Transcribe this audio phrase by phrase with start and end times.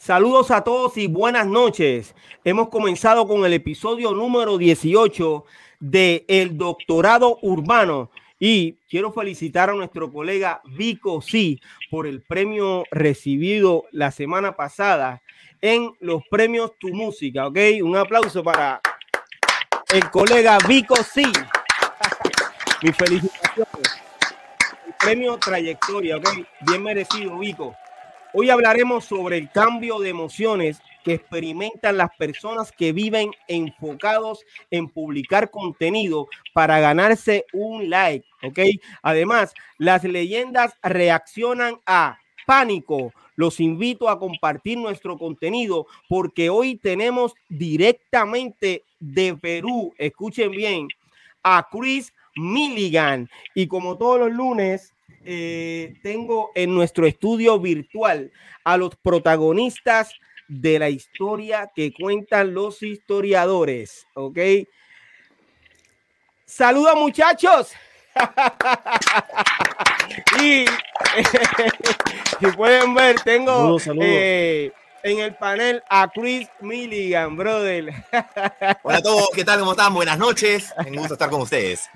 [0.00, 2.14] Saludos a todos y buenas noches.
[2.42, 5.44] Hemos comenzado con el episodio número 18
[5.78, 8.10] de El Doctorado Urbano.
[8.38, 11.60] Y quiero felicitar a nuestro colega Vico Sí
[11.90, 15.20] por el premio recibido la semana pasada
[15.60, 17.58] en los premios Tu Música, ¿ok?
[17.82, 18.80] Un aplauso para
[19.92, 21.30] el colega Vico Sí.
[22.82, 24.00] Mi felicitaciones.
[24.86, 26.26] El premio Trayectoria, ¿ok?
[26.62, 27.76] Bien merecido, Vico.
[28.32, 34.88] Hoy hablaremos sobre el cambio de emociones que experimentan las personas que viven enfocados en
[34.88, 38.60] publicar contenido para ganarse un like, ¿ok?
[39.02, 43.12] Además, las leyendas reaccionan a pánico.
[43.34, 50.86] Los invito a compartir nuestro contenido porque hoy tenemos directamente de Perú, escuchen bien,
[51.42, 53.28] a Chris Milligan.
[53.56, 58.32] Y como todos los lunes, eh, tengo en nuestro estudio virtual
[58.64, 60.12] a los protagonistas
[60.48, 64.06] de la historia que cuentan los historiadores.
[64.14, 64.38] ¿Ok?
[66.44, 67.72] Saludos muchachos.
[70.42, 70.64] y
[72.40, 77.92] si pueden ver, tengo eh, en el panel a Chris Milligan, brother.
[78.82, 79.60] Hola a todos, ¿qué tal?
[79.60, 79.94] ¿Cómo están?
[79.94, 80.74] Buenas noches.
[80.78, 81.88] Un gusto estar con ustedes.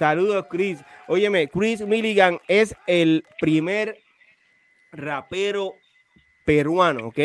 [0.00, 0.82] Saludos, Chris.
[1.08, 3.98] Óyeme, Chris Milligan es el primer
[4.92, 5.74] rapero
[6.46, 7.18] peruano, ¿ok?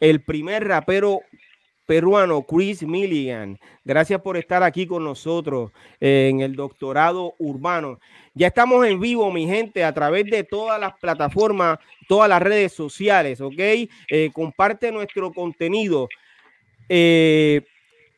[0.00, 1.20] El primer rapero
[1.86, 3.60] peruano, Chris Milligan.
[3.84, 8.00] Gracias por estar aquí con nosotros en el doctorado urbano.
[8.34, 12.72] Ya estamos en vivo, mi gente, a través de todas las plataformas, todas las redes
[12.72, 13.54] sociales, ¿ok?
[13.56, 16.08] Eh, comparte nuestro contenido.
[16.88, 17.62] Eh,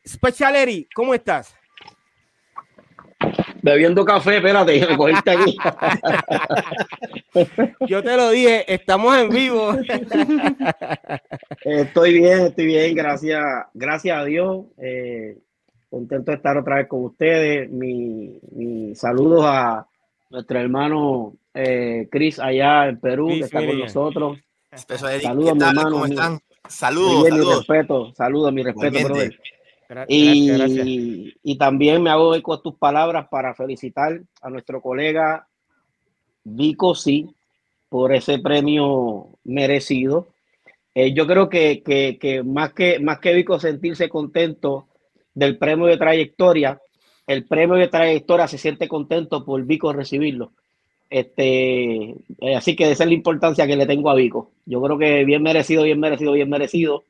[0.03, 1.55] Special ¿cómo estás?
[3.63, 5.57] Bebiendo café, espérate, cogiste aquí.
[7.87, 9.71] Yo te lo dije, estamos en vivo.
[11.63, 13.41] Estoy bien, estoy bien, gracias,
[13.73, 14.65] gracias a Dios.
[14.77, 15.37] Eh,
[15.89, 17.71] contento de estar otra vez con ustedes.
[17.71, 19.87] Mi, mi saludos a
[20.29, 24.37] nuestro hermano eh, Chris allá en Perú, que está con nosotros.
[25.21, 25.91] Saludos, mi hermano.
[25.91, 26.39] ¿Cómo están?
[26.67, 27.47] Saludos, saludos.
[27.47, 29.39] Mi respeto, saludos, mi respeto, brother
[30.07, 35.47] y, y, también me hago eco a tus palabras para felicitar a nuestro colega
[36.43, 37.29] Vico Sí
[37.89, 40.27] por ese premio merecido.
[40.95, 44.87] Eh, yo creo que, que, que, más que más que Vico sentirse contento
[45.33, 46.79] del premio de trayectoria,
[47.27, 50.51] el premio de trayectoria se siente contento por Vico recibirlo.
[51.09, 54.51] Este, eh, así que esa es la importancia que le tengo a Vico.
[54.65, 57.03] Yo creo que bien merecido, bien merecido, bien merecido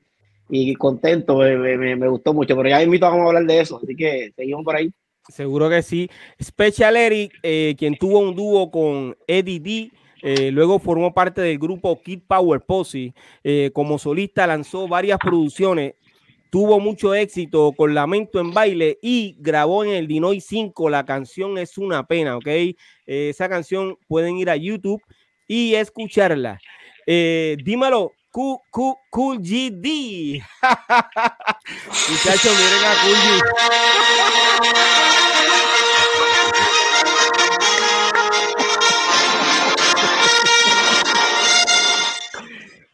[0.55, 4.63] y contento, me, gustó mucho, pero ya invito a hablar de eso, así que seguimos
[4.63, 4.91] por ahí.
[5.27, 6.09] Seguro que sí.
[6.41, 11.57] Special Eric, eh, quien tuvo un dúo con Eddie D, eh, luego formó parte del
[11.57, 13.15] grupo Kid Power Posse.
[13.43, 15.95] Eh, como solista lanzó varias producciones,
[16.51, 20.87] tuvo mucho éxito con Lamento en Baile y grabó en el Dinoy 5.
[20.87, 22.47] La canción es una pena, ¿ok?
[23.07, 25.01] esa canción pueden ir a YouTube
[25.47, 26.59] y escucharla.
[27.07, 30.41] dímelo, Cool, cool, cool GD.
[32.09, 33.27] Muchachos, miren a Cool G.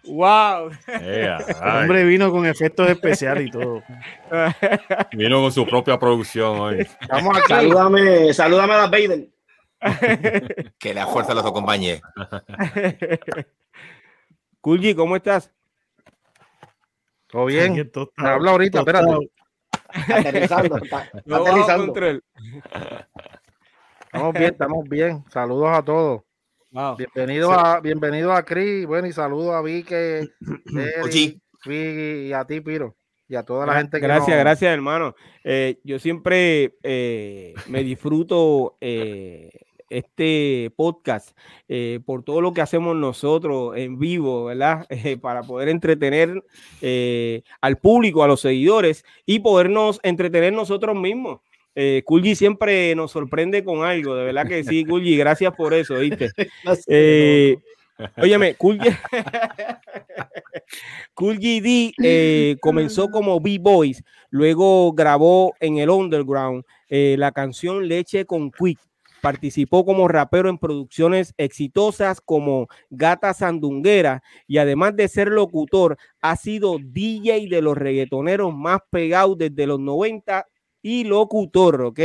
[0.08, 0.72] Wow.
[1.64, 3.82] hombre vino con efectos especiales y todo.
[5.14, 6.86] Vino con su propia producción hoy.
[7.08, 9.32] Vamos a salúdame, salúdame a la Baden.
[10.78, 12.02] que la fuerza los acompañe.
[14.70, 15.52] Kulji, ¿cómo estás?
[17.26, 17.92] Todo bien.
[18.18, 19.32] Habla ahorita, espérate.
[20.14, 20.76] Aterrizando.
[21.32, 21.96] aterrizando.
[24.02, 25.24] Estamos bien, estamos bien.
[25.32, 26.22] Saludos a todos.
[27.00, 29.96] Bienvenido a, bienvenido a Cris, bueno, y saludos a Vicky,
[31.66, 32.96] y a ti, Piro,
[33.28, 35.16] y a toda la gente que Gracias, gracias, hermano.
[35.44, 39.50] Eh, yo siempre eh, me disfruto eh,
[39.90, 41.36] este podcast
[41.68, 44.86] eh, por todo lo que hacemos nosotros en vivo, ¿verdad?
[45.10, 46.44] Eh, para poder entretener
[46.82, 51.40] eh, al público, a los seguidores y podernos entretener nosotros mismos.
[51.74, 52.04] Eh,
[52.36, 56.30] siempre nos sorprende con algo, de verdad que sí, Kulji, gracias por eso, ¿viste?
[58.18, 58.90] óyeme, Kulji,
[61.96, 68.80] D comenzó como B-Boys, luego grabó en el Underground la canción Leche con Quick
[69.22, 76.36] Participó como rapero en producciones exitosas como Gata Sandunguera y además de ser locutor, ha
[76.36, 80.48] sido DJ de los reggaetoneros más pegados desde los 90
[80.82, 82.00] y locutor, ¿ok?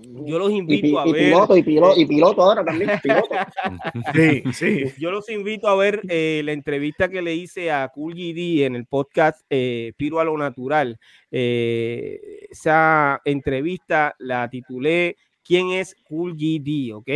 [0.00, 1.14] Yo los invito a ver.
[1.14, 2.90] Piloto, y, piloto, y piloto ahora también.
[3.02, 3.28] Piloto.
[4.14, 4.84] sí, sí.
[4.98, 8.76] Yo los invito a ver eh, la entrevista que le hice a Cool GD en
[8.76, 10.98] el podcast eh, Piro a lo Natural.
[11.30, 15.16] Eh, esa entrevista la titulé
[15.48, 16.94] ¿Quién es Cool GD?
[16.94, 17.08] ¿Ok?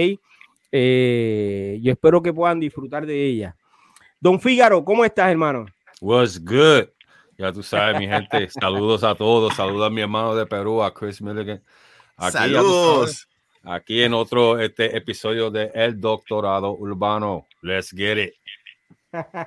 [0.73, 3.55] yo espero que puedan disfrutar de ella.
[4.19, 5.67] Don Fígaro, ¿cómo estás, hermano?
[6.01, 6.89] Was good.
[7.37, 8.49] Ya tú sabes, mi gente.
[8.61, 9.55] Saludos a todos.
[9.55, 11.63] Saludos a mi hermano de Perú, a Chris Milligan.
[12.17, 13.29] Aquí, Saludos.
[13.65, 17.47] Aquí en otro este episodio de El Doctorado Urbano.
[17.61, 18.33] Let's get it.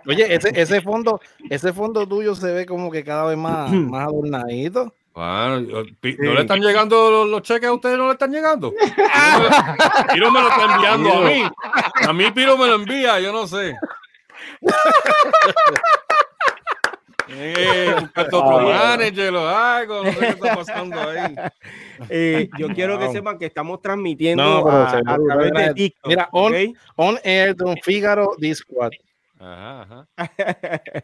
[0.06, 4.08] Oye, ese, ese fondo, ese fondo tuyo se ve como que cada vez más, más
[4.08, 4.94] adornadito.
[5.16, 7.98] Bueno, ¿no le están llegando los, cheques a ustedes?
[7.98, 8.74] ¿No le están llegando?
[10.14, 11.44] Piro me lo está enviando a mí.
[12.06, 13.76] A mí Piro me lo envía, yo no sé.
[17.28, 21.36] Eh, otro manager o algo, no sé qué está pasando ahí.
[22.08, 26.08] Eh, yo quiero que sepan que estamos transmitiendo no, a, a, través de TikTok.
[26.08, 26.74] Mira, on, ¿okay?
[26.98, 28.94] on air Don Fígaro Discord.
[29.46, 30.08] Ajá, ajá.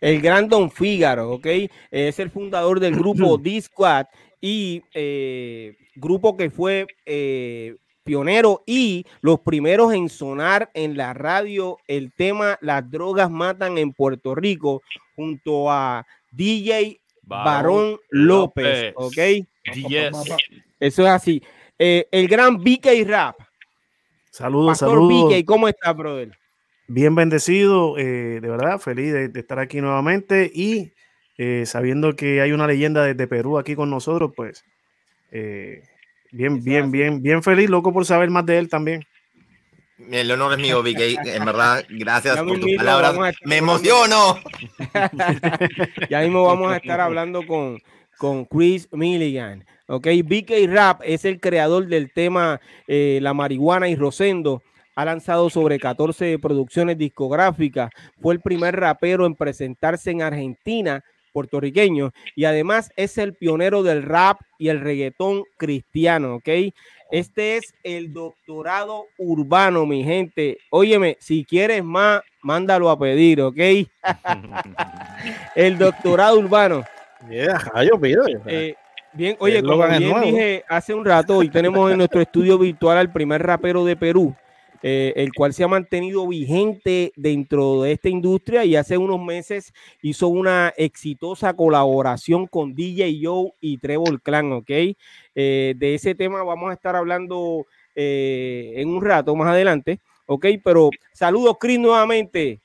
[0.00, 1.46] el gran Don Fígaro, ¿ok?
[1.90, 4.06] Es el fundador del grupo D-Squad
[4.40, 7.74] y eh, grupo que fue eh,
[8.04, 13.92] pionero y los primeros en sonar en la radio el tema Las drogas matan en
[13.92, 14.82] Puerto Rico
[15.16, 19.18] junto a DJ Barón López, ¿ok?
[20.78, 21.42] Eso es así.
[21.78, 23.36] Eh, el gran BK Rap.
[24.30, 25.32] Saludos, saludos.
[25.32, 26.43] BK, ¿cómo estás, brother?
[26.86, 30.92] Bien bendecido, eh, de verdad, feliz de, estar aquí nuevamente y
[31.38, 34.64] eh, sabiendo que hay una leyenda desde Perú aquí con nosotros, pues
[36.30, 39.04] bien, bien, bien, bien feliz, loco por saber más de él también.
[40.10, 41.26] El honor es mío, BK.
[41.26, 43.36] En verdad, gracias por tus palabras.
[43.44, 44.38] Me emociono.
[46.10, 47.80] ya mismo vamos a estar hablando con,
[48.18, 49.64] con Chris Milligan.
[49.86, 54.62] Ok, BK Rap es el creador del tema eh, La marihuana y Rosendo.
[54.94, 57.90] Ha lanzado sobre 14 producciones discográficas.
[58.20, 61.02] Fue el primer rapero en presentarse en Argentina,
[61.32, 66.36] puertorriqueño, y además es el pionero del rap y el reggaetón cristiano.
[66.36, 66.48] Ok,
[67.10, 70.58] este es el doctorado urbano, mi gente.
[70.70, 73.56] Óyeme, si quieres más, mándalo a pedir, ¿ok?
[75.54, 76.84] el doctorado urbano.
[77.84, 78.24] yo pido.
[78.46, 78.74] Eh,
[79.12, 83.12] bien, oye, como bien dije hace un rato, hoy tenemos en nuestro estudio virtual al
[83.12, 84.34] primer rapero de Perú,
[84.86, 89.72] eh, el cual se ha mantenido vigente dentro de esta industria y hace unos meses
[90.02, 94.70] hizo una exitosa colaboración con DJ Joe y Trevor Clan, ¿ok?
[95.34, 97.64] Eh, de ese tema vamos a estar hablando
[97.94, 100.48] eh, en un rato más adelante, ¿ok?
[100.62, 102.60] Pero saludos, Chris, nuevamente.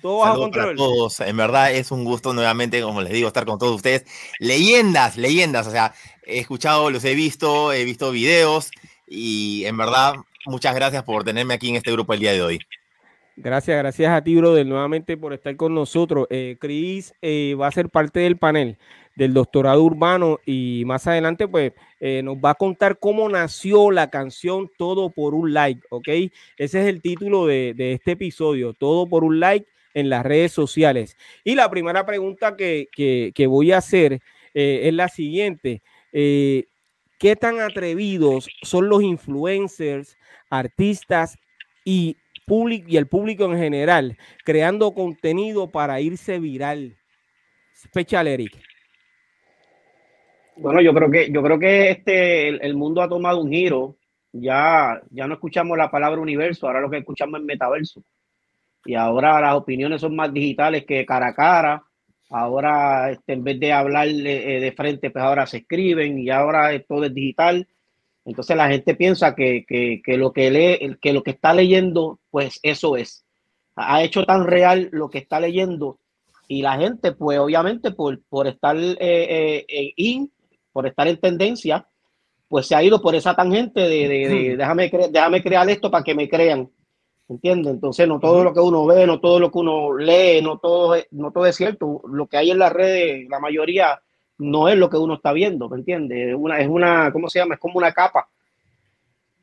[0.00, 0.76] Todo bajo control.
[0.76, 1.18] todos.
[1.18, 4.04] En verdad es un gusto nuevamente, como les digo, estar con todos ustedes.
[4.38, 5.66] Leyendas, leyendas.
[5.66, 5.92] O sea,
[6.24, 8.70] he escuchado, los he visto, he visto videos
[9.08, 10.14] y en verdad
[10.46, 12.60] muchas gracias por tenerme aquí en este grupo el día de hoy.
[13.36, 16.28] Gracias, gracias a ti, brother, nuevamente por estar con nosotros.
[16.30, 18.78] Eh, Cris eh, va a ser parte del panel
[19.16, 24.10] del doctorado urbano y más adelante pues eh, nos va a contar cómo nació la
[24.10, 26.08] canción Todo por un like, ¿ok?
[26.08, 31.16] Ese es el título de, este episodio, Todo por un like en las redes sociales.
[31.42, 34.20] Y la primera pregunta que, voy a hacer
[34.54, 35.82] es la siguiente.
[37.18, 40.16] ¿Qué tan atrevidos son los influencers
[40.50, 41.38] artistas
[41.84, 42.16] y,
[42.46, 46.96] y el público en general creando contenido para irse viral.
[47.76, 48.58] Special Eric.
[50.56, 53.96] Bueno, yo creo que yo creo que este el, mundo ha tomado un giro.
[54.32, 58.02] Ya ya no escuchamos la palabra universo, ahora lo que escuchamos es metaverso.
[58.84, 61.82] Y ahora las opiniones son más digitales que cara a cara.
[62.36, 66.30] Ahora este, en vez de hablar de, eh, de frente, pues ahora se escriben y
[66.30, 67.68] ahora todo es digital.
[68.24, 69.64] Entonces la gente piensa que,
[70.04, 73.24] lo que lee, que lo que está leyendo, pues eso es.
[73.76, 76.00] Ha hecho tan real lo que está leyendo
[76.48, 80.28] y la gente, pues obviamente por, por estar eh, eh, in,
[80.72, 81.86] por estar en tendencia,
[82.48, 86.16] pues se ha ido por esa tangente de, de, déjame, déjame crear esto para que
[86.16, 86.68] me crean.
[87.28, 87.72] ¿Entiendes?
[87.72, 90.96] Entonces no todo lo que uno ve, no todo lo que uno lee, no todo,
[91.10, 92.02] no todo es cierto.
[92.06, 94.00] Lo que hay en las redes, la mayoría
[94.38, 96.30] no es lo que uno está viendo, ¿me entiendes?
[96.30, 97.54] Es una, es una, ¿cómo se llama?
[97.54, 98.28] Es como una capa.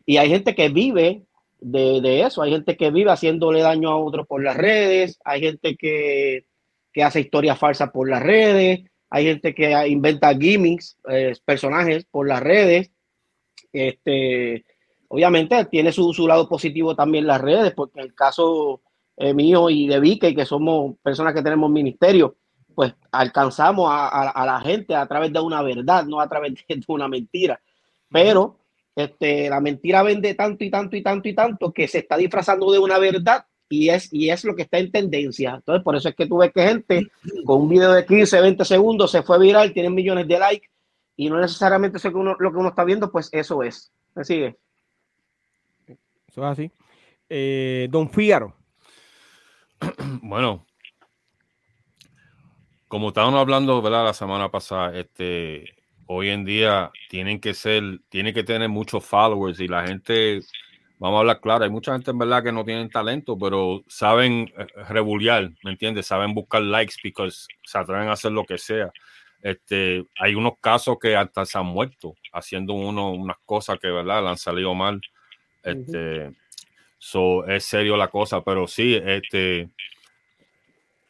[0.05, 1.23] Y hay gente que vive
[1.59, 5.75] de, eso, hay gente que vive haciéndole daño a otros por las redes, hay gente
[5.75, 6.45] que,
[7.01, 12.41] hace historias falsas por las redes, hay gente que inventa gimmicks, eh, personajes por las
[12.41, 12.91] redes.
[13.73, 14.65] Este,
[15.11, 18.79] obviamente tiene su, lado positivo también las redes, porque en el caso
[19.17, 22.37] eh, mío y de Vicky, que somos personas que tenemos ministerio,
[22.73, 27.09] pues alcanzamos a, la gente a través de una verdad, no a través de una
[27.09, 27.59] mentira.
[28.09, 28.55] Pero
[28.95, 32.71] este, la mentira vende tanto y tanto y tanto y tanto que se está disfrazando
[32.71, 35.55] de una verdad y es, y es lo que está en tendencia.
[35.55, 37.11] Entonces, por eso es que tú ves que gente
[37.43, 40.69] con un video de 15, 20 segundos se fue viral, tiene millones de likes
[41.17, 43.91] y no necesariamente eso que uno, lo que uno está viendo, pues eso es.
[44.15, 44.57] ¿Me sigue?
[46.31, 46.71] Eso es así.
[47.27, 48.55] Eh, don Fígaro.
[50.21, 50.65] Bueno,
[52.87, 54.05] como estábamos hablando ¿verdad?
[54.05, 59.59] la semana pasada, este, hoy en día tienen que ser, tienen que tener muchos followers
[59.59, 60.41] y la gente,
[60.99, 64.53] vamos a hablar claro, hay mucha gente en verdad que no tienen talento, pero saben
[64.57, 66.07] eh, rebuliar, ¿me entiendes?
[66.07, 68.89] Saben buscar likes porque se atreven a hacer lo que sea.
[69.41, 74.23] Este, hay unos casos que hasta se han muerto haciendo uno, unas cosas que, ¿verdad?
[74.23, 75.01] Le han salido mal.
[75.63, 76.31] Este,
[76.97, 79.69] so, es serio la cosa, pero sí, este,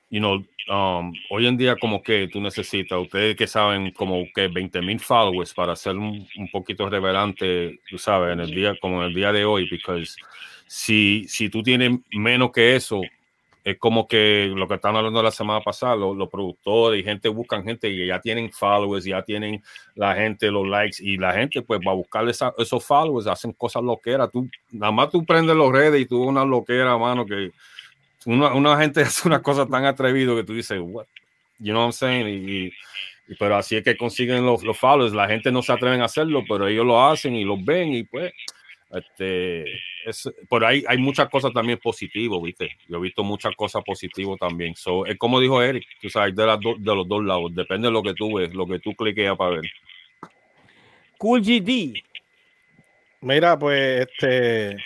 [0.10, 4.48] you know, um, hoy en día como que tú necesitas, ustedes que saben como que
[4.48, 9.10] 20 mil followers para ser un, poquito revelante, tú sabes, en el día, como en
[9.10, 10.03] el día de hoy, porque
[10.67, 13.01] si, si tú tienes menos que eso,
[13.63, 17.30] es como que lo que están hablando la semana pasada, los, los, productores y gente
[17.30, 19.63] buscan gente que ya tienen followers, ya tienen
[19.96, 23.53] la gente, los likes, y la gente pues va a buscar esa, esos followers, hacen
[23.53, 24.32] cosas loqueras.
[24.32, 27.51] Tú, nada más tú prendes los redes y tú una loquera, mano, que
[28.25, 31.06] una, una gente hace una cosa tan atrevido que tú dices, what?
[31.60, 32.27] You know what I'm saying?
[32.27, 32.65] Y,
[33.27, 35.13] y, pero así es que consiguen los, los followers.
[35.13, 38.03] La gente no se atreven a hacerlo, pero ellos lo hacen y los ven y
[38.03, 38.34] pues
[38.93, 39.63] este,
[40.05, 42.77] es, por ahí hay muchas cosas también positivas, ¿viste?
[42.88, 44.75] Yo he visto muchas cosas positivas también.
[44.75, 47.55] So, es como dijo Eric, tú sabes, de, las de los dos lados.
[47.55, 49.71] Depende de lo que tú ves, lo que tú cliqueas para ver.
[51.17, 52.01] Cool GD.
[53.21, 54.77] Mira, pues, este.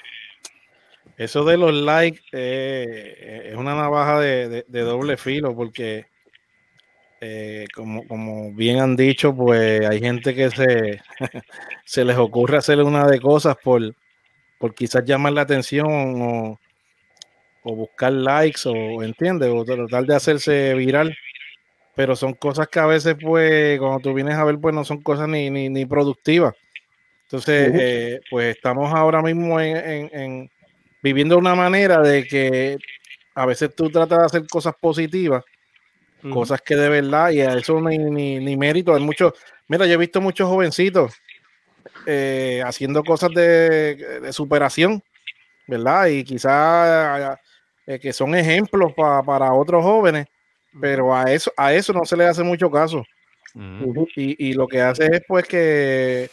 [1.18, 6.08] Eso de los likes eh, es una navaja de, de, doble filo, porque,
[7.28, 11.02] eh, como, como bien han dicho, pues hay gente que se,
[11.86, 13.82] se les ocurre hacer una de cosas por,
[14.60, 15.88] por quizás llamar la atención
[16.22, 16.60] o,
[17.64, 21.18] o buscar likes o, entiende, o tratar de hacerse viral.
[21.96, 25.02] Pero son cosas que a veces, pues, cuando tú vienes a ver, pues no son
[25.02, 26.54] cosas ni, ni, ni productivas.
[27.24, 30.52] Entonces, eh, pues estamos ahora mismo en, en, en,
[31.02, 32.78] viviendo una manera de que
[33.34, 35.44] a veces tú tratas de hacer cosas positivas,
[36.24, 36.34] uh -huh.
[36.34, 38.94] cosas que de verdad, y a eso ni, ni, ni mérito.
[38.94, 39.34] Hay muchos,
[39.68, 41.14] mira, yo he visto muchos jovencitos
[42.06, 45.02] eh, haciendo cosas de, de, superación,
[45.68, 46.08] ¿verdad?
[46.08, 47.38] Y quizás
[47.88, 50.28] eh, que son ejemplos pa, para otros jóvenes,
[50.80, 53.04] pero a eso, a eso no se le hace mucho caso.
[53.54, 54.08] Uh -huh.
[54.16, 56.30] y, y, lo que hace es pues que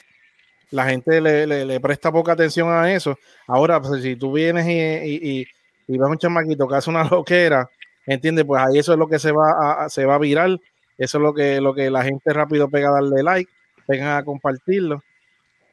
[0.72, 3.16] la gente le, le, le, presta poca atención a eso.
[3.46, 5.46] Ahora, pues, si tú vienes y, y,
[5.86, 7.68] y, ves un chamaquito que hace una loquera,
[8.06, 8.44] ¿entiendes?
[8.44, 10.50] Pues ahí eso es lo que se va a, se va a virar,
[10.98, 13.50] eso es lo que, lo que la gente rápido pega a darle like,
[13.88, 15.02] vengan a compartirlo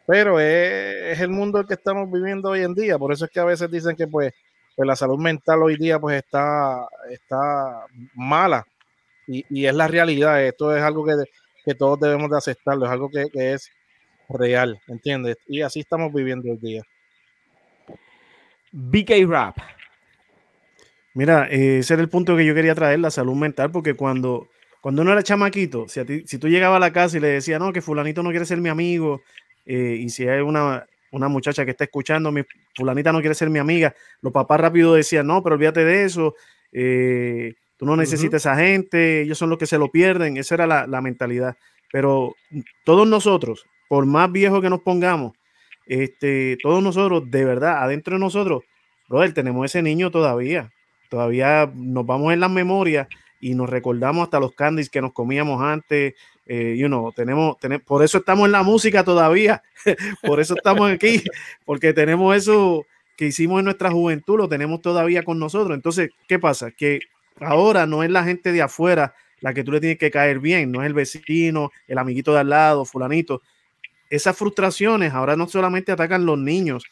[0.10, 3.40] pero es, es, el mundo que estamos viviendo hoy en día, por eso es que
[3.40, 4.34] a veces dicen que pues,
[4.76, 8.66] pues la salud mental hoy día pues está, está mala
[9.28, 11.14] y, y, es la realidad, esto es algo que,
[11.64, 13.70] que todos debemos de aceptarlo, es algo que, que, es
[14.30, 15.38] real, ¿entiendes?
[15.46, 16.82] Y así estamos viviendo hoy día.
[18.72, 19.58] BK Rap.
[21.14, 24.48] Mira, eh, ese era el punto que yo quería traer, la salud mental, porque cuando,
[24.82, 27.28] cuando uno era chamaquito, si, a ti, si tú llegabas a la casa y le
[27.28, 29.22] decías, no, que fulanito no quiere ser mi amigo,
[29.66, 32.44] eh, y si hay una, una muchacha que está escuchando, mi
[32.76, 36.36] fulanita no quiere ser mi amiga, los papás rápido decían, no, pero olvídate de eso,
[36.72, 38.54] eh, tú no necesitas uh -huh.
[38.54, 41.58] esa gente, ellos son los que se lo pierden, esa era la, la, mentalidad.
[41.92, 42.36] Pero
[42.86, 45.34] todos nosotros, por más viejos que nos pongamos,
[45.88, 48.64] este, todos nosotros, de verdad, adentro de nosotros,
[49.08, 50.72] brother, tenemos ese niño todavía,
[51.10, 53.08] todavía nos vamos en las memorias
[53.42, 56.14] y nos recordamos hasta los candies que nos comíamos antes,
[56.46, 59.62] eh, you know, tenemos, tenemos, por eso estamos en la música todavía,
[60.24, 61.24] por eso estamos aquí,
[61.66, 62.86] porque tenemos eso
[63.16, 65.76] que hicimos en nuestra juventud, lo tenemos todavía con nosotros.
[65.76, 66.72] Entonces, ¿qué pasa?
[66.72, 67.02] Que
[67.40, 70.72] ahora no es la gente de afuera la que tú le tienes que caer bien,
[70.72, 73.42] no es el vecino, el amiguito de al lado, fulanito.
[74.10, 76.84] Esas frustraciones ahora no solamente atacan los niños,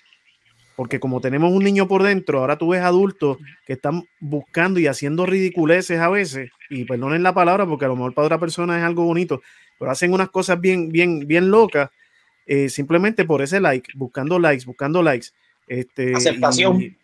[0.78, 4.86] porque como tenemos un niño por dentro, ahora tú ves adultos que están buscando y
[4.86, 8.78] haciendo ridiculeces a veces, y perdonen la palabra porque a lo mejor para otra persona
[8.78, 9.42] es algo bonito,
[9.80, 11.90] pero hacen unas cosas bien, bien, bien locas,
[12.46, 15.30] eh, simplemente por ese like, buscando likes, buscando likes.
[15.68, 16.80] Este, aceptación.
[16.80, 16.96] Y,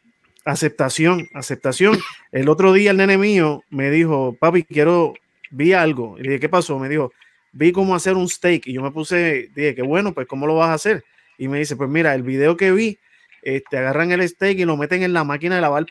[0.46, 1.98] aceptación, aceptación.
[2.32, 5.16] El otro día el nene mío me dijo, papi, quiero,
[5.50, 6.16] vi algo.
[6.20, 6.78] Y dije, ¿qué pasó?
[6.78, 7.12] Me dijo,
[7.52, 8.68] vi cómo hacer un steak.
[8.68, 11.04] Y yo me puse, dije, qué bueno, pues ¿cómo lo vas a hacer?
[11.40, 13.00] Y me dice, pues mira, el video que vi,
[13.44, 15.86] este, agarran el steak y lo meten en la máquina de lavar.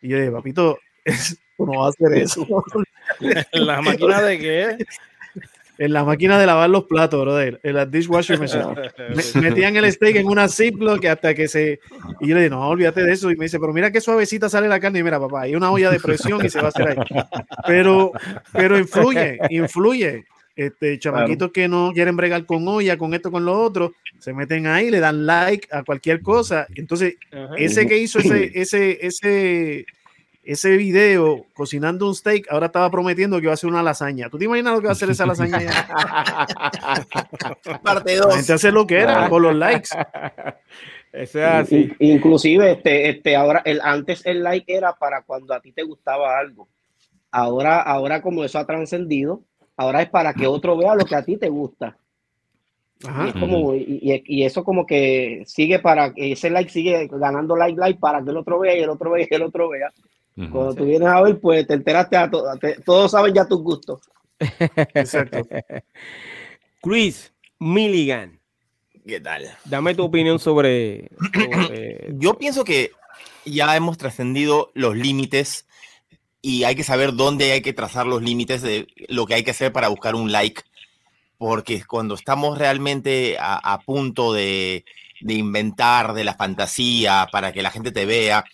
[0.00, 0.78] Y yo dije, papito,
[1.56, 2.46] tú no vas a hacer eso.
[3.52, 4.76] ¿La máquina de qué?
[5.78, 10.28] en la máquina de lavar los platos, brother, en la dishwasher metían el steak en
[10.28, 11.80] una Ziploc hasta que se.
[12.20, 13.32] Y yo le dije, no, olvídate de eso.
[13.32, 15.00] Y me dice, pero mira qué suavecita sale la carne.
[15.00, 17.24] Y mira, papá, hay una olla de presión y se va a hacer ahí.
[17.66, 18.12] Pero,
[18.52, 20.24] pero influye, influye.
[20.54, 24.66] Este, chamaquitos que no quieren bregar con olla, con esto, con lo otro, se meten
[24.66, 26.66] ahí, le dan like a cualquier cosa.
[26.74, 27.14] Entonces,
[27.56, 29.86] ese que hizo ese, ese, ese
[30.42, 34.28] ese video cocinando un steak, ahora estaba prometiendo que iba a hacer una lasaña.
[34.28, 35.60] ¿Tú te imaginas lo que va a hacer esa lasaña?
[37.82, 38.36] Parte 2.
[38.36, 39.90] gente hace lo que era por los likes.
[41.46, 41.92] así.
[42.00, 46.38] Inclusive, este, este, ahora, el, antes el like era para cuando a ti te gustaba
[46.38, 46.68] algo.
[47.30, 49.42] Ahora, ahora como eso ha trascendido,
[49.82, 51.96] ahora es para que otro vea lo que a ti te gusta.
[53.00, 57.98] Y, como, y, eso como que sigue para que ese like sigue ganando like, like
[57.98, 59.92] para que el otro vea y el otro vea y el otro vea.
[60.34, 62.46] Cuando tú vienes a ver, pues te enteraste a todo,
[62.84, 64.00] todos saben ya tus gustos.
[64.94, 65.46] Exacto.
[66.80, 68.38] Chris Milligan.
[69.04, 69.50] ¿Qué tal?
[69.64, 71.10] Dame tu opinión sobre,
[72.12, 72.92] Yo pienso que
[73.44, 75.66] ya hemos trascendido los límites
[76.42, 79.52] y hay que saber dónde hay que trazar los límites de lo que hay que
[79.52, 80.62] hacer para buscar un like.
[81.38, 84.84] Porque cuando estamos realmente a, punto de,
[85.20, 88.44] de inventar de la fantasía para que la gente te vea,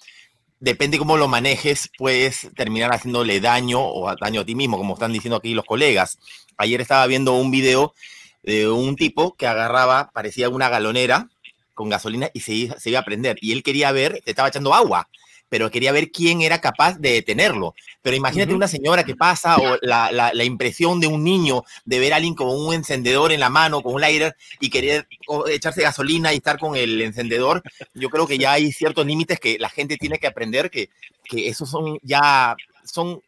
[0.60, 5.12] depende cómo lo manejes, puedes terminar haciéndole daño o daño a ti mismo, como están
[5.12, 6.18] diciendo aquí los colegas.
[6.56, 7.94] Ayer estaba viendo un video
[8.42, 11.28] de un tipo que agarraba, parecía una galonera
[11.74, 13.38] con gasolina y se, se iba a prender.
[13.40, 15.08] Y él quería ver, estaba echando agua
[15.48, 17.74] pero quería ver quién era capaz de detenerlo.
[18.02, 22.12] Pero imagínate una señora que pasa o la, la, impresión de un niño de ver
[22.12, 25.06] a alguien con un encendedor en la mano, con un lighter y querer
[25.48, 27.62] echarse gasolina y estar con el encendedor.
[27.94, 30.90] Yo creo que ya hay ciertos límites que la gente tiene que aprender que,
[31.24, 33.20] que esos son ya son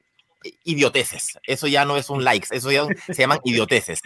[0.64, 1.38] idioteces.
[1.46, 4.00] Eso ya no es un likes, eso ya se llaman idioteces.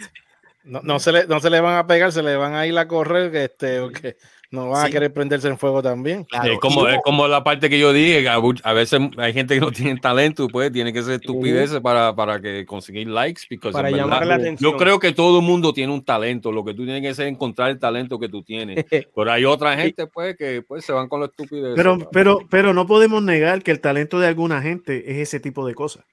[0.63, 2.75] No, no, se le, no se le van a pegar, se le van a ir
[2.77, 4.15] a correr, este, okay.
[4.55, 6.25] No van a querer prenderse en fuego también.
[6.43, 9.71] Es, como, es como la parte que yo dije, a, veces hay gente que no
[9.71, 13.43] tiene talento, pues tiene que ser estupideces para, para que conseguir likes.
[13.71, 14.71] Para llamar la atención.
[14.71, 17.27] Yo creo que todo el mundo tiene un talento, lo que tú tienes que hacer
[17.27, 18.85] es encontrar el talento que tú tienes.
[19.15, 21.73] Pero hay otra gente pues que pues, se van con la estupidez.
[21.75, 25.65] Pero, pero, pero no podemos negar que el talento de alguna gente es ese tipo
[25.67, 26.05] de cosas.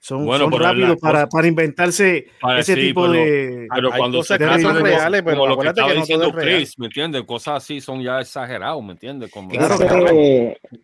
[0.00, 3.66] Son, bueno, rápidos para, para, inventarse ese tipo de.
[3.74, 7.24] Pero cuando se son reales, pero lo que estaba diciendo Chris, ¿me entiendes?
[7.24, 9.30] Cosas así son ya exagerados, ¿me entiendes?
[9.30, 9.76] Como claro,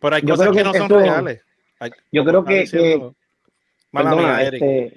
[0.01, 1.41] pero hay cosas que, no son reales.
[2.11, 2.63] yo creo que.
[2.63, 3.01] este,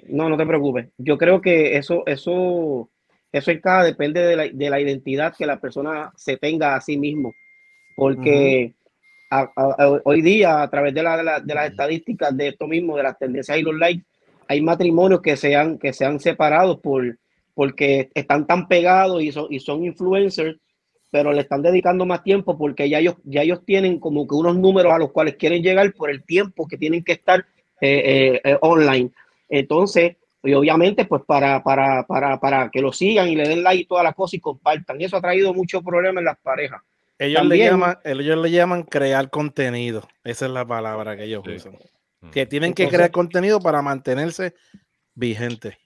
[0.08, 0.88] no, no te preocupes.
[0.98, 2.90] Yo creo que eso, eso,
[3.32, 6.82] eso en cada depende de la, de la, identidad que la persona se tenga a
[6.82, 7.36] sí mismo.
[7.96, 8.74] Porque.
[10.04, 13.58] Hoy día, a través de, la, de, las estadísticas de esto mismo, de las tendencias
[13.58, 14.06] y los likes,
[14.48, 17.18] hay matrimonios que se han, que se han separado por,
[17.54, 20.58] porque están tan pegados y son, y son influencers,
[21.10, 24.58] pero le están dedicando más tiempo porque ya ellos, ya ellos tienen como que unos
[24.58, 27.46] números a los cuales quieren llegar por el tiempo que tienen que estar
[27.82, 29.12] eh, eh, eh, online.
[29.50, 33.82] Entonces, y obviamente, pues para, para, para, para que lo sigan y le den like
[33.82, 35.02] y todas las cosas y compartan.
[35.02, 36.82] Eso ha traído muchos problemas en las parejas.
[37.20, 40.08] Ellos, le llaman, ellos le llaman crear contenido.
[40.24, 41.78] Esa es la palabra que ellos usan
[42.32, 44.54] que tienen que crear contenido para mantenerse
[45.16, 45.78] vigente.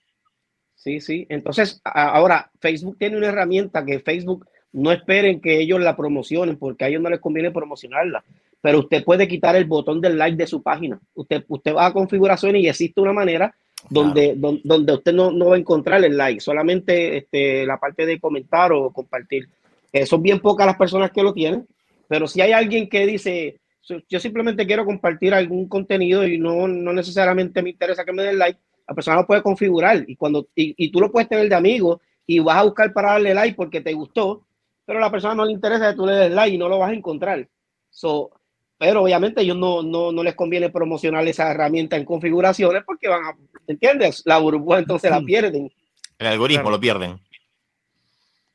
[0.74, 1.26] Sí, sí.
[1.28, 6.84] Entonces, ahora Facebook tiene una herramienta que Facebook no esperen que ellos la promocionen porque
[6.84, 8.24] a ellos no les conviene promocionarla.
[8.60, 11.00] Pero usted puede quitar el botón del like de su página.
[11.14, 13.54] Usted, usted va a configuraciones y existe una manera
[13.90, 18.20] donde, donde, usted no, no, va a encontrar el like, solamente este, la parte de
[18.20, 19.48] comentar o compartir.
[19.92, 21.66] Eh, son bien pocas las personas que lo tienen,
[22.08, 23.60] pero si hay alguien que dice,
[24.08, 28.38] yo simplemente quiero compartir algún contenido y no, no necesariamente me interesa que me den
[28.38, 32.00] like, la persona lo puede configurar y, cuando, y, tú lo puedes tener de amigo
[32.26, 34.44] y vas a buscar para darle like porque te gustó,
[34.84, 36.78] pero a la persona no le interesa que tú le des like y no lo
[36.78, 37.48] vas a encontrar.
[37.90, 38.30] So,
[38.78, 43.24] pero obviamente ellos no, no, no les conviene promocionar esa herramienta en configuraciones porque van
[43.24, 44.22] a, ¿entiendes?
[44.24, 45.70] La burbuja entonces la pierden.
[46.18, 47.18] El algoritmo lo pierden.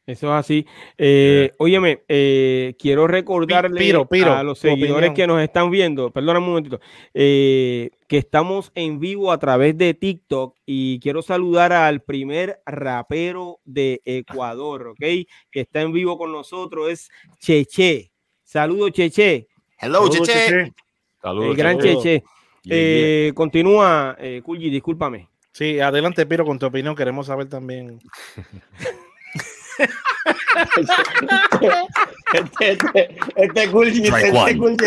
[0.08, 0.66] Eso es así.
[0.98, 3.94] Eh, óyeme, eh, quiero recordarle
[4.24, 6.80] a los seguidores que nos están viendo, perdóname un momentito,
[7.14, 13.60] eh, que estamos en vivo a través de TikTok y quiero saludar al primer rapero
[13.66, 15.00] de Ecuador, ¿ok?
[15.52, 17.10] Que está en vivo con nosotros, es
[17.42, 18.10] Cheche.
[18.46, 19.50] Saludos, Cheche.
[19.78, 20.72] Hello, Cheche.
[21.22, 23.34] Saludos, El gran Cheche.
[23.34, 25.28] Continúa, eh, discúlpame.
[25.52, 28.00] Sí, adelante, Piro, con tu opinión queremos saber también.
[32.34, 34.78] este, este, este cool, este, este cool,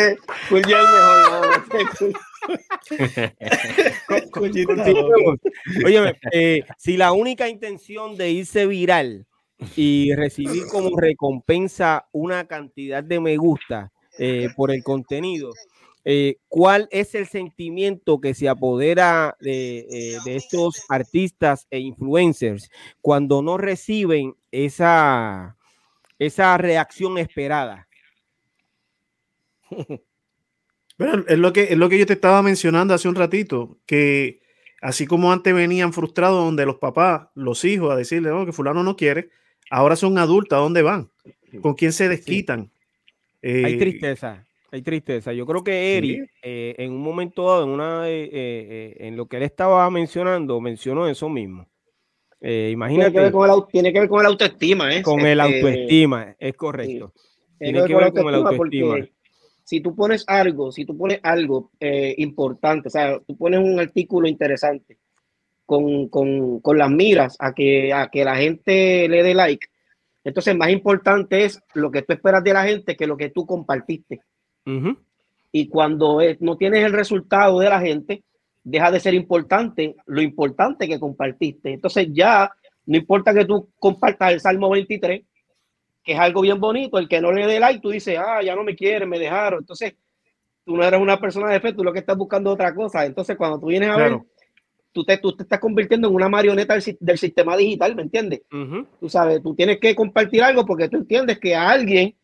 [4.32, 5.38] cool, el mejor.
[5.84, 9.26] Oye, eh, si la única intención de irse viral
[9.76, 15.52] y recibir como recompensa una cantidad de me gusta eh, por el contenido,
[16.04, 23.42] eh, ¿cuál es el sentimiento que se apodera de, de, estos artistas e influencers cuando
[23.42, 25.56] no reciben esa,
[26.18, 27.88] esa reacción esperada.
[30.98, 34.42] Bueno, es lo que es lo que yo te estaba mencionando hace un ratito, que
[34.82, 38.96] así como antes venían frustrados donde los papás, los hijos, a decirle que fulano no
[38.96, 39.30] quiere,
[39.70, 41.10] ahora son adultos, ¿a dónde van?
[41.62, 42.70] ¿Con quién se desquitan?
[43.42, 45.32] hay eh, tristeza, hay tristeza.
[45.32, 49.38] Yo creo que Eri, eh, en un momento dado, en, una, eh, en lo que
[49.38, 51.66] él estaba mencionando, mencionó eso mismo.
[52.40, 53.10] Eh, imagínate.
[53.10, 55.02] Tiene que, ver con el, tiene que ver con el autoestima, ¿eh?
[55.02, 57.12] Con el este, autoestima, es correcto.
[57.58, 58.96] Tiene, que ver con el autoestima.
[59.64, 63.78] si tú pones algo, si tú pones algo eh, importante, o sea, tú pones un
[63.78, 64.96] artículo interesante
[65.66, 69.66] con, con, con, las miras a que, a que la gente le dé like,
[70.24, 73.44] entonces más importante es lo que tú esperas de la gente que lo que tú
[73.44, 74.20] compartiste.
[75.52, 78.22] Y cuando no tienes el resultado de la gente,
[78.62, 81.72] deja de ser importante lo importante que compartiste.
[81.72, 82.52] Entonces ya
[82.86, 85.22] no importa que tú compartas el Salmo 23,
[86.02, 88.54] que es algo bien bonito, el que no le dé like, tú dices, ah, ya
[88.54, 89.60] no me quieren, me dejaron.
[89.60, 89.94] Entonces,
[90.64, 93.04] tú no eres una persona de fe, tú lo que estás buscando es otra cosa.
[93.04, 94.18] Entonces, cuando tú vienes a ver,
[94.92, 98.42] tú te, tú te estás convirtiendo en una marioneta del, sistema digital, ¿me entiendes?
[98.98, 102.14] Tú sabes, tú tienes que compartir algo porque tú entiendes que a alguien,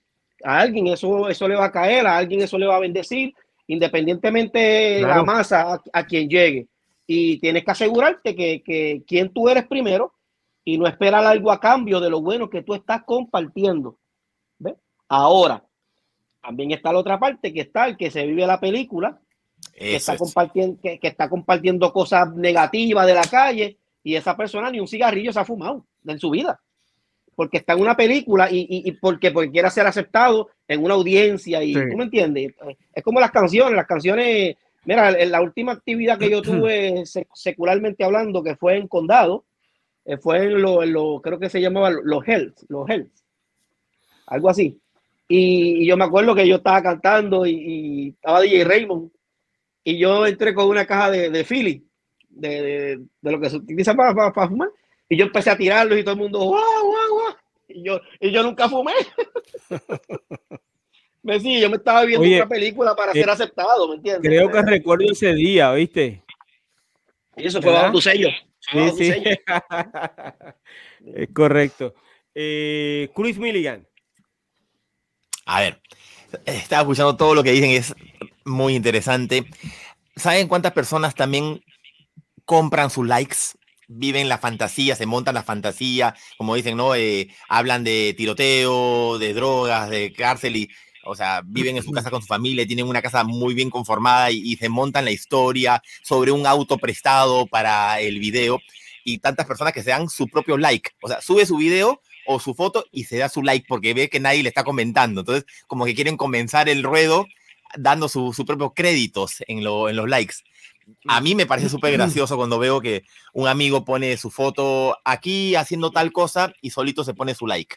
[0.46, 3.34] a alguien eso, eso le va a caer, a alguien eso le va a bendecir,
[3.66, 6.68] independientemente de la masa a, quien llegue.
[7.04, 10.12] Y tienes que asegurarte que, que quien tú eres primero
[10.64, 13.96] y no esperar algo a cambio de lo bueno que tú estás compartiendo.
[15.08, 15.62] Ahora,
[16.42, 19.18] también está la otra parte que está el que se vive la película,
[19.72, 24.70] que está, compartiendo, que, que, está compartiendo cosas negativas de la calle y esa persona
[24.70, 26.60] ni un cigarrillo se ha fumado en su vida
[27.36, 31.62] porque está en una película y, y, porque, porque quiere ser aceptado en una audiencia
[31.62, 32.54] y tú me entiendes.
[32.94, 38.42] Es como las canciones, las canciones, mira, la última actividad que yo tuve secularmente hablando,
[38.42, 39.44] que fue en Condado,
[40.06, 43.22] eh, fue en lo, creo que se llamaba los Hells, los Hells,
[44.26, 44.80] algo así.
[45.28, 49.10] Y, yo me acuerdo que yo estaba cantando y, estaba DJ Raymond
[49.84, 51.86] y yo entré con una caja de, de Philly,
[52.30, 54.70] de, de, lo que se utiliza para, para fumar
[55.08, 57.36] y yo empecé a tirarlos y todo el mundo, ¡guau, guau, guau!
[57.68, 58.92] Y yo, y yo nunca fumé.
[61.22, 64.22] me decía, yo me estaba viendo una película para ser eh, aceptado, ¿me entiendes?
[64.22, 66.22] Creo que recuerdo ese día, ¿viste?
[67.36, 68.28] Y eso fue bajo tu sello.
[68.60, 69.12] Sí, sí.
[71.14, 71.94] es correcto.
[72.34, 73.86] Eh, Chris Milligan.
[75.44, 75.80] A ver,
[76.44, 77.94] estaba escuchando todo lo que dicen, es
[78.44, 79.44] muy interesante.
[80.16, 81.62] ¿Saben cuántas personas también
[82.44, 83.36] compran sus likes?
[83.88, 86.94] Viven la fantasía, se montan la fantasía, como dicen, ¿no?
[86.94, 90.70] Eh, hablan de tiroteo, de drogas, de cárcel y,
[91.04, 94.30] o sea, viven en su casa con su familia, tienen una casa muy bien conformada
[94.30, 98.60] y, se montan la historia sobre un auto prestado para el video
[99.04, 102.40] y tantas personas que se dan su propio like, o sea, sube su video o
[102.40, 105.44] su foto y se da su like porque ve que nadie le está comentando, entonces
[105.68, 107.26] como que quieren comenzar el ruedo
[107.76, 110.36] dando sus su propios créditos en, lo, en los likes
[111.06, 115.54] a mí me parece súper gracioso cuando veo que un amigo pone su foto aquí
[115.54, 117.76] haciendo tal cosa y solito se pone su like.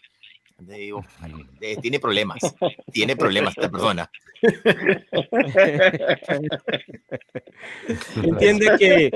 [0.60, 1.06] Digo,
[1.62, 2.40] eh, tiene problemas,
[2.92, 4.10] tiene problemas esta persona.
[8.24, 9.12] Entiende que,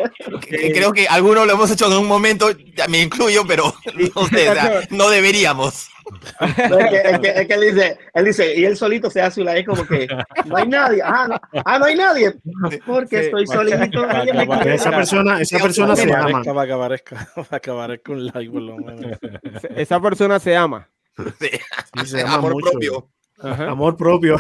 [0.74, 2.50] creo que algunos lo hemos hecho en un momento,
[2.90, 3.74] me incluyo, pero
[4.90, 5.88] no, deberíamos.
[6.42, 10.10] es, que, él dice, él dice, y él solito se hace una vez como que
[10.46, 12.34] no hay nadie, ah, no, ah, no hay nadie,
[12.86, 13.78] porque estoy solito.
[14.66, 16.42] Esa persona, esa persona se ama.
[19.76, 20.90] Esa persona se ama.
[22.28, 23.10] amor propio.
[23.44, 24.40] Amor propio.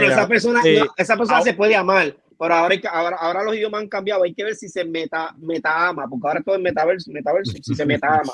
[0.00, 0.62] esa persona,
[0.96, 4.22] esa persona se puede amar, pero ahora, ahora, ahora, los idiomas han cambiado.
[4.22, 7.74] Hay que ver si se meta, meta ama, porque ahora todo es metaverso, metaverso si
[7.74, 8.32] se meta ama.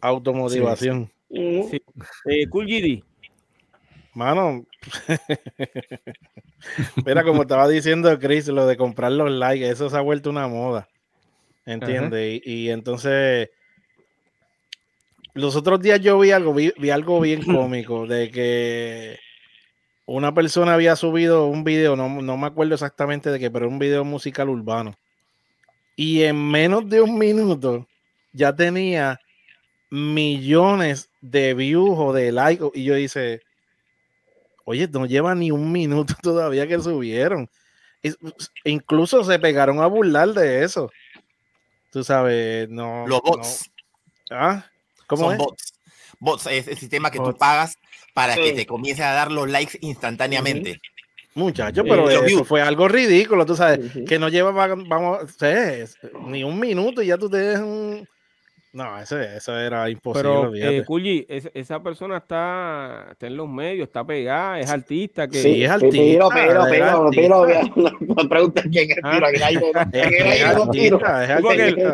[0.00, 1.10] Automotivación.
[1.28, 3.02] Eh, cool GD.
[4.14, 4.64] Mano,
[7.04, 10.46] mira, como estaba diciendo Chris, lo de comprar los likes, eso se ha vuelto una
[10.46, 10.88] moda.
[11.66, 12.42] ¿Entiendes?
[12.44, 13.50] y, entonces
[15.34, 19.18] los otros días yo vi algo, vi, algo bien cómico de que
[20.06, 24.04] una persona había subido un video, no, me acuerdo exactamente de qué, pero un video
[24.04, 24.94] musical urbano.
[25.96, 27.86] Y en menos de un minuto
[28.32, 29.20] ya tenía
[29.90, 32.70] millones de views o de likes.
[32.74, 33.42] Y yo dice,
[34.64, 37.48] oye, no lleva ni un minuto todavía que subieron.
[38.64, 40.90] incluso se pegaron a burlar de eso.
[41.90, 43.06] Tú sabes, no.
[43.06, 43.70] Los bots.
[44.30, 44.66] ¿Ah?
[45.06, 45.38] ¿Cómo es?
[45.38, 45.74] bots.
[46.18, 47.76] Bots es el sistema que tú pagas
[48.14, 50.80] para que te comience a dar los likes instantáneamente.
[51.34, 55.36] Muchacho, pero eso fue algo ridículo, tú sabes, que no lleva, vamos,
[56.26, 58.08] ni un minuto y ya tú te dejas un,
[58.74, 60.50] no, eso, eso era imposible.
[60.50, 65.28] Pero, eh, esa persona está, está, en los medios, está pegada, es artista.
[65.28, 65.38] Que...
[65.38, 66.28] Sí, es artista.
[66.34, 67.46] Pero, pero, pero, pero,
[68.00, 68.96] no pregunten quién es
[70.72, 70.98] tiro.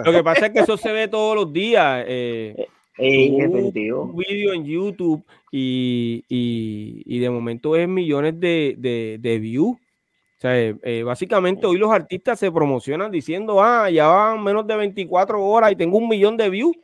[0.05, 2.03] Lo que pasa es que eso se ve todos los días.
[2.09, 2.67] Eh,
[2.99, 9.39] eh un vídeo en YouTube y, y, y, de momento es millones de, de, de
[9.39, 9.77] views.
[9.77, 14.67] O sea, eh, eh, básicamente hoy los artistas se promocionan diciendo, ah, ya van menos
[14.67, 16.75] de 24 horas y tengo un millón de views.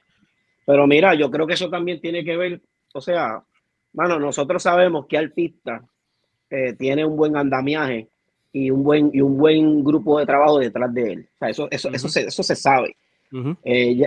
[0.67, 2.61] Pero mira, yo creo que eso también tiene que ver,
[2.93, 3.43] o sea,
[3.95, 5.83] bueno, nosotros sabemos que artista
[6.51, 8.09] eh, tiene un buen andamiaje
[8.53, 11.29] y un buen, y un buen grupo de trabajo detrás de él.
[11.37, 12.95] O sea, eso, eso, eso, se, eso se sabe.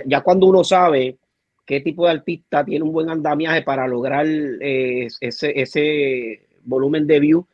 [0.06, 1.16] ya, cuando uno sabe
[1.64, 7.44] qué tipo de artista tiene un buen andamiaje para lograr ese, ese volumen de views,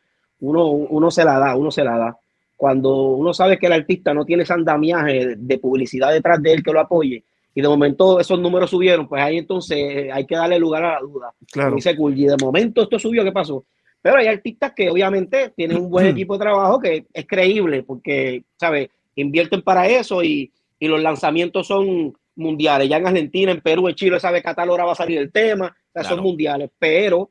[0.41, 2.19] uno, uno se la da, uno se la da.
[2.57, 6.63] Cuando uno sabe que el artista no tiene ese andamiaje de publicidad detrás de él
[6.63, 7.25] que lo apoye,
[7.57, 11.01] y de momento esos números subieron, pues ahí entonces hay que darle lugar a la
[11.01, 11.33] duda.
[11.51, 11.75] Claro.
[11.75, 13.65] Dice y de momento esto subió, ¿qué pasó?
[14.03, 18.45] Pero hay artistas que obviamente tienen un buen equipo de trabajo que es creíble, porque,
[18.61, 18.91] ¿sabes?
[19.15, 22.89] Invierten para eso y, y los lanzamientos son mundiales.
[22.89, 25.19] Ya en Argentina, en Perú, en Chile, sabe que a tal hora va a salir
[25.19, 25.75] el tema,
[26.07, 27.31] son mundiales, pero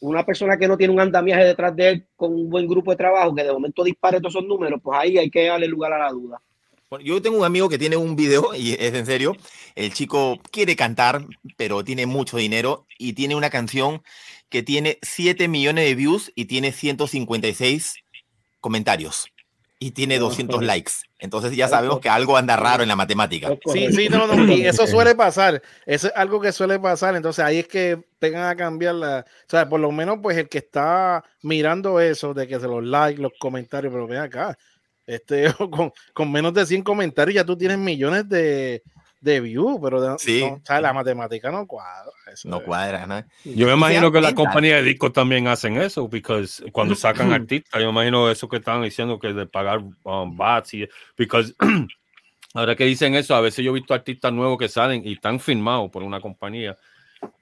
[0.00, 2.96] una persona que no tiene un andamiaje detrás de él con un buen grupo de
[2.96, 5.98] trabajo que de momento dispare todos esos números, pues ahí hay que darle lugar a
[5.98, 6.40] la duda.
[6.88, 9.36] Bueno, yo tengo un amigo que tiene un video y es en serio.
[9.76, 11.24] El chico quiere cantar,
[11.56, 14.02] pero tiene mucho dinero y tiene una canción
[14.48, 17.94] que tiene 7 millones de views y tiene 156
[18.60, 19.30] comentarios
[19.82, 20.92] y tiene 200 likes.
[21.18, 23.48] Entonces ya sabemos que algo anda raro en la matemática.
[23.72, 25.62] Sí, sí, no, no, y eso suele pasar.
[25.86, 27.16] Eso es algo que suele pasar.
[27.16, 29.24] Entonces ahí es que tengan a cambiar la.
[29.26, 32.84] O sea, por lo menos, pues el que está mirando eso, de que se los
[32.84, 34.56] likes, los comentarios, pero ven acá.
[35.06, 38.82] Este, con, con menos de 100 comentarios ya tú tienes millones de,
[39.20, 40.42] de view, pero sí.
[40.68, 42.10] la matemática no cuadra.
[42.44, 43.22] no cuadra, ¿no?
[43.44, 47.80] Yo me imagino que la compañía de discos también hacen eso, porque cuando sacan artistas,
[47.80, 51.52] yo me imagino eso que estaban diciendo que de pagar um, bats y porque
[52.54, 55.38] ahora que dicen eso, a veces yo he visto artistas nuevos que salen y están
[55.38, 56.76] firmados por una compañía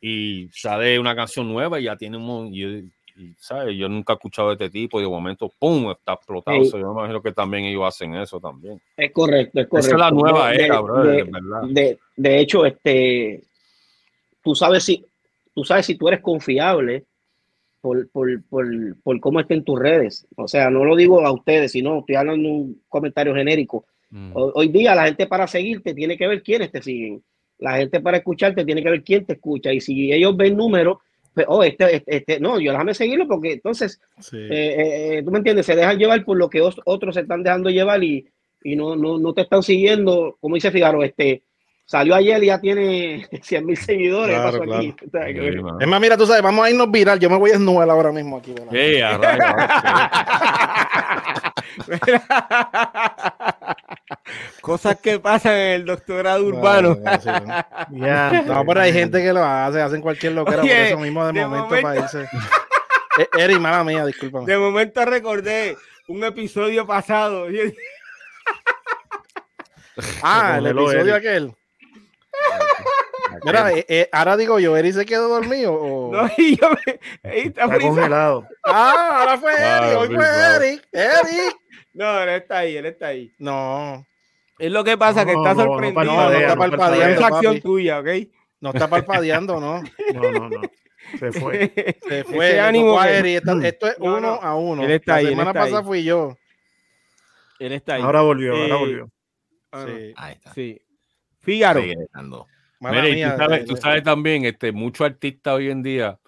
[0.01, 2.53] y sale una canción nueva y ya tienen un
[3.39, 3.77] ¿sabes?
[3.77, 6.63] Yo nunca he escuchado de este tipo y de momento, ¡pum!, está explotado.
[6.63, 8.81] yo me imagino que también ellos hacen eso también.
[8.97, 9.87] Es correcto, es correcto.
[9.89, 11.25] Esa es la nueva era, bro, de,
[11.69, 13.43] de, de, hecho, este,
[14.43, 15.05] tú sabes si,
[15.55, 17.05] tú sabes si tú eres confiable
[17.81, 18.67] por, por, por,
[19.03, 20.27] por cómo está en tus redes.
[20.37, 23.85] O sea, no lo digo a ustedes, sino estoy hablando de un comentario genérico.
[24.11, 24.33] Mm.
[24.35, 27.23] Hoy, día la gente para seguirte tiene que ver quiénes te siguen.
[27.59, 29.73] La gente para escucharte tiene que ver quién te escucha.
[29.73, 30.99] Y si ellos ven números,
[31.47, 34.01] oh, este, este, este, no, yo déjame seguirlo porque entonces,
[34.33, 37.71] eh, eh, tú me entiendes, se dejan llevar por lo que otros se están dejando
[37.71, 38.29] llevar y,
[38.63, 41.43] y no, no, no, te están siguiendo, como dice Figaro, este,
[41.85, 44.37] salió ayer y ya tiene 100 mil seguidores.
[45.81, 48.13] es más, mira, tú sabes, vamos a irnos viral, yo me voy a desnudar ahora
[48.13, 48.55] mismo aquí.
[54.61, 56.99] Cosas que pasan en el doctorado urbano.
[57.91, 61.77] No, pero hay gente que lo hace, hacen cualquier locura por eso mismo de, momento,
[61.81, 62.29] para irse.
[63.19, 64.47] Eh, Eri, mala mía, discúlpame.
[64.47, 65.77] De momento recordé
[66.09, 67.47] un episodio pasado.
[70.23, 71.55] ah, el episodio aquel.
[73.45, 75.75] Mira, eh, eh, ahora digo yo, ¿Eri se quedó dormido?
[75.75, 76.13] O...
[76.13, 77.01] No, y yo me.
[77.23, 78.47] está, congelado.
[78.65, 80.81] Ah, ahora fue Eri, hoy fue Eri.
[80.93, 81.55] Eri.
[81.93, 83.33] No, él está ahí, él está ahí.
[83.39, 84.07] No.
[84.59, 86.05] Es lo que pasa, que está sorprendido.
[86.05, 87.15] No, está parpadeando.
[87.15, 88.09] Es acción tuya, ¿ok?
[88.61, 89.83] No está parpadeando, ¿no?
[90.15, 90.61] No, no, no.
[91.19, 91.97] Se fue.
[92.07, 92.61] Se fue.
[92.61, 94.83] ánimo esto es uno a uno.
[94.83, 95.25] Él está La ahí.
[95.25, 96.37] La semana pasada fui yo.
[97.59, 98.03] Él está ahí.
[98.03, 99.11] Ahora volvió, ahora eh, volvió.
[99.87, 100.15] Sí.
[100.17, 100.55] Ahí está.
[100.55, 100.83] Sí.
[101.41, 101.81] Fígaro.
[102.81, 106.19] Mira, tú sabes, tú sabes también, este, muchos artistas hoy en día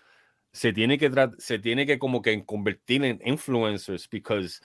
[0.53, 4.61] se tiene que se tiene que como que convertir en influencers because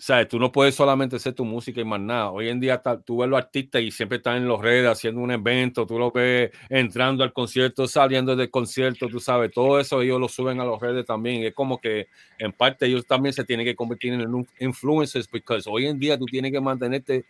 [0.00, 2.30] sabes, tú no puedes solamente hacer tu música y más nada.
[2.30, 5.30] Hoy en día tú ves los artistas y siempre están en los redes haciendo un
[5.30, 10.18] evento, tú lo ves entrando al concierto, saliendo del concierto, tú sabes, todo eso ellos
[10.18, 11.44] lo suben a las redes también.
[11.44, 15.86] Es como que en parte ellos también se tienen que convertir en influencers porque hoy
[15.86, 17.26] en día tú tienes que mantenerte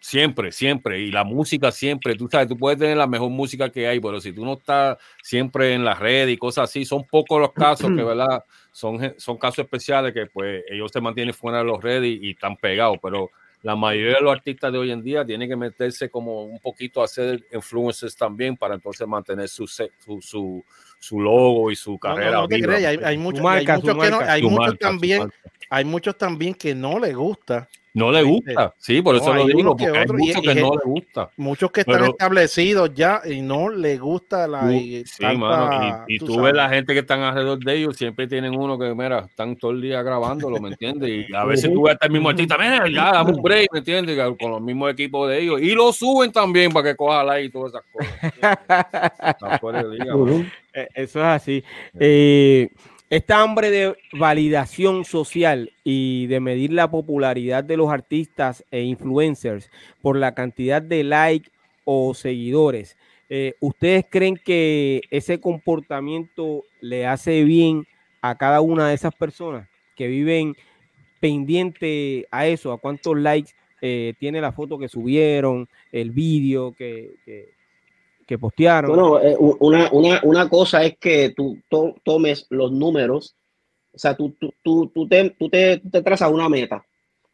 [0.00, 1.00] siempre, siempre.
[1.00, 4.20] Y la música siempre, tú sabes, tú puedes tener la mejor música que hay, pero
[4.20, 7.90] si tú no estás siempre en la red y cosas así, son pocos los casos
[7.94, 8.44] que, ¿verdad?
[8.72, 12.56] Son, son casos especiales que pues ellos se mantienen fuera de los redes y, están
[12.56, 13.30] pegados, pero
[13.62, 17.00] la mayoría de los artistas de hoy en día tienen que meterse como un poquito
[17.00, 20.64] a hacer influencers también para entonces mantener su, su,
[21.00, 22.46] su, logo y su carrera.
[23.02, 25.28] hay, muchos, hay muchos también,
[25.68, 29.76] hay muchos también que no les gusta no le gusta, sí, por eso lo digo,
[29.76, 31.30] porque hay muchos que no le gusta.
[31.36, 34.72] Muchos que están establecidos ya y no les gusta la.
[34.72, 38.56] y, sí, mano, y, tú, ves la gente que están alrededor de ellos, siempre tienen
[38.56, 41.26] uno que, mira, están todo el día grabándolo, ¿me entiendes?
[41.28, 43.78] Y a veces tú ves hasta el mismo artista, mira, ya, dame un break, ¿me
[43.80, 44.18] entiendes?
[44.38, 45.60] Con los mismos equipos de ellos.
[45.60, 48.08] Y lo suben también para que coja like y todas esas cosas.
[50.74, 51.64] Eh, eso es así.
[51.98, 52.68] Eh,
[53.10, 59.70] esta hambre de validación social y de medir la popularidad de los artistas e influencers
[60.02, 61.50] por la cantidad de likes
[61.84, 62.98] o seguidores,
[63.30, 67.86] eh, ¿ustedes creen que ese comportamiento le hace bien
[68.20, 70.54] a cada una de esas personas que viven
[71.18, 77.14] pendiente a eso, a cuántos likes eh, tiene la foto que subieron, el vídeo que,
[77.24, 77.57] que
[78.36, 78.90] postearon.
[78.90, 81.58] Bueno, eh, una, una, una, cosa es que tú
[82.04, 83.34] tomes los números,
[83.94, 86.84] o sea, tú, tú, tú, tú te, tú, te, te trazas una meta.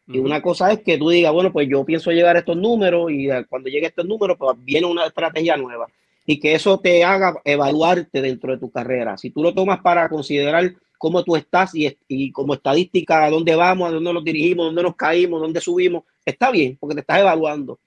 [0.07, 3.11] Y una cosa es que tú digas, bueno, pues yo pienso llegar a estos números
[3.11, 5.87] y cuando llegue a estos números, pues viene una estrategia nueva.
[6.27, 9.17] Y que eso te haga evaluarte dentro de tu carrera.
[9.17, 13.55] Si tú lo tomas para considerar cómo tú estás y, y como estadística, a dónde
[13.55, 17.19] vamos, a dónde nos dirigimos, dónde nos caímos, dónde subimos, está bien, porque te estás
[17.19, 17.79] evaluando.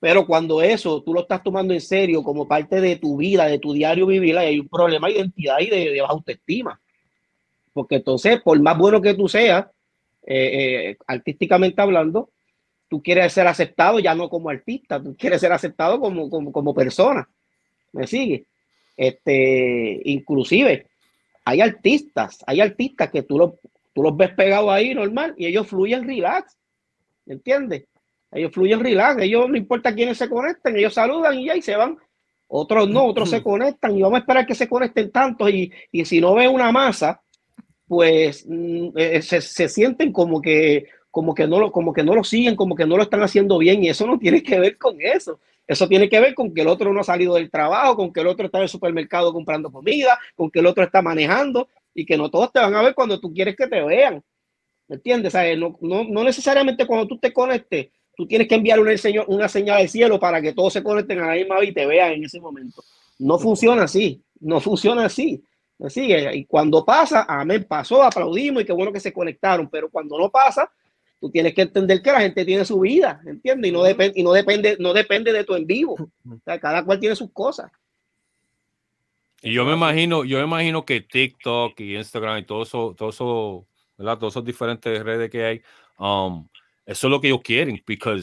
[0.00, 3.58] Pero cuando eso tú lo estás tomando en serio como parte de tu vida, de
[3.58, 6.80] tu diario vivir, hay un problema de identidad y de, baja autoestima.
[7.74, 9.66] Porque entonces, por más bueno que tú seas,
[10.26, 12.30] eh, eh, artísticamente hablando,
[12.88, 17.28] tú quieres ser aceptado ya no como artista, tú quieres ser aceptado como, como, persona.
[17.92, 18.46] ¿Me sigue?
[18.96, 20.86] Este, inclusive,
[21.44, 23.54] hay artistas, hay artistas que tú,
[23.92, 26.56] tú los ves pegados ahí normal y ellos fluyen relax.
[27.26, 27.84] ¿Me entiendes?
[28.32, 31.76] Ellos fluyen relax, ellos no importa quiénes se conecten, ellos saludan y ya y se
[31.76, 31.98] van.
[32.46, 36.04] Otros no, otros se conectan y vamos a esperar que se conecten tantos y, y
[36.04, 37.22] si no ve una masa,
[37.86, 42.14] pues mm, eh, se, se, sienten como que, como, que no lo, como que no
[42.14, 44.78] lo siguen, como que no lo están haciendo bien y eso no tiene que ver
[44.78, 45.40] con eso.
[45.66, 48.20] Eso tiene que ver con que el otro no ha salido del trabajo, con que
[48.20, 52.04] el otro está en el supermercado comprando comida, con que el otro está manejando y
[52.04, 54.22] que no todos te van a ver cuando tú quieres que te vean.
[54.88, 55.32] ¿Me entiendes?
[55.56, 58.92] no, no, no necesariamente cuando tú te conectes tú tienes que enviar una,
[59.28, 62.12] una señal del cielo para que todos se conecten a la misma y te vean
[62.12, 62.84] en ese momento.
[63.18, 65.42] No funciona así, no funciona así.
[65.88, 66.36] Sigue.
[66.36, 70.28] Y cuando pasa, amén, pasó, aplaudimos y qué bueno que se conectaron, pero cuando no
[70.28, 70.70] pasa,
[71.18, 73.70] tú tienes que entender que la gente tiene su vida, ¿entiendes?
[73.70, 75.96] Y no, depende y no, depende, no depende de tu en vivo.
[76.44, 77.72] cada cual tiene sus cosas.
[79.40, 83.08] Y yo me imagino, yo me imagino que TikTok y Instagram y todo eso, todo
[83.08, 84.18] eso, ¿verdad?
[84.18, 85.62] Todas esas diferentes redes que hay,
[85.98, 86.46] um,
[86.90, 88.20] eso es lo que ellos quieren, porque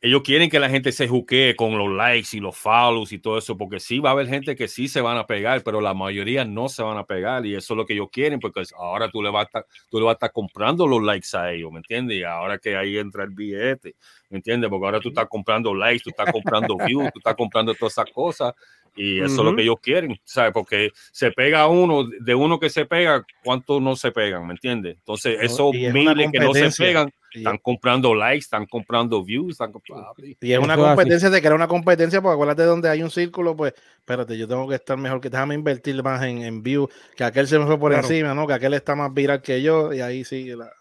[0.00, 3.36] ellos quieren que la gente se juquee con los likes y los follows y todo
[3.36, 5.92] eso, porque sí va a haber gente que sí se van a pegar, pero la
[5.92, 9.10] mayoría no se van a pegar y eso es lo que ellos quieren, porque ahora
[9.10, 11.70] tú le vas a estar, tú le vas a estar comprando los likes a ellos,
[11.70, 12.16] ¿me entiendes?
[12.16, 13.96] Y ahora que ahí entra el billete,
[14.30, 14.70] ¿me entiendes?
[14.70, 18.10] Porque ahora tú estás comprando likes, tú estás comprando views, tú estás comprando todas esas
[18.10, 18.54] cosas
[18.98, 20.52] y eso es lo que ellos quieren, ¿sabes?
[20.52, 24.46] Porque se pega uno, de uno que se pega, ¿cuántos no se pegan?
[24.46, 24.96] ¿Me entiendes?
[24.96, 29.52] Entonces, esos miles que no se pegan, están comprando likes, están comprando views.
[29.52, 30.12] Están comprando...
[30.40, 33.72] Y es una competencia de crear una competencia, porque acuérdate donde hay un círculo, pues,
[33.98, 37.46] espérate, yo tengo que estar mejor, que déjame invertir más en, en views, que aquel
[37.46, 38.46] se me fue por encima, ¿no?
[38.46, 40.72] Que aquel está más viral que yo, y ahí sigue la.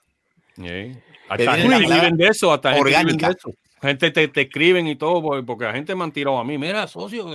[1.29, 3.27] Hasta gente viven de eso, hasta orgánica.
[3.27, 6.57] Gente gente te, te, escriben y todo, porque la gente me han tirado a mí,
[6.57, 7.27] mira, socio,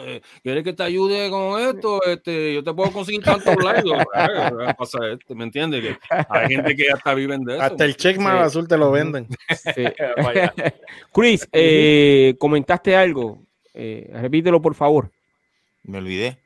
[0.43, 2.03] ¿quieres que te ayude con esto?
[2.05, 3.83] Este, yo te puedo conseguir tantos likes.
[5.13, 5.83] Este, ¿Me entiendes?
[5.83, 7.63] Que hay gente que hasta viven de eso.
[7.63, 9.27] Hasta el check más azul te lo venden.
[11.13, 13.43] Chris, eh, comentaste algo.
[13.75, 15.11] Eh, repítelo, por favor.
[15.85, 16.39] Me olvidé.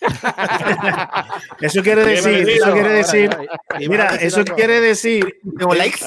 [1.60, 3.30] eso quiere decir, eso quiere decir,
[3.88, 5.40] mira, eso quiere decir,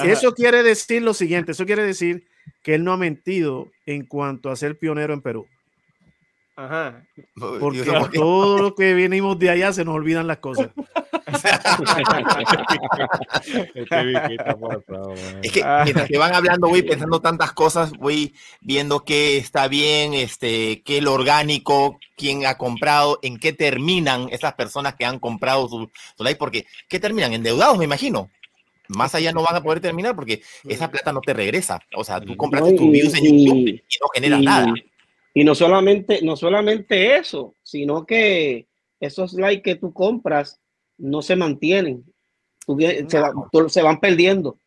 [0.04, 2.27] eso quiere decir lo siguiente, eso quiere decir
[2.68, 5.46] que él no ha mentido en cuanto a ser pionero en Perú.
[6.54, 7.02] Ajá.
[7.60, 10.68] Porque todo lo que venimos de allá se nos olvidan las cosas.
[15.42, 20.12] es que mientras que van hablando, voy pensando tantas cosas, voy viendo qué está bien,
[20.12, 25.20] este, qué es lo orgánico, quién ha comprado, en qué terminan esas personas que han
[25.20, 27.32] comprado su, su like, porque ¿qué terminan?
[27.32, 28.28] Endeudados, me imagino.
[28.88, 31.80] Más allá no van a poder terminar porque esa plata no te regresa.
[31.94, 34.74] O sea, tú compraste tus views en YouTube y no generas nada.
[35.34, 38.66] Y no solamente, no solamente eso, sino que
[38.98, 40.60] esos likes que tú compras
[40.96, 42.04] no se mantienen,
[43.08, 44.58] se, van perdiendo.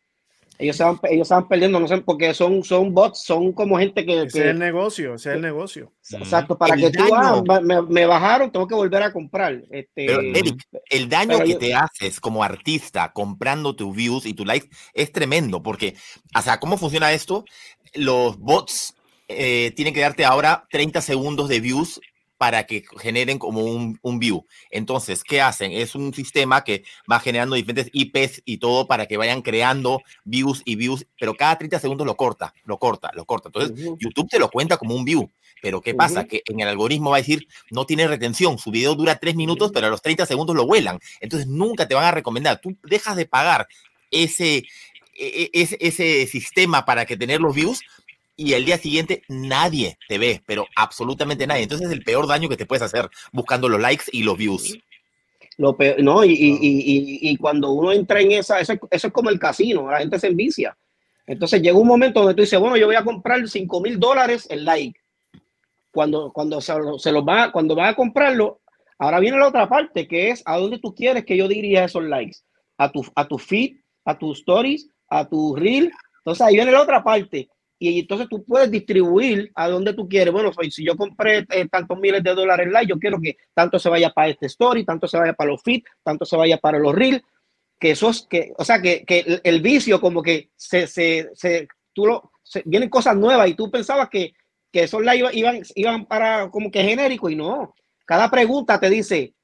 [0.62, 3.78] Ellos se van, ellos se van perdiendo, no sé, porque son, son bots, son como
[3.78, 4.22] gente que.
[4.22, 5.92] Ese es el negocio, ese es el negocio.
[6.12, 7.42] Exacto, para que tú, ah,
[7.88, 9.60] me, bajaron, tengo que volver a comprar.
[9.70, 14.44] Este, pero, Eric, el daño que te haces como artista comprando tus views y tu
[14.44, 15.96] likes es tremendo, porque,
[16.36, 17.44] o sea, ¿cómo funciona esto?
[17.94, 18.94] Los bots
[19.26, 22.00] eh, tienen que darte ahora 30 segundos de views
[22.42, 24.44] para que generen como un, un, view.
[24.68, 25.70] Entonces, ¿qué hacen?
[25.70, 30.60] Es un sistema que va generando diferentes IPs y todo para que vayan creando views
[30.64, 33.48] y views, pero cada 30 segundos lo corta, lo corta, lo corta.
[33.48, 35.30] Entonces, YouTube te lo cuenta como un view.
[35.62, 36.24] Pero ¿qué pasa?
[36.24, 39.70] Que en el algoritmo va a decir, no tiene retención, su video dura 3 minutos,
[39.72, 40.98] pero a los 30 segundos lo vuelan.
[41.20, 42.60] Entonces, nunca te van a recomendar.
[42.60, 43.68] Tú dejas de pagar
[44.10, 44.64] ese, e,
[45.14, 47.82] e, ese, ese sistema para que tener los views,
[48.36, 51.64] y el día siguiente nadie te ve, pero absolutamente nadie.
[51.64, 54.78] Entonces es el peor daño que te puedes hacer buscando los likes y los views.
[55.58, 59.12] Lo peor, no, y, y, y, y, cuando uno entra en esa, eso, eso, es
[59.12, 60.76] como el casino, la gente se envicia.
[61.26, 64.46] Entonces llega un momento donde tú dices, bueno, yo voy a comprar 5 mil dólares
[64.50, 64.98] el like.
[65.92, 68.60] Cuando, cuando se, se los va, cuando va a comprarlo,
[68.98, 72.02] ahora viene la otra parte, que es a dónde tú quieres que yo dirija esos
[72.04, 72.38] likes.
[72.78, 73.76] A tu, a tu feed,
[74.06, 75.92] a tus stories, a tu reel.
[76.18, 77.48] Entonces ahí viene la otra parte
[77.90, 80.32] y entonces tú puedes distribuir a donde tú quieres.
[80.32, 83.88] Bueno, si yo compré eh, tantos miles de dólares live, yo quiero que tanto se
[83.88, 86.94] vaya para este story, tanto se vaya para los feed, tanto se vaya para los
[86.94, 87.22] reels,
[87.80, 92.06] que esos, que, o sea, que, que el, vicio como que se, se, se tú
[92.06, 92.30] lo,
[92.64, 94.34] vienen cosas nuevas y tú pensabas que,
[94.70, 97.74] que esos live iban, iban para como que genérico y no.
[98.06, 99.34] Cada pregunta te dice,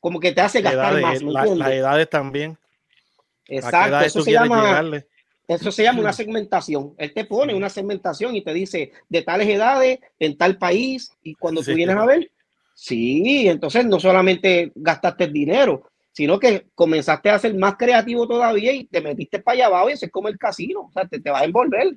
[0.00, 1.22] como que te hace gastar más.
[1.22, 2.58] las edades también.
[3.46, 4.82] Exacto, eso se llama
[5.56, 6.94] eso se llama una segmentación.
[6.96, 11.34] Él te pone una segmentación y te dice de tales edades, en tal país, y
[11.34, 12.30] cuando tú vienes a ver,
[12.74, 18.72] sí, entonces no solamente gastaste el dinero, sino que comenzaste a ser más creativo todavía
[18.72, 21.20] y te metiste para allá abajo y eso es como el casino, o sea, te,
[21.20, 21.96] te vas a envolver.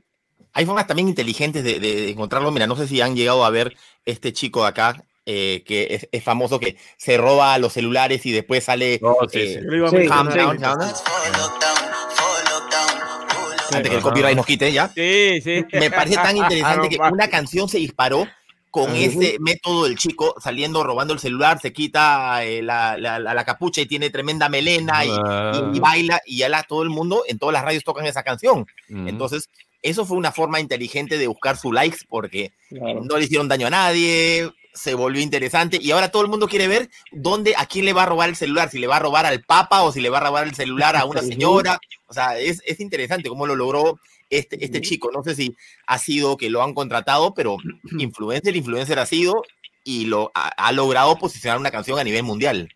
[0.53, 2.51] Hay formas también inteligentes de, encontrarlo.
[2.51, 3.75] Mira, no sé si han llegado a ver
[4.05, 8.63] este chico de acá, eh, que es, famoso, que se roba los celulares y después
[8.63, 8.99] sale
[13.75, 14.87] antes que el copyright nos quite ya.
[14.89, 15.65] Sí, sí.
[15.73, 18.27] Me parece tan interesante que una canción se disparó
[18.73, 23.81] con ese método del chico saliendo robando el celular, se quita eh, la, la, capucha
[23.81, 27.63] y tiene tremenda melena y, baila y ya la, todo el mundo en todas las
[27.63, 28.65] radios tocan esa canción.
[28.89, 29.51] Entonces,
[29.83, 33.69] eso fue una forma inteligente de buscar su likes porque no le hicieron daño a
[33.69, 37.93] nadie, se volvió interesante y ahora todo el mundo quiere ver dónde, a quién le
[37.93, 40.09] va a robar el celular, si le va a robar al papa o si le
[40.09, 41.79] va a robar el celular a una señora.
[42.07, 43.99] O sea, es, es interesante cómo lo logró
[44.29, 45.11] este, este chico.
[45.11, 45.55] No sé si
[45.87, 47.57] ha sido que lo han contratado, pero
[47.97, 49.43] influencer, influencer ha sido
[49.83, 52.69] y lo ha, logrado posicionar una canción a nivel mundial.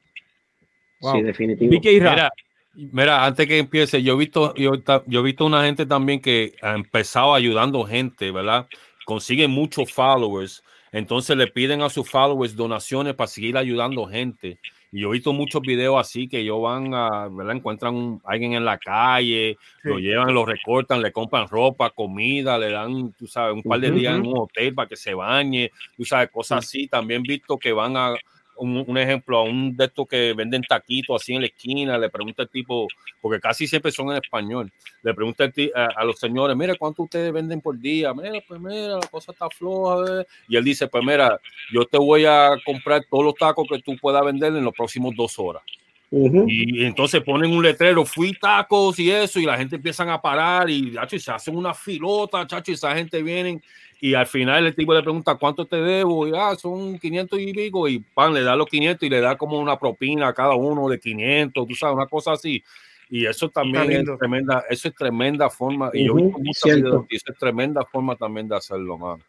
[0.99, 1.45] Sí.
[1.59, 2.31] Mira,
[2.73, 4.73] mira, antes que empiece, yo he visto, yo,
[5.05, 8.67] yo he visto una gente también que ha empezado ayudando gente, ¿verdad?
[9.05, 14.59] Consigue muchos followers entonces le piden a sus followers donaciones para seguir ayudando gente.
[14.91, 17.57] Y yo he visto muchos videos así que ellos van a, ¿verdad?
[17.57, 22.71] Encuentran a alguien en la calle, lo llevan, lo recortan, le compran ropa, comida, le
[22.71, 26.05] dan, tú sabes, un par de días en un hotel para que se bañe, tú
[26.05, 26.87] sabes, cosas así.
[26.87, 28.15] También he visto que van a
[28.57, 32.43] un, ejemplo a un de estos que venden taquitos así en la esquina, le pregunta
[32.43, 32.87] el tipo,
[33.21, 37.61] porque casi siempre son en español, le pregunta a, los señores, mira, ¿cuánto ustedes venden
[37.61, 38.13] por día?
[38.13, 40.25] Mira, pues mira, la cosa está floja.
[40.47, 41.39] Y él dice, pues mira,
[41.71, 45.15] yo te voy a comprar todos los tacos que tú puedas vender en los próximos
[45.15, 45.63] dos horas.
[46.09, 50.69] Y entonces ponen un letrero, fui tacos y eso, y la gente empiezan a parar
[50.69, 53.61] y, y se hacen una filota, chacho, y esa gente vienen
[53.99, 57.53] y al final el tipo le pregunta cuánto te debo y ah, son 500 y
[57.53, 60.53] pico y pan, le da los 500 y le da como una propina a cada
[60.53, 62.63] uno de 500, tú sabes, una cosa así.
[63.09, 67.85] Y eso también es tremenda, eso es tremenda forma, y yo y eso es tremenda
[67.85, 69.23] forma también de hacerlo, mano.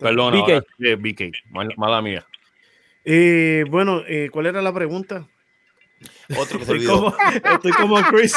[0.00, 0.42] Perdona,
[0.78, 1.30] BK, eh,
[1.76, 2.26] mala, mía.
[3.08, 5.28] Eh, bueno, eh, ¿cuál era la pregunta?
[6.36, 7.14] Otro que estoy, como,
[7.54, 8.34] estoy como Chris.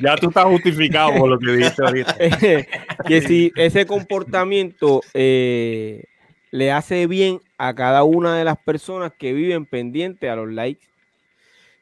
[0.00, 2.16] ya tú estás justificado por lo que dijiste ahorita.
[3.06, 6.04] que si ese comportamiento eh,
[6.52, 10.86] le hace bien a cada una de las personas que viven pendiente a los likes.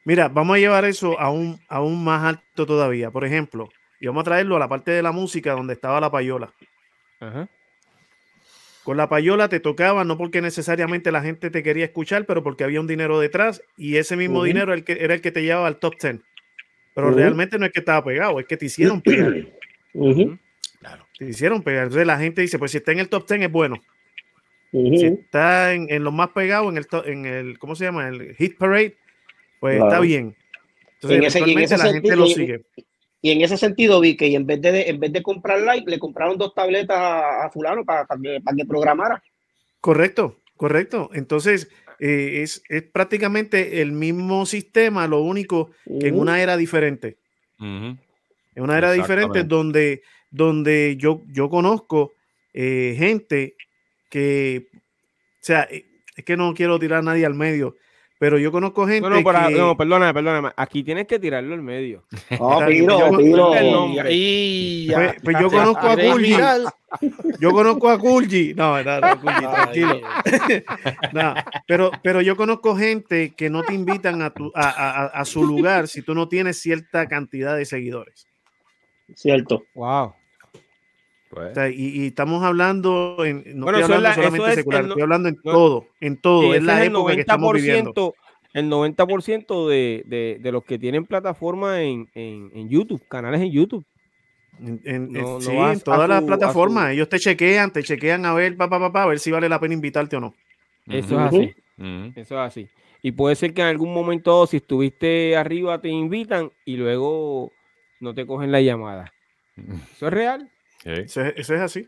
[0.05, 3.11] Mira, vamos a llevar eso aún, aún más alto todavía.
[3.11, 3.69] Por ejemplo,
[3.99, 6.51] y vamos a traerlo a la parte de la música donde estaba la payola.
[8.83, 12.63] Con la payola te tocaba, no porque necesariamente la gente te quería escuchar, pero porque
[12.63, 15.67] había un dinero detrás y ese mismo dinero el que, era el que te llevaba
[15.67, 16.19] al top 10.
[16.93, 19.33] Pero realmente no es que estaba pegado, es que te hicieron pegar.
[20.79, 21.07] Claro.
[21.17, 21.83] Te hicieron pegar.
[21.83, 23.81] Entonces la gente dice, pues si está en el top 10 es bueno.
[24.73, 28.09] Si está en, en, lo más pegado, en el, en el, ¿cómo se llama?
[28.09, 28.97] El hit parade,
[29.61, 30.35] pues está bien.
[30.95, 32.63] Entonces, en ese, la gente lo sigue.
[33.25, 35.97] Y en ese sentido vi que en vez de, en vez de comprar like, le
[35.97, 39.23] compraron dos tabletas a, fulano para, para, que, programara.
[39.79, 41.09] Correcto, correcto.
[41.13, 41.69] Entonces,
[41.99, 45.71] eh, es, es, prácticamente el mismo sistema, lo único
[46.01, 47.15] que en una era diferente.
[47.59, 47.97] En
[48.57, 52.11] una era diferente donde, donde yo, yo conozco
[52.53, 53.55] eh, gente
[54.09, 55.85] que, o sea, eh,
[56.17, 57.77] es que no quiero tirar a nadie al medio,
[58.23, 59.01] pero yo conozco gente.
[59.01, 60.51] No, no, no perdóname, perdóname.
[60.55, 62.05] Aquí tienes que tirarlo al medio.
[62.39, 63.51] Oh, piro, piro.
[63.51, 66.37] Pues, pues, yo conozco a Kulji.
[67.41, 68.53] Yo conozco a Kulji.
[68.53, 69.99] No, no, no, tranquilo.
[71.11, 71.33] no,
[71.67, 75.43] pero, pero yo conozco gente que no te invitan a, tu, a, a, a su
[75.43, 78.25] lugar si tú no tienes cierta cantidad de seguidores.
[79.15, 79.65] Cierto.
[79.75, 80.13] Wow.
[81.33, 81.75] Pues.
[81.75, 86.53] y, estamos hablando en, no estoy hablando solamente secular, estoy hablando en todo, en todo,
[86.53, 88.13] es la época que estamos viviendo.
[88.53, 93.51] El 90% de, de, de, los que tienen plataforma en, en, en YouTube, canales en
[93.51, 93.83] YouTube.
[94.59, 95.11] En,
[95.41, 99.07] sí, en todas las plataformas, ellos te chequean, te chequean a ver, papá, papá, a
[99.07, 100.35] ver si vale la pena invitarte o no.
[100.87, 101.55] Eso es así.
[102.15, 102.69] Eso es así.
[103.01, 107.51] Y puede ser que en algún momento, si estuviste arriba, te invitan y luego
[107.99, 109.11] no te cogen la llamada.
[109.95, 110.52] Eso es real.
[110.85, 111.87] Eso, es, así.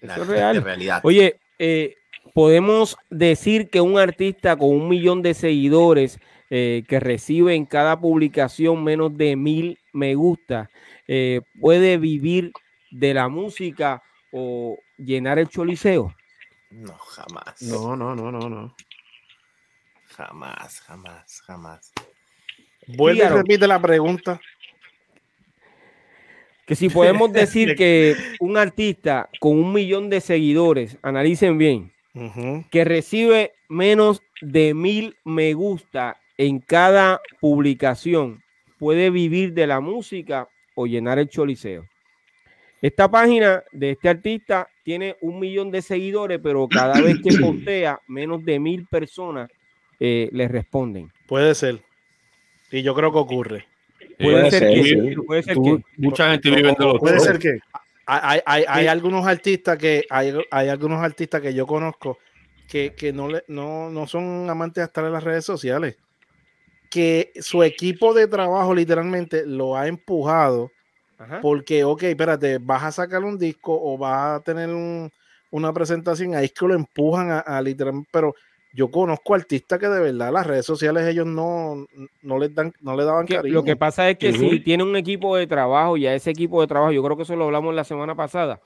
[0.00, 0.62] Eso es real.
[0.62, 1.00] realidad.
[1.02, 1.96] Oye, eh,
[2.34, 6.18] podemos decir que un artista con un millón de seguidores
[6.50, 10.70] eh, que recibe en cada publicación menos de mil me gusta
[11.08, 12.52] eh, puede vivir
[12.90, 16.14] de la música o llenar el choliseo.
[16.70, 17.62] No, jamás.
[17.62, 18.76] No, no, no, no, no.
[20.16, 21.92] Jamás, jamás, jamás.
[22.88, 24.40] Vuelve y repite la pregunta
[26.66, 31.92] que si podemos decir que un artista con un millón de seguidores, analicen bien,
[32.70, 38.42] que recibe menos de mil me gusta en cada publicación,
[38.78, 41.86] puede vivir de la música o llenar el choliseo.
[42.82, 48.00] Esta página de este artista tiene un millón de seguidores, pero cada vez que postea,
[48.06, 49.50] menos de mil personas
[49.98, 51.10] eh, le responden.
[51.26, 51.80] Puede ser.
[52.70, 53.66] Y yo creo que ocurre.
[54.18, 57.58] Puede, ser, que, puede ser que, mucha gente vive de los Puede ser que
[58.06, 62.18] hay, hay, hay algunos artistas que hay, hay, algunos artistas que yo conozco
[62.68, 65.96] que, que no, le, no, no son amantes de estar en las redes sociales.
[66.88, 70.70] Que su equipo de trabajo literalmente lo ha empujado
[71.42, 75.10] porque, ok, espérate, vas a sacar un disco o vas a tener un,
[75.50, 78.34] una presentación, ahí es que lo empujan a, a literalmente, pero
[78.76, 81.86] yo conozco artistas que de verdad las redes sociales ellos no,
[82.20, 83.54] no les dan, no le daban cariño.
[83.54, 86.66] Lo que pasa es que si tiene un equipo de trabajo, ya ese equipo de
[86.66, 88.60] trabajo, yo creo que eso lo hablamos la semana pasada,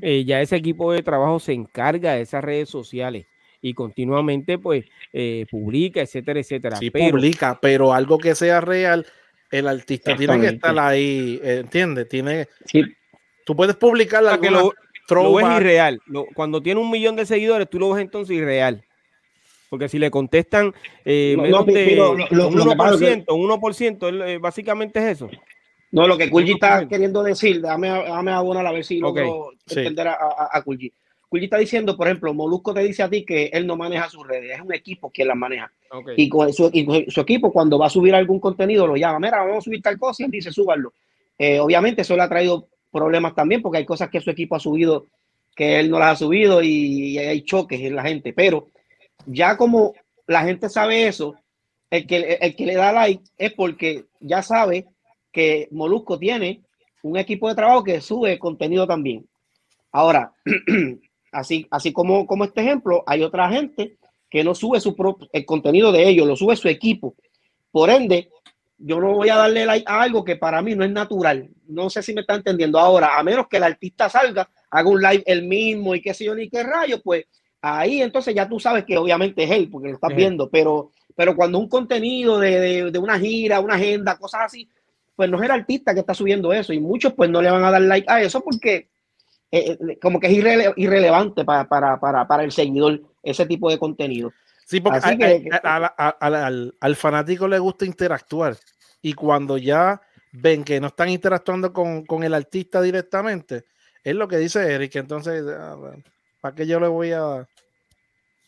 [0.00, 3.26] eh, ya ese equipo de trabajo se encarga de esas redes sociales
[3.60, 6.76] y continuamente pues eh, publica, etcétera, etcétera.
[6.76, 9.06] Sí, publica, pero algo que sea real,
[9.52, 12.08] el artista tiene que estar ahí, ¿entiendes?
[12.08, 12.82] Tiene, sí.
[13.46, 14.72] Tú puedes publicar la que lo,
[15.08, 16.00] lo ves irreal.
[16.34, 18.84] cuando tiene un millón de seguidores, tú lo ves entonces irreal.
[19.72, 25.30] Porque si le contestan eh, menos de un 1%, 1%, eh, básicamente es eso.
[25.92, 30.08] No, lo que Kulji está queriendo decir, déjame, déjame abonar a ver si logro entender
[30.08, 30.92] a, a, a Kulji.
[31.32, 34.56] está diciendo, por ejemplo, Molusco te dice a ti que él no maneja sus redes,
[34.56, 35.72] es un equipo quien las maneja.
[36.18, 39.60] Y, con su, equipo, cuando va a subir algún contenido, lo llama, mira, vamos a
[39.62, 40.92] subir tal cosa y él dice, súbalo.
[41.38, 44.60] Eh, obviamente eso le ha traído problemas también, porque hay cosas que su equipo ha
[44.60, 45.06] subido
[45.56, 48.68] que él no las ha subido y, y hay choques en la gente, pero
[49.26, 49.94] ya como
[50.26, 51.34] la gente sabe eso,
[51.90, 54.86] el que, el que le da like es porque ya sabe
[55.30, 56.62] que Molusco tiene
[57.02, 59.26] un equipo de trabajo que sube contenido también.
[59.90, 60.32] Ahora,
[61.32, 63.96] así, así como, como este ejemplo, hay otra gente
[64.30, 67.14] que no sube su propio, el contenido de ellos, lo sube su equipo.
[67.70, 68.30] Por ende,
[68.78, 71.48] yo no voy a darle like a algo que para mí no es natural.
[71.68, 75.02] No sé si me está entendiendo ahora, a menos que el artista salga, haga un
[75.02, 77.26] live el mismo y qué sé yo ni qué rayo, pues
[77.62, 81.34] ahí entonces ya tú sabes que obviamente es él, porque lo estás viendo, pero, pero
[81.34, 84.68] cuando un contenido de, de, una gira, una agenda, cosas así,
[85.14, 87.64] pues no es el artista que está subiendo eso y muchos pues no le van
[87.64, 88.88] a dar like a eso porque
[89.52, 90.32] eh, eh, como que es
[90.76, 94.32] irrelevante para, para, para, para, el seguidor ese tipo de contenido.
[94.66, 98.56] Sí, porque al, al, fanático le gusta interactuar
[99.02, 100.00] y cuando ya
[100.32, 103.66] ven que no están interactuando con, con el artista directamente,
[104.02, 105.44] es lo que dice Eric, entonces...
[105.48, 105.76] Ah,
[106.42, 107.48] ¿Para qué yo le voy a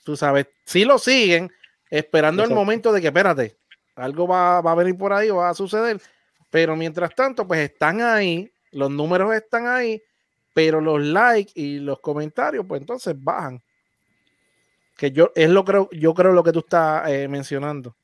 [0.04, 1.50] Tú sabes, si lo siguen,
[1.88, 3.56] esperando el momento de que, espérate,
[3.96, 5.98] algo va, va, a venir por ahí o va a suceder.
[6.50, 10.02] Pero mientras tanto, pues están ahí, los números están ahí,
[10.52, 13.62] pero los likes y los comentarios, pues entonces bajan.
[14.98, 17.96] Que yo es lo creo, yo creo lo que tú estás eh, mencionando.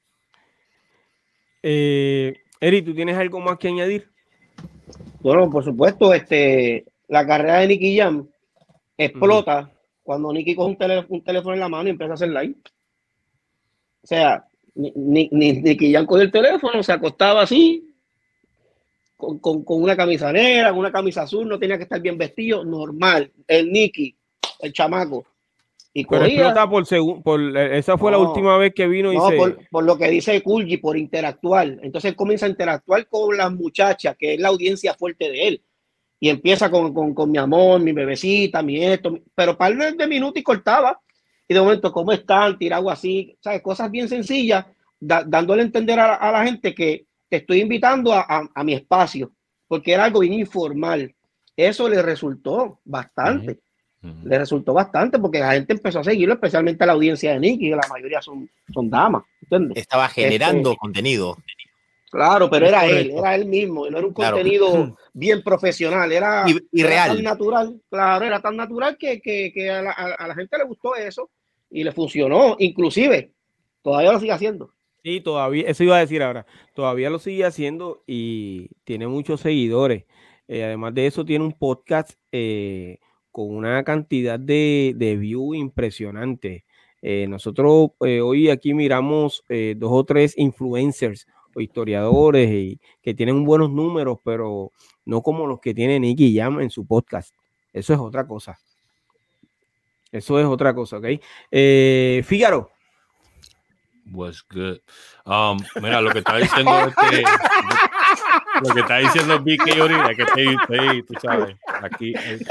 [1.63, 4.09] Eh, Eri, ¿tú tienes algo más que añadir?
[5.21, 8.27] Bueno, por supuesto, este, la carrera de Nicky Jam
[8.97, 9.71] explota
[10.11, 10.77] cuando Nicky coge
[11.09, 12.57] un, teléfono en la mano y empieza a hacer live.
[14.03, 14.45] O sea,
[14.75, 17.95] ni, ni, Nicky Jam cogió el teléfono, se acostaba así,
[19.17, 22.19] con, con, con, una camisa negra, con una camisa azul, no tenía que estar bien
[22.19, 23.31] vestido, normal.
[23.47, 24.17] El Nicky,
[24.59, 25.27] el chamaco,
[25.95, 29.29] y Pero explota por, por esa fue la última vez que vino y no,
[29.71, 31.79] por, lo que dice Kulji, por interactuar.
[31.83, 35.63] Entonces comienza a interactuar con las muchachas, que es la audiencia fuerte de él.
[36.21, 40.39] Y empieza con, con, con mi amor, mi bebecita, mi esto, pero par de minutos
[40.39, 41.01] y cortaba.
[41.49, 42.59] Y de momento, ¿cómo están?
[42.59, 43.63] Tirado así, ¿sabes?
[43.63, 44.67] Cosas bien sencillas,
[45.01, 49.33] dándole a entender a, la gente que te estoy invitando a, a, a, mi espacio,
[49.67, 51.13] porque era algo bien informal.
[51.57, 53.59] Eso le resultó bastante.
[54.25, 57.69] Le resultó bastante porque la gente empezó a seguirlo, especialmente a la audiencia de Nicky,
[57.69, 59.25] que la mayoría son, son damas.
[59.75, 61.37] Estaba generando este, contenido.
[62.11, 66.83] Claro, pero era él, era él mismo, no era un contenido bien profesional, era, y,
[66.83, 67.15] real.
[67.15, 70.65] tan natural, claro, era tan natural que, que, que a, la, a, la, gente le
[70.65, 71.31] gustó eso
[71.71, 73.33] y le funcionó, inclusive,
[73.81, 74.73] todavía lo sigue haciendo.
[75.05, 80.05] Sí, todavía, eso iba a decir ahora, todavía lo sigue haciendo y tiene muchos seguidores.
[80.49, 82.99] Eh, además de eso, tiene un podcast eh,
[83.31, 86.65] con una cantidad de, de views impresionante.
[87.03, 93.15] Eh, nosotros eh, hoy aquí miramos eh, dos o tres influencers o historiadores y, que
[93.15, 94.71] tienen buenos números, pero
[95.05, 97.35] no como los que tiene Nicky Jam en su podcast.
[97.73, 98.59] Eso es otra cosa.
[100.13, 101.07] Eso es otra cosa, ¿ok?
[102.25, 102.71] Fígaro.
[104.13, 104.79] Was good.
[105.25, 107.23] Um, mira, lo que está diciendo este,
[108.63, 112.43] lo que está diciendo Vicky ahorita, que estoy, estoy, tú sabes, aquí, aquí,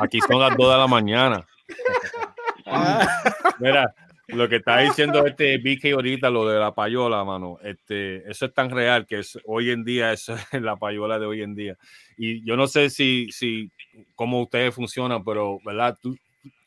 [0.00, 1.46] aquí son las 2 de la mañana.
[3.58, 3.94] Mira,
[4.28, 8.54] lo que está diciendo este Vicky ahorita, lo de la payola, mano, este, eso es
[8.54, 11.76] tan real que es, hoy en día es la payola de hoy en día.
[12.16, 13.70] Y yo no sé si, si
[14.14, 15.96] cómo ustedes funcionan, pero, ¿verdad?
[16.00, 16.16] Tú,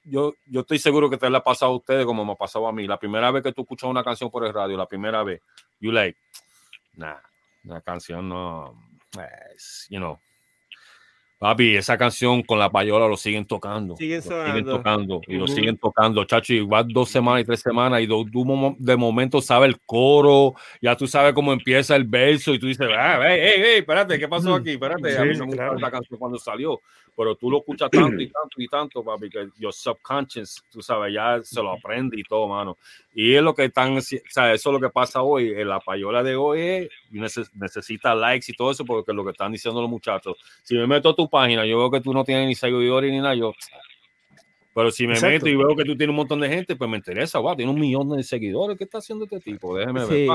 [0.04, 2.68] yo, yo estoy seguro que te la ha pasado a ustedes como me ha pasado
[2.68, 2.88] a mí.
[2.88, 5.42] La primera vez que tú escuchas una canción por el radio, la primera vez,
[5.80, 6.18] you like,
[6.94, 7.18] nah,
[7.64, 8.74] la canción no,
[9.90, 10.20] you know,
[11.40, 13.96] Papi, esa canción con la payola lo siguen tocando.
[13.96, 16.54] Siguen, siguen tocando y lo siguen tocando, chacho.
[16.54, 21.08] Y va dos semanas y tres semanas y de momento sabe el coro, ya tú
[21.08, 24.54] sabes cómo empieza el verso y tú dices, ah, hey, hey, hey, espérate, ¿qué pasó
[24.54, 24.72] aquí?
[24.72, 26.82] Espérate, a mí no me la canción cuando salió
[27.16, 31.14] pero tú lo escuchas tanto y tanto y tanto, papi, que your subconscious, tú sabes,
[31.14, 32.78] ya se lo aprende y todo, mano.
[33.14, 35.50] Y es lo que están, o sea, eso es lo que pasa hoy.
[35.50, 36.90] En la payola de hoy es,
[37.54, 40.38] necesita likes y todo eso, porque es lo que están diciendo los muchachos.
[40.64, 43.20] Si me meto a tu página, yo veo que tú no tienes ni seguidores ni
[43.20, 43.54] nada, yo.
[44.74, 46.98] Pero si me meto y veo que tú tienes un montón de gente, pues me
[46.98, 48.78] interesa, wow, tiene un millón de seguidores.
[48.78, 49.76] ¿Qué está haciendo este tipo?
[49.76, 50.28] Déjeme ver.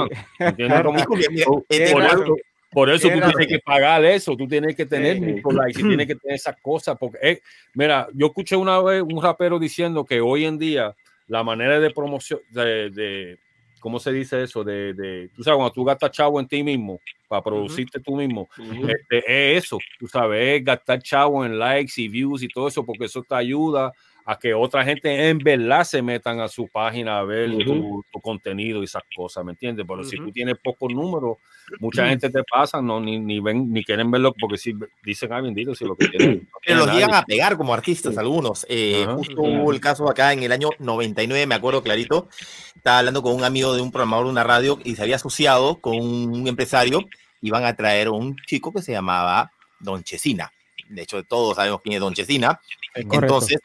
[2.75, 6.17] Por eso tú tienes que pagar eso, tú tienes que tener mucho like, tienes que
[6.17, 6.97] tener esas cosas.
[6.99, 7.41] Porque, eh,
[7.75, 10.95] mira, yo escuché una vez un rapero diciendo que hoy en día
[11.29, 13.39] la manera de promoción, de, de
[13.81, 14.65] ¿cómo se dice eso?
[14.65, 18.49] De, de, tú sabes, cuando tú gastas chavo en ti mismo, para producirte tú mismo,
[18.59, 22.85] este, es eso, tú sabes, es gastar chavo en likes y views y todo eso,
[22.85, 23.93] porque eso te ayuda
[24.27, 28.81] a que otra gente en verdad se metan a su página a ver tu, contenido
[28.81, 29.85] y esas cosas, ¿me entiendes?
[29.87, 31.37] Pero si tú tienes pocos números,
[31.79, 35.43] mucha gente te pasa, no, ni, ni ven, ni quieren verlo, porque si dicen, ah,
[35.43, 36.49] bendito, si lo que quieren.
[36.67, 38.65] Pero los llegan a pegar como artistas algunos.
[38.71, 42.29] Eh, justo hubo el caso acá en el año 99, me acuerdo clarito,
[42.75, 45.81] estaba hablando con un amigo de un programador de una radio y se había asociado
[45.81, 47.01] con un empresario,
[47.43, 50.51] iban a traer un chico que se llamaba Don Chesina
[50.89, 52.61] de hecho todos sabemos quién es Don Chesina.
[52.95, 53.59] Entonces,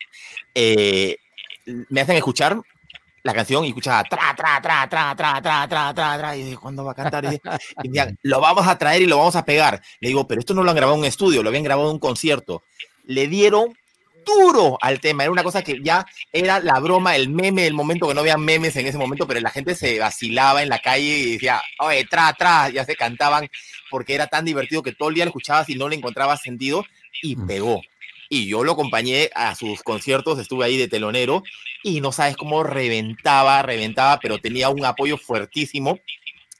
[0.61, 1.17] eh,
[1.89, 2.59] me hacen escuchar
[3.23, 6.59] la canción y escuchaba tra, tra, tra, tra, tra, tra, tra, tra, tra, y digo,
[6.59, 7.25] ¿cuándo va a cantar?
[7.83, 9.81] Y, me lo vamos a traer y lo vamos a pegar.
[10.01, 11.93] Le digo, pero esto no lo han grabado en un estudio, lo habían grabado en
[11.93, 12.63] un concierto.
[13.05, 13.73] Le dieron
[14.25, 18.07] duro al tema, era una cosa que ya era la broma, el meme del momento,
[18.07, 21.19] que no había memes en ese momento, pero la gente se vacilaba en la calle
[21.19, 23.49] y decía, oye, tra, tra, ya se cantaban,
[23.89, 26.83] porque era tan divertido que todo el día lo escuchabas y no le encontrabas sentido,
[27.21, 27.47] y mm.
[27.47, 27.81] pegó.
[28.29, 31.41] Y yo lo acompañé a sus conciertos, estuve ahí de telonero
[31.83, 35.99] y no sabes cómo reventaba, reventaba, pero tenía un apoyo fuertísimo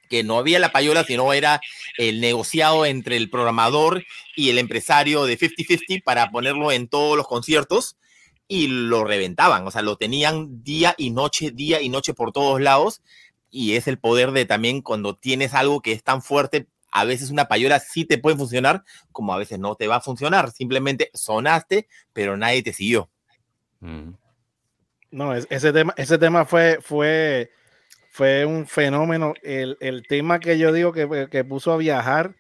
[0.10, 1.62] que no había la payola, sino era
[1.98, 4.04] el negociado entre el programador
[4.36, 7.96] y el empresario de 50-50 para ponerlo en todos los conciertos.
[8.52, 12.60] y lo reventaban, o sea, lo tenían día y noche, día y noche por todos
[12.60, 13.04] lados.
[13.52, 16.68] Y es el poder de también cuando tienes algo que es tan fuerte,
[17.00, 20.02] a veces una payola sí te puede funcionar, como a veces no te va a
[20.02, 20.52] funcionar.
[20.52, 23.10] Simplemente sonaste, pero nadie te siguió.
[23.80, 24.12] Mm.
[25.12, 27.52] No, ese tema, ese tema fue, fue,
[28.12, 29.34] fue un fenómeno.
[29.42, 32.36] El, tema que yo digo que, que, puso a viajar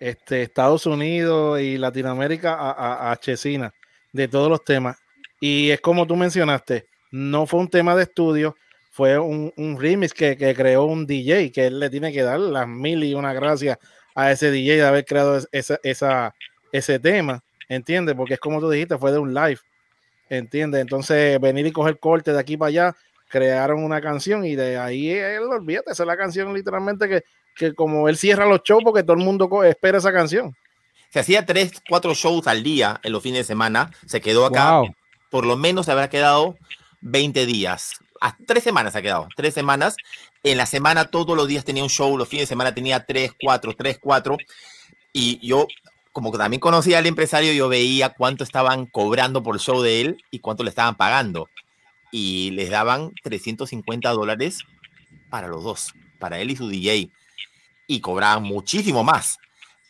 [0.00, 3.72] este, Estados Unidos y Latinoamérica a, a, Chesina
[4.12, 4.98] de todos los temas.
[5.40, 8.56] Y es como tú mencionaste, no fue un tema de estudio,
[8.90, 12.40] fue un, un remix que, que, creó un DJ, que él le tiene que dar
[12.40, 13.78] las mil y una gracias
[14.14, 16.34] a ese DJ de haber creado esa, esa,
[16.72, 18.14] ese tema, ¿entiendes?
[18.16, 19.60] Porque es como tú dijiste, fue de un live,
[20.28, 20.80] ¿entiendes?
[20.80, 22.96] Entonces, venir y coger corte de aquí para allá,
[23.28, 27.22] crearon una canción y de ahí, él, olvídate, esa es la canción literalmente que,
[27.54, 30.54] que como él cierra los shows porque todo el mundo espera esa canción.
[31.10, 34.82] Se hacía tres, cuatro shows al día en los fines de semana, se quedó acá,
[35.30, 36.56] por lo menos se habrá quedado
[37.00, 39.96] 20 días, a tres semanas ha quedado, tres semanas.
[40.42, 43.32] En la semana todos los días tenía un show, los fines de semana tenía tres,
[43.42, 44.36] cuatro, tres, cuatro.
[45.12, 45.66] Y yo,
[46.12, 50.02] como que también conocía al empresario, yo veía cuánto estaban cobrando por el show de
[50.02, 51.48] él y cuánto le estaban pagando.
[52.12, 54.64] Y les daban 350 dólares
[55.30, 57.10] para los dos, para él y su DJ.
[57.86, 59.38] Y cobraban muchísimo más.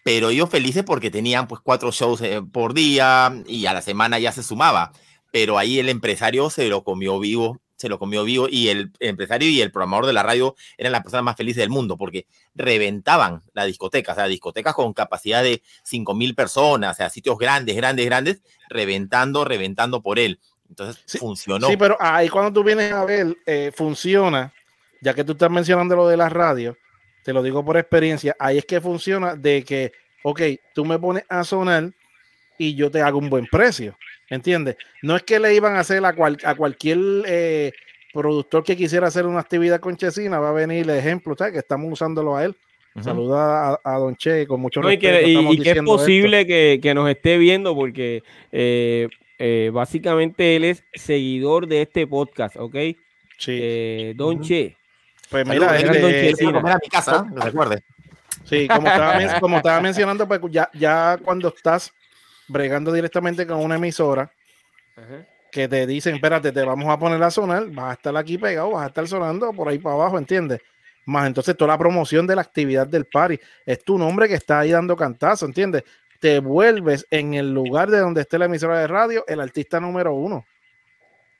[0.05, 4.19] Pero ellos felices porque tenían pues cuatro shows eh, por día y a la semana
[4.19, 4.93] ya se sumaba.
[5.33, 9.49] Pero ahí el empresario se lo comió vivo se lo comió vivo y el empresario
[9.49, 13.43] y el programador de la radio eran las personas más felices del mundo porque reventaban
[13.55, 17.75] la discoteca, o sea, discotecas con capacidad de 5 mil personas, o sea, sitios grandes,
[17.77, 20.39] grandes, grandes, reventando, reventando por él.
[20.69, 21.69] Entonces funcionó.
[21.69, 24.53] Sí, pero ahí cuando tú vienes a ver, eh, funciona,
[25.01, 26.77] ya que tú estás mencionando lo de la radio,
[27.25, 30.43] te lo digo por experiencia, ahí es que funciona de que, ok,
[30.75, 31.91] tú me pones a sonar
[32.59, 33.97] y yo te hago un buen precio.
[34.31, 34.77] ¿Entiendes?
[35.03, 36.15] No es que le iban a hacer a,
[36.45, 37.73] a cualquier eh,
[38.13, 41.53] productor que quisiera hacer una actividad con Chesina, va a venir el ejemplo, ¿sabes?
[41.53, 42.57] Que estamos usándolo a él.
[43.03, 45.53] Saluda a, Don Che con mucho respeto.
[45.53, 49.09] Y que, es posible que, nos esté viendo porque eh,
[49.39, 52.77] eh, básicamente él es seguidor de este podcast, ¿ok?
[53.39, 54.13] Sí.
[54.15, 54.77] Don Che.
[55.29, 56.79] Pues mira, este, Don Chesina.
[56.83, 57.83] mi casa, recuerde.
[58.45, 61.93] Sí, como estaba, como estaba mencionando, pues ya, ya cuando estás
[62.51, 64.31] bregando directamente con una emisora
[65.51, 68.73] que te dicen, espérate, te vamos a poner a sonar, vas a estar aquí pegado,
[68.73, 70.61] vas a estar sonando por ahí para abajo, ¿entiendes?
[71.07, 74.61] Más entonces toda la promoción de la actividad del party es tu nombre que está
[74.61, 75.85] ahí dando cantazo, ¿entiendes?
[76.21, 80.13] Te vuelves en el lugar de donde esté la emisora de radio el artista número
[80.13, 80.45] uno.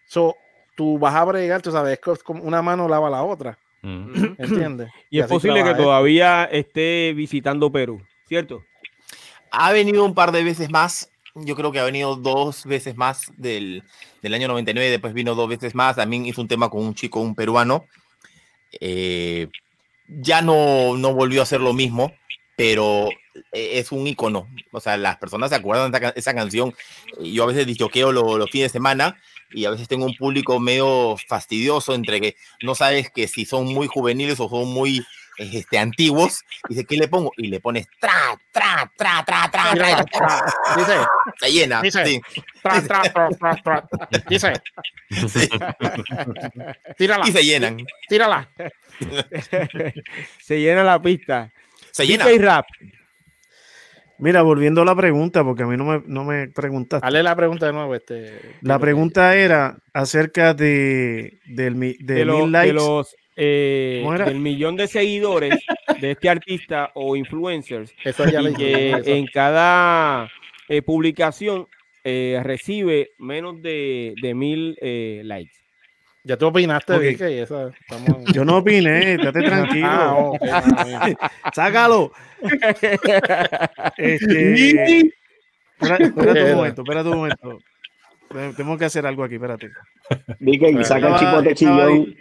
[0.07, 0.35] So,
[0.75, 3.59] tú vas a bregar, tú sabes, es como una mano lava la otra.
[3.83, 4.35] Mm.
[4.39, 4.91] ¿Entiendes?
[5.11, 8.65] Y, es posible que todavía esté visitando Perú, ¿cierto?
[9.51, 11.11] Ha venido un par de veces más.
[11.35, 13.83] Yo creo que ha venido dos veces más del,
[14.23, 14.91] del año 99.
[14.91, 15.97] Después vino dos veces más.
[15.97, 17.85] También hizo un tema con un chico, un peruano.
[18.81, 19.49] Eh,
[20.09, 22.13] ya no, no volvió a hacer lo mismo,
[22.57, 23.09] pero
[23.53, 24.49] e, es un icono.
[24.73, 26.75] O sea, las personas se acuerdan de esa canción.
[27.21, 29.17] Yo a veces disjoqueo los, los fines de semana
[29.53, 33.67] y a veces tengo un público medio fastidioso entre que no sabes que si son
[33.67, 35.05] muy juveniles o son muy
[35.41, 37.33] este, antiguos, dice, ¿qué le pongo?
[37.37, 40.45] Y le pones tra, tra, tra, tra, tra, tra, tra.
[40.77, 40.93] Dice,
[41.39, 41.81] se llena.
[41.81, 42.21] Dice, sí.
[42.63, 43.89] tra, tra, tra, tra,
[44.29, 44.53] Dice,
[46.99, 47.29] tírala.
[47.29, 47.79] Y se llenan.
[48.09, 48.49] Tírala.
[50.39, 51.51] se llena la pista.
[51.91, 52.31] Se llena.
[52.31, 52.67] Y rap.
[54.19, 57.07] Mira, volviendo a la pregunta, porque a mí no me, no me preguntaste.
[57.07, 57.95] Dale la pregunta de nuevo.
[57.95, 62.67] Este, la pregunta era acerca de, del, de, de, mil likes.
[62.67, 65.65] de los eh, del millón de seguidores
[65.99, 70.31] de este artista o influencers y que en cada
[70.69, 71.67] eh, publicación
[72.05, 75.57] eh, recibe menos de, de mil eh, likes.
[76.23, 77.47] Ya tú opinaste, okay.
[78.35, 80.35] Yo no opiné, estate tranquilo.
[80.43, 82.13] Ah, Sácalo.
[83.97, 85.13] este,
[85.81, 87.59] espérate un momento, espérate un momento.
[88.55, 89.71] Tengo que hacer algo aquí, espérate.
[90.41, 92.15] Vicky, saca el chipote chillón.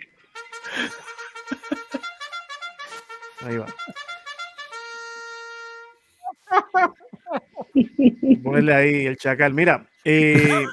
[3.42, 3.68] Ahí va.
[8.44, 9.54] Ponle ahí el chacal.
[9.54, 10.66] Mira, eh,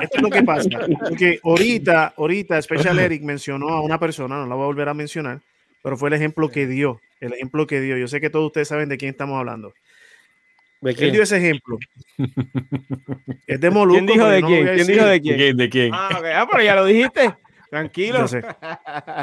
[0.00, 0.68] esto es lo que pasa.
[1.08, 4.94] Porque ahorita, ahorita, Special Eric mencionó a una persona, no la voy a volver a
[4.94, 5.40] mencionar,
[5.82, 7.00] pero fue el ejemplo que dio.
[7.20, 7.96] El ejemplo que dio.
[7.96, 9.72] Yo sé que todos ustedes saben de quién estamos hablando.
[10.80, 11.78] ¿De dio ese ejemplo.
[13.46, 14.66] Es de ¿Quién dijo de quién?
[14.74, 15.56] ¿Quién dijo de quién?
[15.56, 15.94] ¿De quién?
[15.94, 17.34] Ah, ah, pero ya lo dijiste.
[17.74, 18.24] Tranquilo.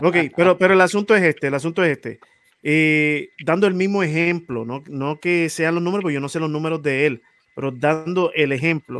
[0.03, 2.19] Ok, pero, pero el asunto es este, el asunto es este.
[2.61, 6.41] Eh, dando el mismo ejemplo, no, no que sean los números, porque yo no sé
[6.41, 7.21] los números de él,
[7.55, 8.99] pero dando el ejemplo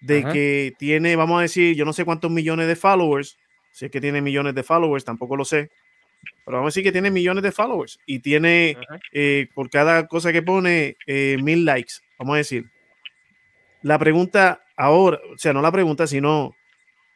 [0.00, 3.38] de que tiene, vamos a decir, yo no sé cuántos millones de followers,
[3.72, 5.70] si es que tiene millones de followers, tampoco lo sé,
[6.44, 8.76] pero vamos a decir que tiene millones de followers y tiene
[9.12, 12.70] eh, por cada cosa que pone eh, mil likes, vamos a decir.
[13.82, 16.54] La pregunta ahora, o sea, no la pregunta, sino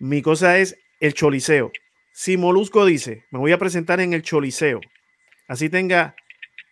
[0.01, 1.73] mi cosa es el choliseo.
[2.13, 4.81] Si Molusco dice, me voy a presentar en el choliseo,
[5.49, 6.15] así tenga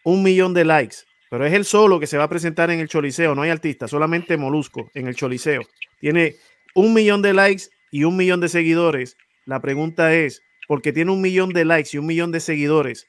[0.04, 0.96] un millón de likes,
[1.30, 3.88] pero es el solo que se va a presentar en el choliseo, no hay artista,
[3.88, 5.62] solamente Molusco en el choliseo.
[6.00, 6.36] Tiene
[6.74, 9.16] un millón de likes y un millón de seguidores.
[9.44, 13.08] La pregunta es, porque tiene un millón de likes y un millón de seguidores,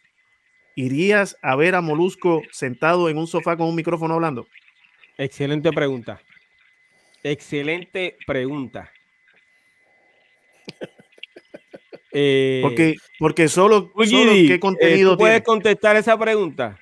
[0.76, 4.48] ¿irías a ver a Molusco sentado en un sofá con un micrófono hablando?
[5.18, 6.22] Excelente pregunta.
[7.24, 8.92] Excelente pregunta.
[12.18, 16.80] Eh, porque, porque solo, ¿qué contenido ¿Puedes contestar esa pregunta?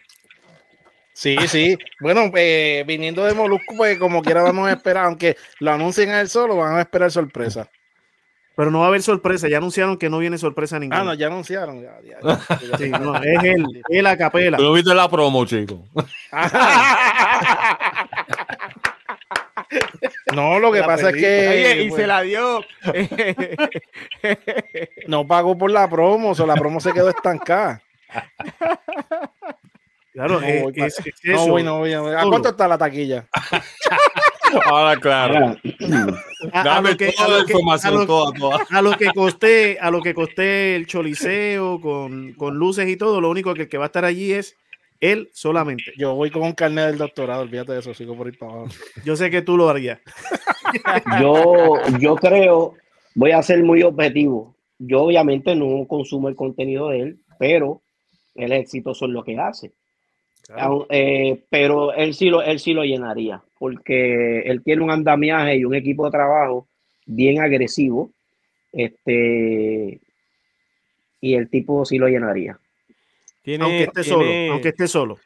[1.14, 1.76] Sí, sí.
[2.00, 6.22] Bueno, eh, viniendo de Molusco, pues como quiera vamos a esperar, aunque lo anuncien a
[6.22, 7.68] él solo, van a esperar sorpresa.
[8.56, 11.02] Pero no va a haber sorpresa, ya anunciaron que no viene sorpresa ninguna.
[11.02, 11.82] Ah, no, ya anunciaron.
[11.82, 11.98] Ya,
[12.78, 14.58] sí, no, es él, es la capela.
[14.58, 15.84] Tú viste la promo, chico.
[20.36, 21.84] No, lo que pasa es que.
[21.84, 22.64] y se pues, la dio.
[25.08, 27.82] no pagó por la promo, o la promo se quedó estancada.
[30.14, 33.28] Claro, no, es, es, no voy, no voy, ¿A cuánto está la taquilla?
[34.66, 35.58] Ahora, claro.
[36.52, 38.60] A, lo que, toda la información, toda, toda.
[38.70, 43.20] a lo que costé, a lo que costé el choliseo con, con luces y todo,
[43.20, 44.56] lo único que el que va a estar allí es
[45.04, 45.92] él solamente.
[45.98, 48.70] Yo voy con un carnet del doctorado, olvídate de eso, sigo por ir para abajo.
[49.04, 50.00] Yo sé que tú lo harías.
[51.22, 52.76] yo, yo creo,
[53.14, 54.56] voy a ser muy objetivo.
[54.80, 57.82] Yo obviamente no consumo el contenido de él, pero
[58.36, 59.74] él es exitoso en lo que hace.
[60.90, 65.66] Eh, pero él sí, lo, él sí lo llenaría, porque él tiene un andamiaje y
[65.66, 66.68] un equipo de trabajo
[67.06, 68.12] bien agresivo.
[68.72, 70.00] Este,
[71.20, 72.58] y el tipo sí lo llenaría
[73.60, 75.18] aunque esté solo, aunque esté solo.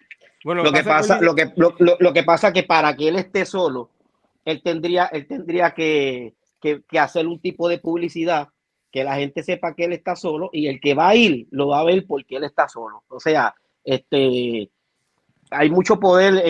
[0.44, 3.90] Bueno, lo, que pasa, lo, que, lo, que pasa que para que él esté solo,
[4.46, 8.50] él tendría, él tendría que, que, hacer un tipo de publicidad
[8.92, 11.68] que la gente sepa que él está solo y el que va a ir lo
[11.68, 13.04] va a ver porque él está solo.
[13.10, 13.54] O sea,
[13.84, 14.70] este,
[15.52, 16.42] hay mucho poder,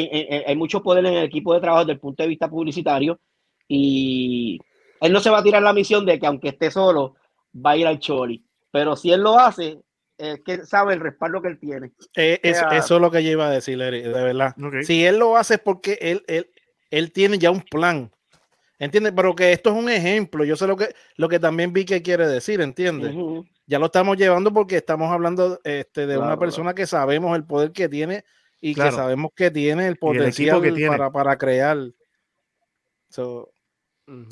[0.46, 3.20] hay mucho poder en el equipo de trabajo desde el punto de vista publicitario
[3.68, 4.60] y
[5.02, 7.16] él no se va a tirar la misión de que aunque esté solo
[7.54, 8.44] va a ir al Choli.
[8.72, 9.80] Pero si él lo hace,
[10.18, 11.92] eh, que sabe el respaldo que él tiene.
[12.16, 14.56] Eh, eso es lo que yo iba a decir, de verdad.
[14.84, 16.50] Si él lo hace es porque él, él,
[16.90, 18.12] él tiene ya un plan.
[18.80, 19.14] ¿Entiendes?
[19.16, 20.44] Pero que esto es un ejemplo.
[20.44, 23.16] Yo sé lo que, lo que también vi que quiere decir, ¿entiendes?
[23.66, 27.72] Ya lo estamos llevando porque estamos hablando este, de una persona que sabemos el poder
[27.72, 28.24] que tiene
[28.62, 31.78] y que sabemos que tiene el potencial Para, para crear.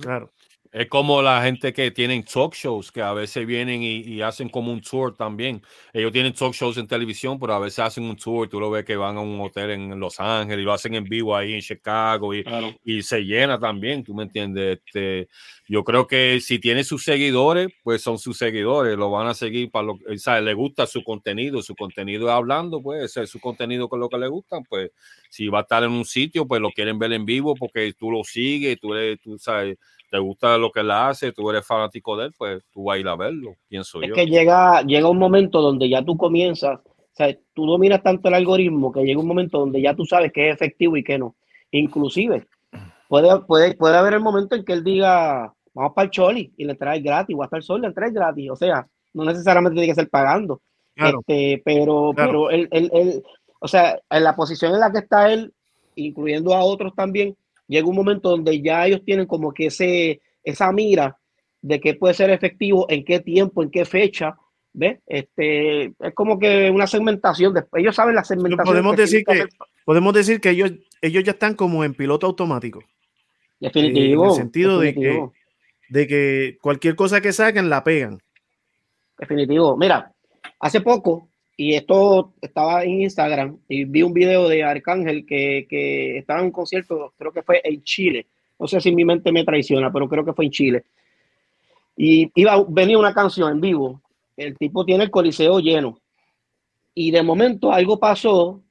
[0.01, 0.31] Claro.
[0.75, 4.73] Es como la gente que tienen talk shows, que a veces vienen y, hacen como
[4.73, 5.61] un tour también.
[5.93, 8.49] Ellos tienen talk shows en televisión, pero a veces hacen un tour.
[8.49, 11.05] Tú lo ves que van a un hotel en Los Ángeles y lo hacen en
[11.05, 12.43] vivo ahí en Chicago y,
[12.83, 14.79] y se llena también, ¿tú me entiendes?
[14.85, 15.29] Este,
[15.65, 19.71] yo creo que si tiene sus seguidores, pues son sus seguidores, lo van a seguir
[19.71, 24.01] para lo que le gusta su contenido, su contenido hablando, pues es su contenido con
[24.01, 24.91] lo que le gustan, pues
[25.29, 28.11] si va a estar en un sitio, pues lo quieren ver en vivo porque tú
[28.11, 29.77] lo sigues, tú, tú sabes
[30.09, 32.99] te gusta lo que él hace, tú eres fanático de él, pues tú vas a
[32.99, 34.07] ir a verlo, pienso yo.
[34.07, 38.27] Es que llega, llega un momento donde ya tú comienzas, o sea, tú dominas tanto
[38.27, 41.17] el algoritmo que llega un momento donde ya tú sabes qué es efectivo y qué
[41.17, 41.35] no.
[41.71, 42.45] Inclusive,
[43.07, 46.65] puede, puede, puede haber el momento en que él diga, vamos para el Choli y
[46.65, 49.87] le trae gratis, o hasta el Sol le trae gratis, o sea, no necesariamente tiene
[49.87, 50.61] que ser pagando.
[50.95, 53.23] Este, pero, pero él, él, él,
[53.59, 55.53] o sea, en la posición en la que está él,
[55.95, 57.35] incluyendo a otros también,
[57.67, 61.17] llega un momento donde ya ellos tienen como que ese, esa mira
[61.61, 64.35] de qué puede ser efectivo, en qué tiempo, en qué fecha.
[64.73, 64.99] ¿Ves?
[65.07, 67.53] Este, es como que una segmentación.
[67.53, 68.65] De, ellos saben la segmentación.
[68.65, 69.45] Podemos decir que,
[69.85, 72.83] podemos decir que ellos, ellos ya están como en piloto automático.
[73.59, 74.25] Definitivo.
[74.25, 75.29] en el sentido De, que,
[75.89, 78.19] de que cualquier cosa que saquen la pegan.
[79.17, 79.77] Definitivo.
[79.77, 80.13] Mira,
[80.59, 86.17] hace poco y esto estaba en Instagram y vi un video de Arcángel que, que
[86.17, 88.27] estaba en un concierto, creo que fue en Chile.
[88.59, 90.83] No sé si mi mente me traiciona, pero creo que fue en Chile.
[91.95, 94.01] Y iba, venía una canción en vivo.
[94.35, 95.97] El tipo tiene el coliseo lleno.
[96.93, 98.61] Y de momento algo pasó.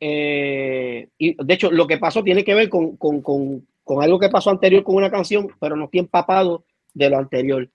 [0.00, 4.18] Eh, y de hecho, lo que pasó tiene que ver con, con, con, con algo
[4.20, 6.64] que pasó anterior con una canción, pero no estoy empapado
[6.94, 7.68] de lo anterior.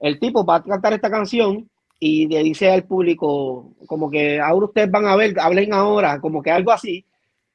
[0.00, 1.69] El tipo va a cantar esta canción
[2.02, 6.42] y le dice al público como que ahora ustedes van a ver, hablen ahora, como
[6.42, 7.04] que algo así.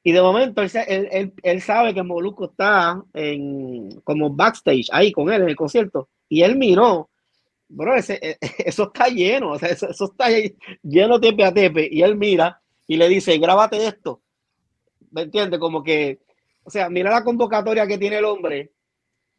[0.04, 5.42] Y de momento él, él, sabe que Moluco está en, como backstage ahí con él
[5.42, 6.08] en el concierto.
[6.28, 7.10] Y él miró,
[7.68, 10.26] bro, ese, e, eso está lleno, o sea, eso, está
[10.84, 11.88] lleno tepe a tepe.
[11.90, 14.20] Y él mira y le dice, grábate esto.
[15.10, 15.58] ¿Me entiendes?
[15.58, 16.20] Como que,
[16.62, 18.70] o sea, mira la convocatoria que tiene el hombre,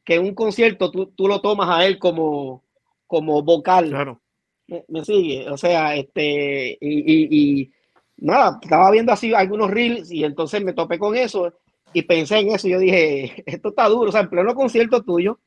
[0.03, 2.61] que en un concierto tú, tú lo tomas a él como,
[3.07, 3.87] como vocal.
[3.87, 4.19] Claro.
[4.67, 7.71] Me, sigue, o sea, este, y, y,
[8.17, 11.53] nada, estaba viendo así algunos reels y entonces me topé con eso
[11.93, 12.67] y pensé en eso.
[12.67, 15.39] Y yo dije, esto está duro, o sea, en pleno concierto tuyo,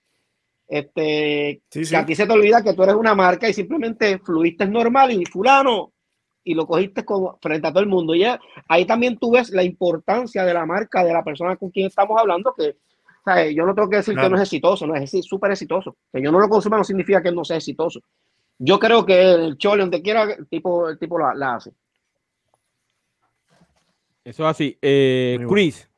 [0.68, 4.66] este, que a ti se te olvida que tú eres una marca y simplemente fluiste
[4.66, 5.92] normal y fulano
[6.44, 8.14] y lo cogiste como frente a todo el mundo.
[8.14, 8.24] Y
[8.68, 12.18] ahí también tú ves la importancia de la marca, de la persona con quien estamos
[12.18, 12.76] hablando, que
[13.54, 15.96] yo no tengo que decir que no es exitoso, no es súper exitoso.
[16.12, 18.00] Que yo no lo consuma no significa que no sea exitoso.
[18.62, 21.72] Yo creo que el Chole, donde quiera, el tipo, el tipo la, hace.
[24.22, 24.78] Eso es así.
[24.82, 25.88] Eh, Chris.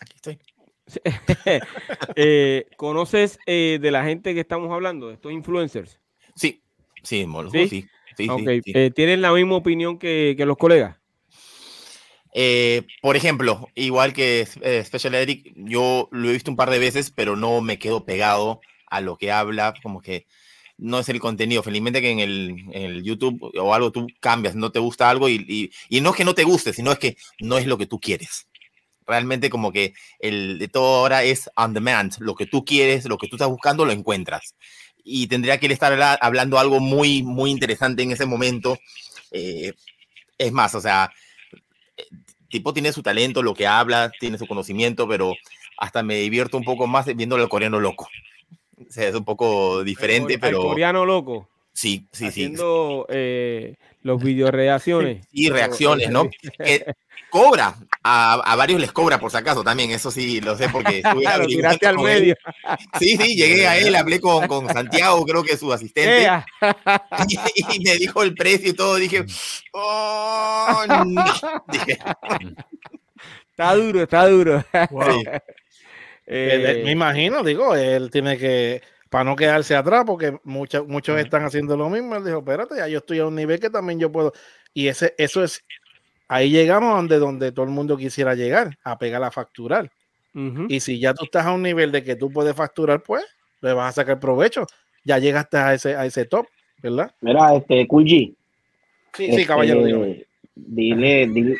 [0.00, 0.38] Aquí estoy.
[2.16, 6.00] Eh, ¿Conoces eh, de la gente que estamos hablando, de estos influencers?
[6.34, 6.62] Sí,
[7.02, 7.68] sí, sí.
[7.68, 10.96] sí, sí, eh, ¿Tienen la misma opinión que, que los colegas?
[12.32, 16.78] Eh, por ejemplo, igual que eh, Special Eric, yo lo he visto un par de
[16.78, 20.26] veces, pero no me quedo pegado a lo que habla, como que
[20.78, 21.62] no es el contenido.
[21.62, 26.10] Felizmente que en el, YouTube o algo tú cambias, no te gusta algo y, no
[26.10, 28.48] es que no te guste, sino es que no es lo que tú quieres.
[29.06, 33.18] Realmente como que el de todo ahora es on demand, lo que tú quieres, lo
[33.18, 34.54] que tú estás buscando, lo encuentras.
[35.04, 38.78] Y tendría que estar hablando algo muy, muy interesante en ese momento.
[39.30, 39.74] Eh,
[40.38, 41.12] es más, o sea,
[42.48, 45.34] tipo tiene su talento, lo que habla, tiene su conocimiento, pero
[45.76, 48.08] hasta me divierto un poco más viéndolo al coreano loco.
[48.90, 50.62] Sea, es un poco diferente, pero...
[50.62, 51.48] El coreano loco.
[51.72, 53.14] Sí, sí, Haciendo, sí.
[53.16, 55.26] Eh, los video reacciones.
[55.32, 56.30] Y reacciones, ¿no?
[57.34, 57.74] cobra,
[58.04, 61.86] a, varios les cobra por si acaso también, eso sí lo sé porque estuve tiraste
[61.88, 62.36] al medio.
[63.00, 66.30] Sí, sí, llegué a él, hablé con, con Santiago, creo que es su asistente,
[67.56, 69.24] y, me dijo el precio y todo, dije,
[69.72, 71.24] oh, no.
[73.50, 74.64] Está duro, está duro.
[76.26, 78.82] Eh, me imagino, digo, él tiene que
[79.14, 82.16] para no quedarse atrás, porque muchos, muchos están haciendo lo mismo.
[82.16, 84.32] Él dijo, espérate, ya yo estoy a un nivel que también yo puedo.
[84.72, 85.64] Y ese, eso es,
[86.26, 89.88] ahí llegamos donde, donde todo el mundo quisiera llegar, a pegar a facturar.
[90.68, 93.24] Y si ya tú estás a un nivel de que tú puedes facturar, pues
[93.60, 94.66] le vas a sacar provecho.
[95.04, 96.48] Ya llegaste a ese, a ese top,
[96.82, 97.14] ¿verdad?
[97.20, 98.34] Mira, este, Kulji.
[99.12, 99.86] Sí, sí, caballero.
[99.86, 101.56] Este, dile, dile,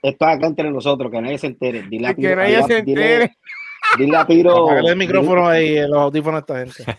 [0.00, 1.82] esto acá entre nosotros, que nadie se entere.
[1.88, 3.36] Dile que nadie se entere.
[3.98, 4.78] Dile a Piro.
[4.78, 6.98] el micrófono ahí, los audífonos a esta gente.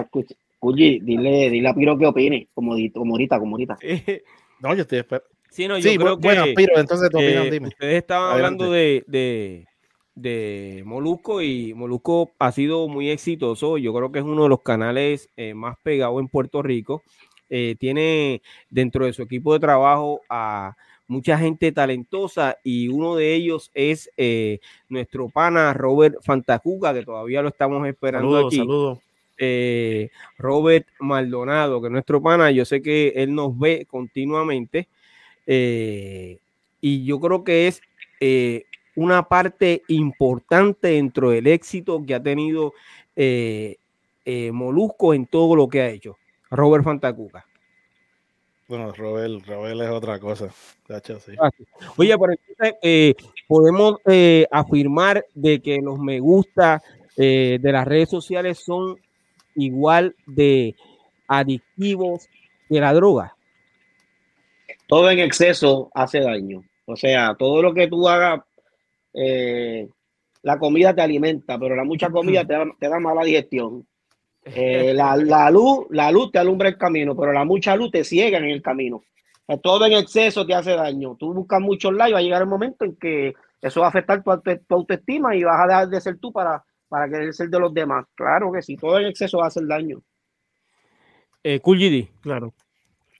[0.00, 0.34] escucha,
[0.70, 3.78] dile, dile a Piro qué opine, como, como ahorita, como ahorita.
[4.60, 5.28] No, yo estoy esperando.
[5.50, 7.68] Sí, no, yo sí, creo bueno, que, Piro, entonces tu opinión, dime.
[7.68, 9.66] Ustedes estaban hablando de, de,
[10.14, 13.78] de, Molusco y Molusco ha sido muy exitoso.
[13.78, 17.02] Yo creo que es uno de los canales eh, más pegados en Puerto Rico.
[17.50, 20.74] Eh, tiene dentro de su equipo de trabajo a
[21.06, 27.42] mucha gente talentosa y uno de ellos es eh, nuestro pana Robert Fantacuca, que todavía
[27.42, 28.62] lo estamos esperando aquí.
[29.36, 34.86] Eh, Robert Maldonado, que es nuestro pana, yo sé que él nos ve continuamente
[35.46, 36.38] eh,
[36.80, 37.82] y yo creo que es
[38.94, 42.72] una parte importante dentro del éxito que ha tenido
[44.52, 46.16] Molusco en todo lo que ha hecho.
[46.50, 47.44] Robert Fantacuca.
[48.66, 50.48] Bueno, Robel, Robel es otra cosa.
[51.96, 53.14] Oye, pero entonces eh,
[53.46, 56.82] podemos eh, afirmar de que los me gusta
[57.16, 58.98] eh, de las redes sociales son
[59.54, 60.74] igual de
[61.28, 62.28] adictivos
[62.68, 63.36] que la droga.
[64.86, 66.64] Todo en exceso hace daño.
[66.86, 68.40] O sea, todo lo que tú hagas,
[70.42, 73.86] la comida te alimenta, pero la mucha comida te da mala digestión.
[74.44, 78.04] Eh, la, la, luz, la luz te alumbra el camino, pero la mucha luz te
[78.04, 79.02] ciega en el camino.
[79.62, 81.16] Todo en exceso te hace daño.
[81.18, 84.22] Tú buscas muchos likes, va a llegar el momento en que eso va a afectar
[84.22, 84.30] tu,
[84.74, 88.06] autoestima y vas a dejar de ser tú para, para querer ser de los demás.
[88.14, 90.02] Claro que sí, todo en exceso va a hacer daño.
[91.42, 92.54] Eh, cool GD, claro.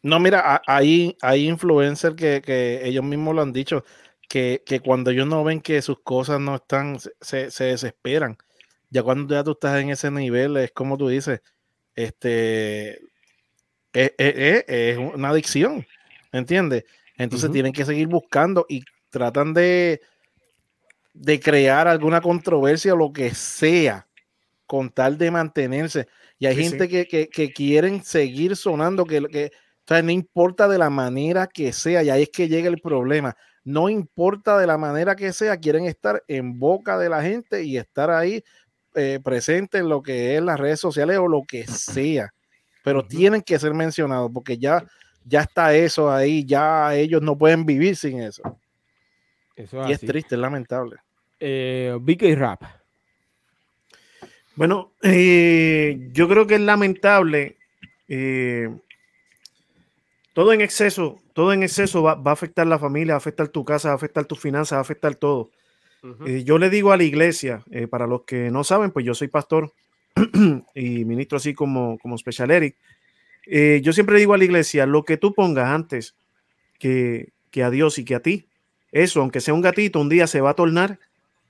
[0.03, 3.85] No, mira, hay, hay influencers que, que ellos mismos lo han dicho,
[4.29, 8.37] que, que, cuando ellos no ven que sus cosas no están, se, se desesperan
[8.95, 11.41] ya cuando ya tú estás en ese nivel, es como tú dices,
[11.97, 13.01] este,
[13.93, 15.85] es, una adicción,
[16.31, 16.85] ¿entiendes?
[17.19, 20.01] Entonces tienen que seguir buscando y tratan de,
[21.13, 24.07] de crear alguna controversia o lo que sea,
[24.65, 26.07] con tal de mantenerse.
[26.39, 30.79] Y hay gente Que, que, quieren seguir sonando, que, que o sea, no importa de
[30.79, 33.37] la manera que sea, y ahí es que llega el problema.
[33.65, 37.77] no importa de la manera que sea, quieren estar en boca de la gente y
[37.77, 38.45] estar ahí
[38.95, 42.33] eh, presente en lo que es las redes sociales o lo que sea.
[42.83, 44.85] Pero tienen que ser mencionados porque ya,
[45.25, 48.43] ya está eso ahí, ya ellos no pueden vivir sin eso.
[49.57, 50.97] y es triste, es lamentable.
[51.41, 52.63] Eh, y Rap.
[54.57, 57.57] Bueno, eh, yo creo que es lamentable.
[58.09, 58.69] Eh,
[60.33, 63.65] todo en exceso, todo en exceso va, a afectar la familia, va a afectar tu
[63.65, 65.51] casa, va a afectar tus finanzas, va a afectar todo.
[66.27, 69.29] Eh, yo le digo a la iglesia, para los que no saben, pues yo soy
[69.29, 69.73] pastor
[70.75, 72.77] y ministro así como, como Special Eric.
[73.83, 76.15] yo siempre digo a la iglesia, lo que tú pongas antes
[76.79, 78.49] que, que a Dios y que a ti,
[78.95, 81.01] eso, aunque sea un gatito, un día se va a tornar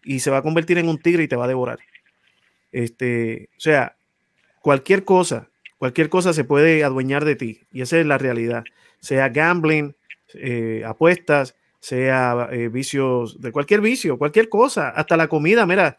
[0.05, 1.79] y se va a convertir en un tigre y te va a devorar.
[2.73, 3.97] Este, o sea,
[4.61, 8.65] cualquier cosa, cualquier cosa se puede adueñar de ti y esa es la realidad.
[9.01, 9.95] Sea gambling,
[10.35, 11.55] eh, apuestas,
[11.85, 15.67] sea eh, vicios de cualquier vicio, cualquier cosa, hasta la comida.
[15.67, 15.99] Mira,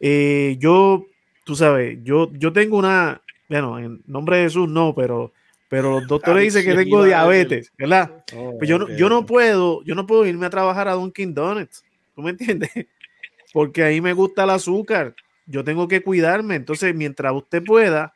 [0.00, 1.06] eh, yo,
[1.44, 5.32] tú sabes, yo, yo tengo una, bueno, en nombre de Jesús no, pero,
[5.68, 8.24] pero los doctores dicen que tengo diabetes, ¿verdad?
[8.34, 11.34] Oh, pues yo no, yo no puedo, yo no puedo irme a trabajar a Dunkin'
[11.34, 11.84] Donuts,
[12.14, 12.70] ¿tú me entiendes?
[13.52, 15.14] Porque ahí me gusta el azúcar
[15.46, 16.56] yo tengo que cuidarme.
[16.56, 18.12] Entonces, mientras usted pueda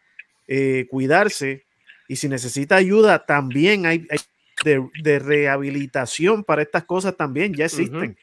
[0.49, 1.65] eh, cuidarse
[2.09, 4.07] y si necesita ayuda, también hay,
[4.65, 8.17] de, rehabilitación para estas cosas también, ya existen.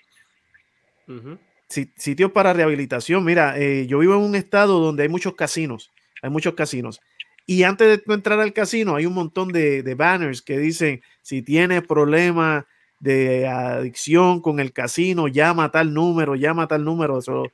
[1.96, 3.24] sitios para rehabilitación.
[3.24, 7.00] Mira, eh, yo vivo en un estado donde hay muchos casinos, hay muchos casinos.
[7.46, 11.82] Y antes de entrar al casino, hay un montón de, banners que dicen, si tienes
[11.82, 12.66] problemas
[13.00, 17.20] de adicción con el casino, llama a tal número, llama a tal número.
[17.20, 17.46] Eso,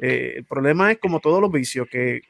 [0.00, 2.22] eh, el problema es como todos los vicios, que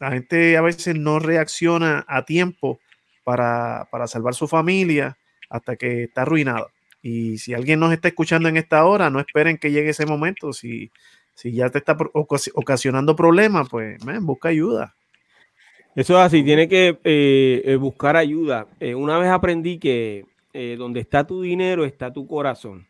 [0.00, 2.80] la gente a veces no reacciona a tiempo
[3.22, 5.16] para, salvar su familia
[5.48, 6.70] hasta que está arruinado.
[7.02, 10.52] Y si alguien nos está escuchando en esta hora, no esperen que llegue ese momento.
[10.52, 10.90] Si,
[11.34, 11.96] si ya te está
[12.54, 14.94] ocasionando problemas, pues busca ayuda.
[15.94, 18.66] Eso es así, tiene que eh, eh, buscar ayuda.
[18.96, 20.24] una vez aprendí que
[20.78, 22.86] donde está tu dinero está tu corazón.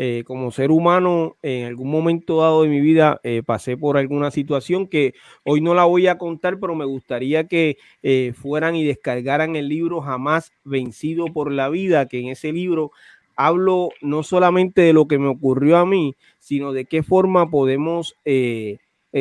[0.00, 4.30] Eh, como ser humano, en algún momento dado de mi vida eh, pasé por alguna
[4.30, 8.84] situación que hoy no la voy a contar, pero me gustaría que eh, fueran y
[8.84, 12.92] descargaran el libro Jamás vencido por la vida, que en ese libro
[13.34, 18.14] hablo no solamente de lo que me ocurrió a mí, sino de qué forma podemos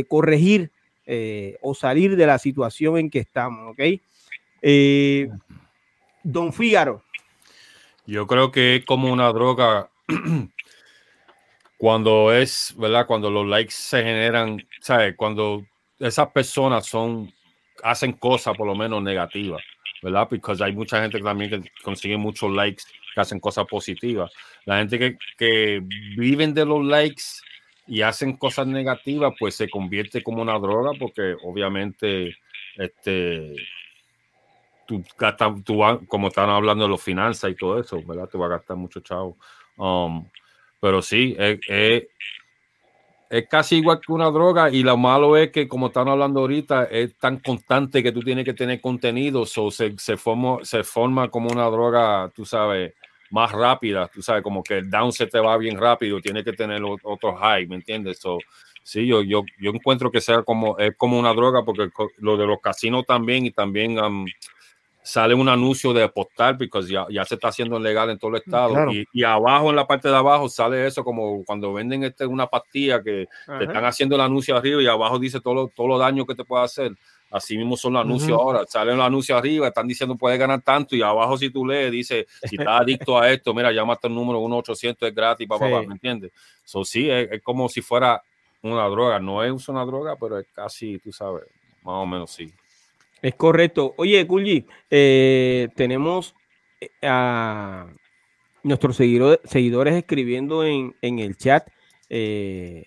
[0.07, 0.71] corregir
[1.61, 3.81] o salir de la situación en que estamos, ¿ok?
[6.23, 7.01] Don Fígaro.
[8.05, 9.89] Yo creo que es como una droga
[11.77, 13.05] cuando es, ¿verdad?
[13.05, 15.15] Cuando los likes se generan, ¿sabes?
[15.15, 15.65] Cuando
[15.99, 17.31] esas personas son,
[17.83, 19.61] hacen cosas por lo menos negativas,
[20.01, 20.27] ¿verdad?
[20.27, 24.31] Porque hay mucha gente también que consigue muchos likes que hacen cosas positivas.
[24.65, 25.81] La gente que, que
[26.17, 27.23] viven de los likes
[27.87, 32.35] y hacen cosas negativas, pues se convierte como una droga porque obviamente,
[32.75, 33.55] este,
[34.87, 35.03] tú
[35.63, 38.27] tú, como están hablando de los finanzas y todo eso, ¿verdad?
[38.29, 39.37] Te va a gastar mucho chavo.
[39.77, 40.27] Um,
[40.87, 42.07] pero sí, es,
[43.49, 47.13] casi igual que una droga y lo malo es que como están hablando ahorita, es
[47.17, 51.49] tan constante que tú tienes que tener contenido, so se, se, forma, se forma como
[51.49, 52.93] una droga, tú sabes,
[53.31, 56.53] más rápida, tú sabes, como que el down se te va bien rápido, tienes que
[56.53, 58.19] tener otro high, ¿me entiendes?
[58.19, 58.37] So,
[58.81, 62.47] sí, yo, yo, yo encuentro que sea como, es como una droga porque lo de
[62.47, 63.99] los casinos también y también...
[63.99, 64.25] Um,
[65.07, 68.41] sale un anuncio de apostar, porque ya, ya se está haciendo legal en todo el
[68.41, 68.91] estado.
[68.91, 73.01] Y, abajo, en la parte de abajo, sale eso como cuando venden este, una pastilla
[73.01, 73.25] que
[73.57, 76.35] te están haciendo el anuncio arriba y abajo dice todo lo, todo lo daño que
[76.35, 76.91] te puede hacer.
[77.31, 78.65] Así mismo son los anuncios ahora.
[78.67, 82.27] Salen los anuncios arriba, están diciendo puedes ganar tanto y abajo si tú lees dice
[82.43, 85.93] si estás adicto a esto, mira, llama hasta el número 1-800, es gratis, papá, ¿me
[85.93, 86.31] entiendes?
[86.65, 88.21] So, sí, es, es, como si fuera
[88.61, 89.19] una droga.
[89.19, 91.43] No es una droga, pero es casi, tú sabes,
[91.83, 92.53] más o menos sí.
[93.21, 93.93] Es correcto.
[93.97, 96.35] Oye, Kulji, eh, tenemos
[96.79, 97.87] eh, a
[98.63, 101.67] nuestros seguidores escribiendo en, el chat.
[102.09, 102.83] Eh,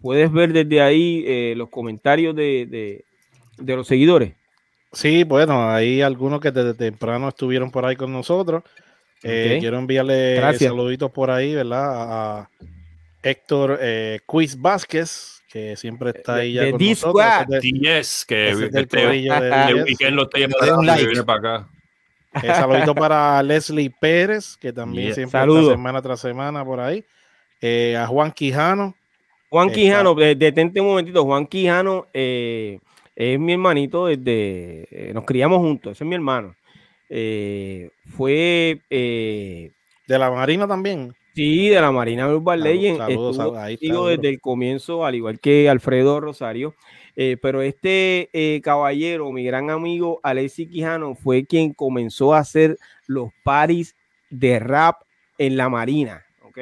[0.00, 3.04] ¿Puedes ver desde ahí los comentarios de,
[3.58, 4.34] los seguidores?
[4.92, 8.62] Sí, bueno, hay algunos que desde temprano estuvieron por ahí con nosotros.
[9.20, 12.40] Quiero enviarle saluditos por ahí, ¿verdad?
[12.40, 12.50] A
[13.22, 13.80] Héctor
[14.26, 17.62] Quiz Vázquez, que siempre está ahí ya de con nosotros.
[17.62, 20.46] Yes, que, que te, de, lo estoy
[20.82, 21.22] like.
[21.24, 21.68] para acá.
[22.42, 27.04] Eh, saludito para Leslie Pérez, que también siempre está semana tras semana por ahí.
[27.60, 28.94] Eh, a Juan Quijano.
[29.50, 31.22] Juan Quijano, detente un momentito.
[31.22, 32.78] Juan Quijano eh,
[33.14, 34.88] es mi hermanito desde.
[34.90, 36.56] Eh, nos criamos juntos, ese es mi hermano.
[37.10, 38.80] Eh, fue.
[38.88, 41.14] ¿De la Marina también?
[41.34, 43.00] Sí, de la Marina Urban Legend.
[43.08, 46.74] Estuvo desde el comienzo, al igual que Alfredo Rosario.
[47.16, 52.78] Eh, pero este eh, caballero, mi gran amigo Alexis Quijano, fue quien comenzó a hacer
[53.06, 53.96] los paris
[54.30, 55.02] de rap
[55.38, 56.24] en la Marina.
[56.42, 56.58] ¿Ok?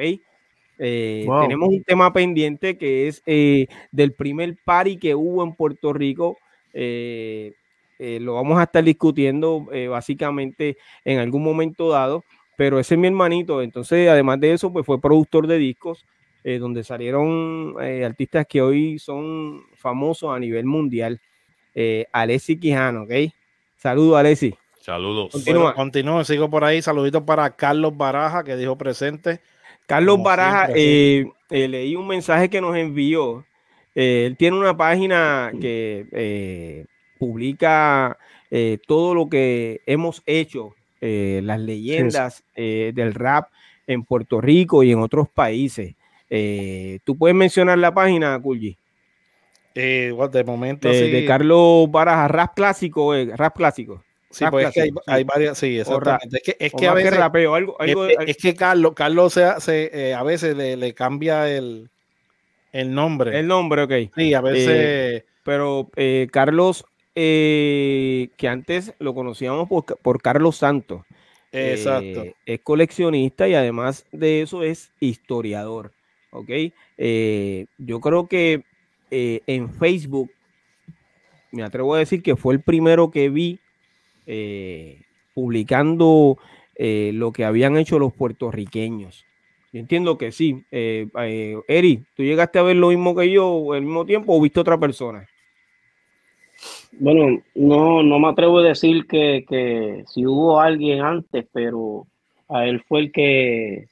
[0.83, 6.37] Eh, tenemos un tema pendiente que es del primer party que hubo en Puerto Rico.
[6.73, 12.23] lo vamos a estar discutiendo básicamente en algún momento dado
[12.61, 13.63] pero ese es mi hermanito.
[13.63, 16.05] Entonces, además de eso, pues fue productor de discos,
[16.43, 21.19] eh, donde salieron eh, artistas que hoy son famosos a nivel mundial.
[21.73, 23.33] Eh, Alessi Quijano, ¿ok?
[23.77, 24.53] Saludos, Alessi.
[24.79, 25.31] Saludos.
[25.31, 25.73] Continúa.
[25.73, 26.83] continúo, sigo por ahí.
[26.83, 29.41] Saluditos para Carlos Baraja, que dijo presente.
[29.87, 33.43] Carlos Baraja, leí un mensaje que nos envió.
[33.95, 36.85] él tiene una página que
[37.17, 38.19] publica
[38.85, 43.49] todo lo que hemos hecho eh, las leyendas eh, del rap
[43.87, 45.95] en Puerto Rico y en otros países.
[46.29, 48.77] Eh, ¿Tú puedes mencionar la página, Kulji?
[49.73, 54.03] de momento de, Carlos Baraja, rap clásico, rap clásico.
[54.29, 56.37] Sí, pues es que hay, varias, sí, exactamente.
[56.37, 60.55] Es que, es que a veces, rapeo, algo, es, que Carlos, Carlos se, a veces
[60.55, 61.89] le, cambia el,
[62.73, 63.39] el, nombre.
[63.39, 64.13] El nombre, ok.
[64.15, 65.23] Sí, a veces.
[65.43, 65.89] pero
[66.31, 71.03] Carlos eh, que antes lo conocíamos por, Carlos Santos.
[71.51, 72.23] Exacto.
[72.23, 75.91] Eh, es coleccionista y además de eso es historiador.
[76.31, 76.49] ¿Ok?
[76.97, 78.63] Eh, yo creo que
[79.13, 80.31] en Facebook,
[81.51, 83.59] me atrevo a decir que fue el primero que vi
[85.33, 86.37] publicando
[86.77, 89.25] lo que habían hecho los puertorriqueños.
[89.73, 90.63] Yo entiendo que sí.
[90.71, 94.79] Eri, ¿tú llegaste a ver lo mismo que yo al mismo tiempo o viste otra
[94.79, 95.27] persona?
[96.99, 102.05] Bueno, no, no me atrevo a decir que, si hubo alguien antes, pero
[102.49, 103.87] a él fue el que,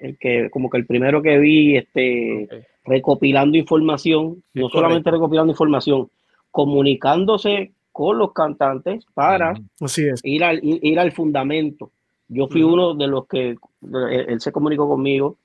[0.00, 2.48] el que como que el primero que vi este,
[2.84, 6.08] recopilando información, no solamente recopilando información,
[6.50, 9.54] comunicándose con los cantantes para
[10.22, 11.90] Ir, al, ir, al fundamento.
[12.28, 15.36] Yo fui uno de los que él se comunicó conmigo.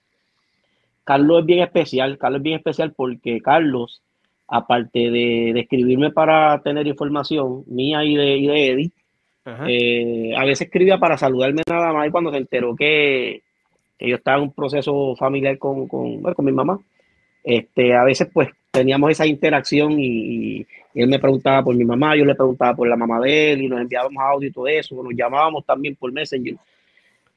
[1.03, 4.01] Carlos es bien especial, Carlos es bien especial porque Carlos
[4.47, 8.91] aparte de, escribirme para tener información mía y de, y de Eddie,
[9.67, 13.43] eh, a veces escribía para saludarme nada más y cuando se enteró que,
[13.99, 16.79] yo estaba en un proceso familiar con, con, mi mamá,
[17.43, 22.23] este, a veces pues teníamos esa interacción y, él me preguntaba por mi mamá, yo
[22.23, 25.13] le preguntaba por la mamá de él y nos enviábamos audio y todo eso, nos
[25.13, 26.55] llamábamos también por Messenger.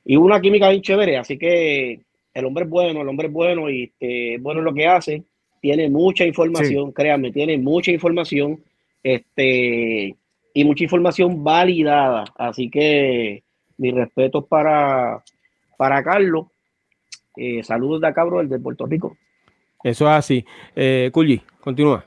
[0.04, 1.98] Y una química bien chévere, así que
[2.32, 4.86] el hombre es bueno, el hombre es bueno y este, es bueno en lo que
[4.86, 5.24] hace
[5.60, 8.60] tiene mucha información, créanme, tiene mucha información,
[9.02, 10.16] este,
[10.54, 12.24] y mucha información validada.
[12.36, 13.42] Así que
[13.76, 15.22] mis respetos para,
[15.76, 16.46] para Carlos.
[17.36, 19.16] Eh, saludos de acá, bro, el de Puerto Rico.
[19.84, 20.44] Eso es así.
[20.74, 21.10] Eh,
[21.60, 22.04] continúa.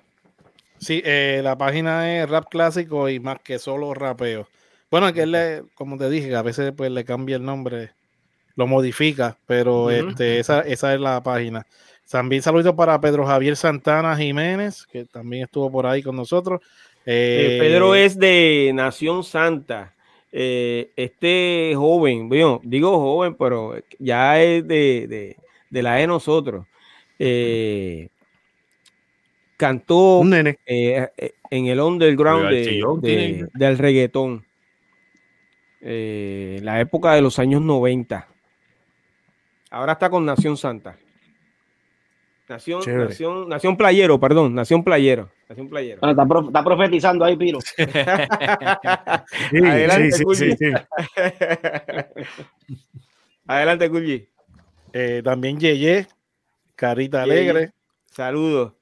[0.78, 4.48] Sí, eh, la página es rap clásico y más que solo rapeo.
[4.90, 7.92] Bueno, que él, le, como te dije, a veces pues le cambia el nombre,
[8.56, 11.66] lo modifica, pero este, esa, esa es la página.
[12.12, 16.60] También saludos para Pedro Javier Santana Jiménez, que también estuvo por ahí con nosotros.
[17.06, 19.96] Eh, Pedro es de Nación Santa.
[20.30, 25.38] Eh, este joven, bueno, digo joven, pero ya es de,
[25.70, 26.66] la de nosotros.
[27.18, 28.10] Eh,
[29.56, 30.58] cantó en
[31.50, 32.50] el underground
[33.54, 34.46] del reggaetón.
[35.80, 38.28] la época de los años 90.
[39.70, 40.98] Ahora está con Nación Santa.
[42.52, 45.30] Nación, nación, nación playero, perdón, nación playero.
[45.48, 46.00] Nación playero.
[46.02, 47.60] Ah, está, profetizando ahí, Piro.
[49.54, 50.52] Adelante, sí,
[53.48, 54.28] Adelante, Culli.
[54.92, 56.08] Eh, también Yeye,
[56.76, 57.72] Carita Alegre.
[58.08, 58.74] Saludos.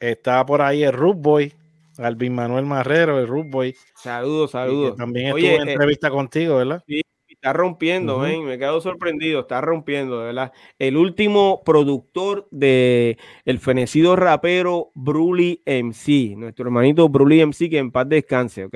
[0.00, 1.52] Está por ahí el Root Boy,
[1.98, 3.76] Alvin Manuel Marrero, el Root Boy.
[3.94, 4.96] Saludos, saludos.
[4.96, 6.82] También estuvo en eh, entrevista contigo, ¿verdad?
[6.84, 7.00] Sí,
[7.40, 10.52] Está rompiendo, me quedo sorprendido, está rompiendo, ¿verdad?
[10.76, 17.92] El último productor de el fenecido rapero Bruli MC, nuestro hermanito Bruli MC, que en
[17.92, 18.74] paz descanse, ¿ok?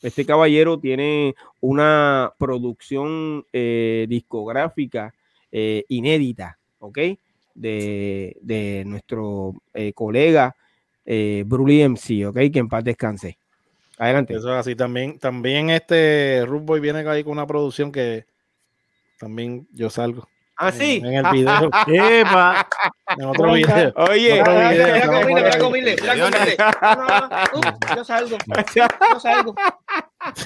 [0.00, 5.12] Este caballero tiene una producción eh, discográfica
[5.50, 6.98] eh, inédita, ¿ok?
[7.54, 10.56] De, nuestro eh, colega
[11.04, 12.36] Bruli MC, ¿ok?
[12.50, 13.36] Que en paz descanse.
[13.98, 14.34] Adelante.
[14.34, 14.74] Eso es así.
[14.74, 18.26] También, también este Boy viene ahí con una producción que
[19.18, 20.28] también yo salgo.
[20.62, 21.02] Ah, sí.
[21.04, 21.70] En, el video.
[21.88, 22.68] Epa.
[23.18, 23.92] En otro video.
[23.96, 24.40] Oye.
[24.40, 25.96] Otro video.
[27.96, 28.38] Yo salgo.
[28.46, 29.54] Yo salgo.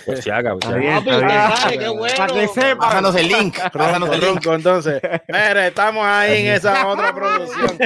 [0.06, 2.14] Pues se haga, pues bien, qué bueno.
[2.16, 2.86] Para que sepa.
[2.86, 3.58] Pásanos el link.
[3.70, 4.46] Pásanos el link.
[4.46, 7.78] Entonces, mire, estamos ahí en esa otra producción.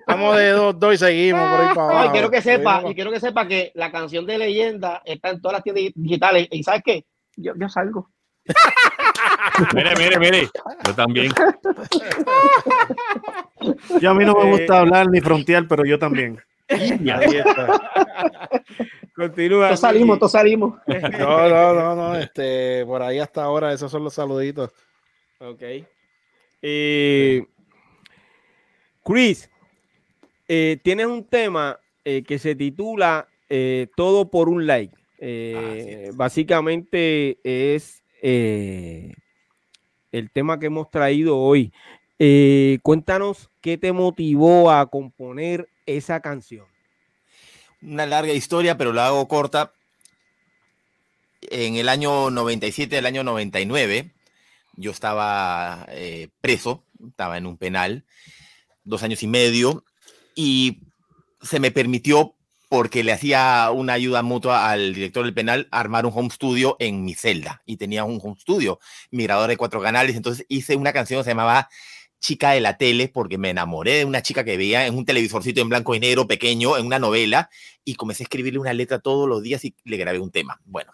[0.00, 2.08] Estamos de dos, dos y seguimos por ahí para abajo.
[2.08, 5.40] y quiero que sepa, y quiero que sepa que la canción de leyenda está en
[5.40, 6.46] todas las tiendas digitales.
[6.50, 7.06] ¿Y sabes qué?
[7.36, 8.10] Yo, yo salgo.
[9.74, 10.48] Mire, mire, mire.
[10.86, 11.32] Yo también.
[14.00, 16.40] Yo a mí no me gusta hablar ni frontear, pero yo también.
[19.14, 19.68] Continúa.
[19.68, 20.78] Todos salimos, todos salimos.
[20.86, 22.16] No, no, no, no.
[22.16, 24.70] Este, por ahí hasta ahora, esos son los saluditos.
[25.38, 25.62] Ok.
[26.62, 27.44] Eh,
[29.04, 29.50] Chris,
[30.48, 33.28] eh, tienes un tema eh, que se titula
[33.96, 34.94] Todo por un like.
[35.22, 39.14] Ah, básicamente es el
[40.32, 41.72] tema que hemos traído hoy.
[42.82, 46.66] cuéntanos qué te motivó a componer esa canción?
[47.82, 49.72] Una larga historia, pero la hago corta.
[51.42, 54.10] En el año 97, el año 99,
[54.76, 58.04] yo estaba eh, preso, estaba en un penal,
[58.84, 59.84] dos años y medio,
[60.34, 60.82] y
[61.40, 62.34] se me permitió,
[62.70, 67.04] porque le hacía una ayuda mutua al director del penal, armar un home studio en
[67.04, 67.62] mi celda.
[67.66, 68.78] Y tenía un home studio,
[69.10, 70.14] mirador de cuatro canales.
[70.14, 71.68] Entonces hice una canción que se llamaba
[72.20, 75.60] chica de la tele porque me enamoré de una chica que veía en un televisorcito
[75.60, 77.50] en blanco y negro pequeño, en una novela,
[77.84, 80.60] y comencé a escribirle una letra todos los días y le grabé un tema.
[80.64, 80.92] Bueno,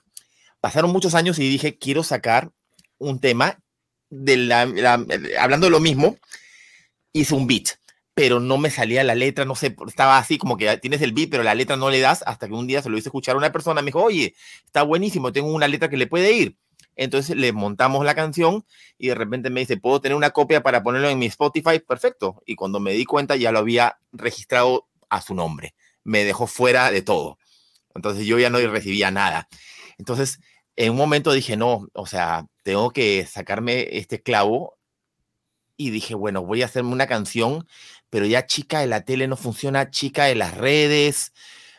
[0.62, 2.52] pasaron muchos años y dije, quiero sacar
[2.96, 3.58] un tema
[4.08, 4.62] de la,
[5.38, 6.16] hablando de lo mismo,
[7.12, 7.76] hice un beat,
[8.16, 11.30] pero no me salía la letra, no sé, estaba así como que tienes el beat,
[11.30, 13.38] pero la letra no le das, hasta que un día se lo hice escuchar a
[13.38, 14.34] una persona, me dijo, oye,
[14.64, 16.56] está buenísimo, tengo una letra que le puede ir
[16.96, 18.64] entonces le montamos la canción
[18.98, 21.78] y de repente me dice, ¿puedo tener una copia para ponerlo en mi Spotify?
[21.78, 22.42] Perfecto.
[22.46, 25.74] Y cuando me di cuenta ya lo había registrado a su nombre.
[26.04, 27.38] Me dejó fuera de todo.
[27.94, 29.48] Entonces yo ya no recibía nada.
[29.98, 30.40] Entonces,
[30.76, 34.76] en un momento dije, no, o sea, tengo que sacarme este clavo.
[35.76, 37.66] Y dije, bueno, voy a hacerme una canción,
[38.10, 41.32] pero ya chica de la tele no funciona, chica de las redes,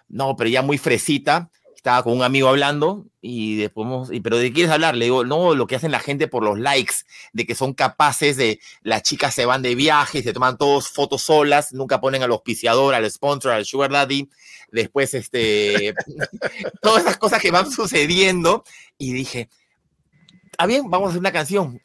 [0.08, 1.50] no, pero ya muy fresita
[1.88, 4.98] estaba con un amigo hablando y después, y, pero ¿de qué quieres hablar?
[4.98, 6.96] Le digo, no, lo que hacen la gente por los likes,
[7.32, 11.22] de que son capaces de, las chicas se van de viaje, se toman todos fotos
[11.22, 14.28] solas, nunca ponen al auspiciador, al sponsor, al sugar daddy,
[14.70, 15.94] después, este,
[16.82, 18.66] todas esas cosas que van sucediendo
[18.98, 19.48] y dije,
[20.58, 21.82] ah, bien, vamos a hacer una canción.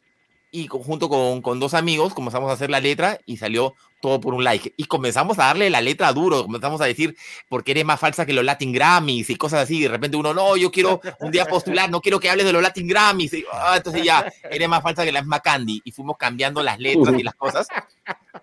[0.51, 3.73] Y junto con, con dos amigos comenzamos a hacer la letra y salió
[4.03, 4.73] todo por un like.
[4.75, 7.15] Y comenzamos a darle la letra duro, comenzamos a decir,
[7.47, 9.77] porque eres más falsa que los Latin Grammys y cosas así.
[9.77, 12.51] Y de repente uno, no, yo quiero un día postular, no quiero que hables de
[12.51, 13.31] los Latin Grammys.
[13.53, 15.81] Ah, entonces ya, eres más falsa que la misma Candy.
[15.85, 17.65] Y fuimos cambiando las letras y las cosas.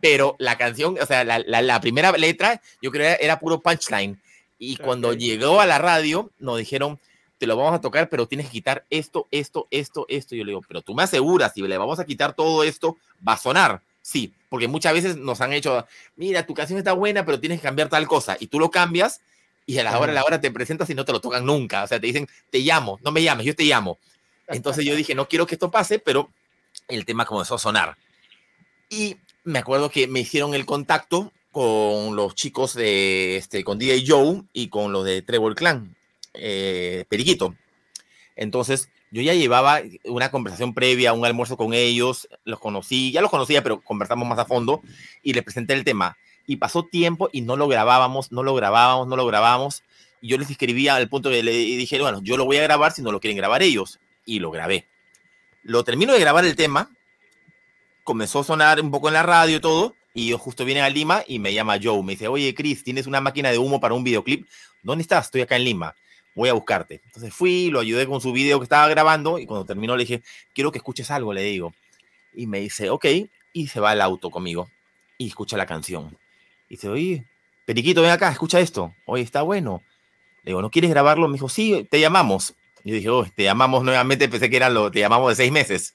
[0.01, 4.19] Pero la canción, o sea, la, la, primera letra, yo creo que era puro punchline.
[4.59, 6.99] Y cuando llegó a la radio, nos dijeron,
[7.37, 10.35] te lo vamos a tocar, pero tienes que quitar esto, esto, esto, esto.
[10.35, 12.97] Y yo le digo, pero tú me aseguras, si le vamos a quitar todo esto,
[13.27, 13.82] va a sonar.
[14.01, 15.86] Sí, porque muchas veces nos han hecho,
[16.16, 19.22] mira, tu canción está buena, pero tienes que cambiar tal cosa, y tú lo cambias,
[19.64, 21.85] y a la hora, a la hora te presentas y no te lo tocan nunca,
[21.85, 23.98] o sea, te dicen, te llamo, no me llames, yo te llamo.
[24.48, 26.28] Entonces yo dije, no quiero que esto pase, pero
[26.89, 27.97] el tema comenzó a sonar.
[28.89, 34.05] Y me acuerdo que me hicieron el contacto con los chicos de, este, con DJ
[34.06, 35.94] Joe y con los de Trevor Clan,
[36.35, 37.55] eh, Periquito.
[38.36, 43.31] Entonces, yo ya llevaba una conversación previa, un almuerzo con ellos, los conocí, ya los
[43.31, 44.82] conocía, pero conversamos más a fondo
[45.23, 46.16] y les presenté el tema.
[46.47, 49.82] Y pasó tiempo y no lo grabábamos, no lo grabábamos, no lo grabábamos.
[50.20, 52.93] Y yo les escribía al punto que le dije, bueno, yo lo voy a grabar
[52.93, 53.99] si no lo quieren grabar ellos.
[54.24, 54.87] Y lo grabé.
[55.62, 56.91] Lo termino de grabar el tema,
[58.05, 60.89] comenzó a sonar un poco en la radio y todo, y yo justo viene a
[60.89, 63.95] Lima y me llama Joe, me dice, oye, Chris, ¿tienes una máquina de humo para
[63.95, 64.47] un videoclip?
[64.82, 65.27] ¿Dónde estás?
[65.27, 65.95] Estoy acá en Lima
[66.40, 67.00] voy a buscarte.
[67.04, 70.22] Entonces fui, lo ayudé con su video que estaba grabando y cuando terminó le dije,
[70.54, 71.74] quiero que escuches algo, le digo.
[72.34, 73.06] Y me dice, ok,
[73.52, 74.70] y se va al auto conmigo
[75.18, 76.16] y escucha la canción.
[76.68, 77.26] Y dice, oye,
[77.66, 78.94] Periquito, ven acá, escucha esto.
[79.04, 79.82] Oye, está bueno.
[80.42, 81.28] Le digo, ¿no quieres grabarlo?
[81.28, 82.54] Me dijo, sí, te llamamos.
[82.82, 85.52] Y yo dije, oh, te llamamos nuevamente, pensé que era lo, te llamamos de seis
[85.52, 85.94] meses.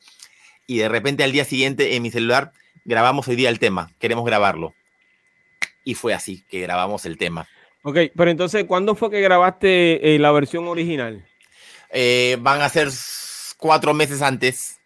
[0.67, 2.51] Y de repente al día siguiente en mi celular
[2.83, 4.75] grabamos hoy día el tema, queremos grabarlo.
[5.83, 7.47] Y fue así que grabamos el tema.
[7.87, 11.23] Ok, pero entonces, ¿cuándo fue que grabaste eh, la versión original?
[11.91, 12.89] Eh, van a ser
[13.57, 14.79] cuatro meses antes.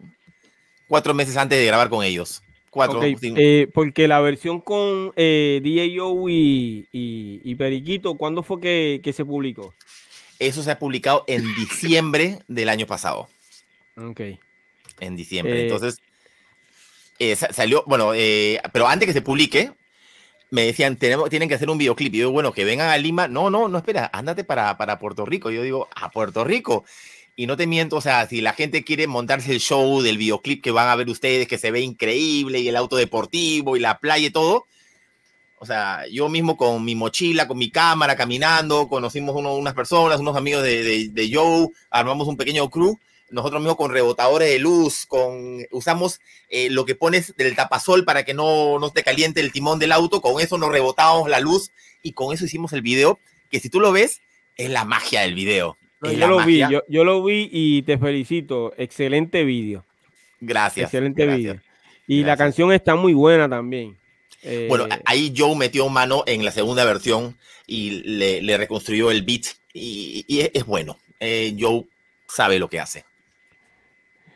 [0.86, 2.44] Cuatro meses antes de grabar con ellos.
[2.70, 9.74] Cuatro, eh, porque la versión con DAO y, y, Periquito, ¿cuándo fue que, se publicó?
[10.38, 13.30] Eso se ha publicado en diciembre del año pasado.
[13.96, 14.22] Ok.
[15.00, 15.64] En diciembre.
[15.64, 16.02] Entonces,
[17.54, 18.12] salió, bueno,
[18.74, 19.72] pero antes que se publique,
[20.52, 22.14] me decían, tenemos, tienen que hacer un videoclip.
[22.16, 23.28] Y yo, bueno, que vengan a Lima.
[23.28, 25.52] No, no, no, espera, ándate para, para Puerto Rico.
[25.52, 26.86] Yo digo, a Puerto Rico.
[27.36, 30.62] Y no te miento, o sea, si la gente quiere montarse el show del videoclip
[30.62, 34.00] que van a ver ustedes, que se ve increíble, y el auto deportivo, y la
[34.00, 34.66] playa y todo,
[35.62, 40.38] o sea, yo mismo con mi mochila, con mi cámara, caminando, conocimos unas personas, unos
[40.38, 42.98] amigos de, de, Joe, armamos un pequeño crew,
[43.32, 46.20] nosotros mismos con rebotadores de luz, con usamos
[46.50, 49.92] eh, lo que pones del tapasol para que no, no te caliente el timón del
[49.92, 53.20] auto, con eso nos rebotamos la luz y con eso hicimos el video,
[53.50, 54.22] que si tú lo ves,
[54.56, 58.74] es la magia del video yo lo vi, yo, lo vi y te felicito.
[58.78, 59.86] Excelente vídeo.
[60.40, 60.86] Gracias.
[60.86, 61.60] Excelente vídeo.
[62.08, 63.98] Y la canción está muy buena también.
[64.68, 67.38] bueno, eh, ahí Joe metió mano en la segunda versión
[67.68, 70.98] y le, reconstruyó el beat y, es, bueno.
[71.20, 71.84] Eh, Joe
[72.28, 73.04] sabe lo que hace.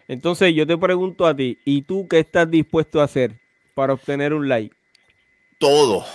[0.08, 3.40] Entonces yo te pregunto a ti, ¿y tú qué estás dispuesto a hacer
[3.74, 4.76] para obtener un like?
[5.58, 6.06] Todo,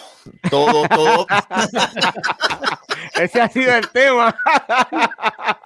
[0.51, 1.27] todo, todo.
[3.21, 4.37] Ese ha sido el tema.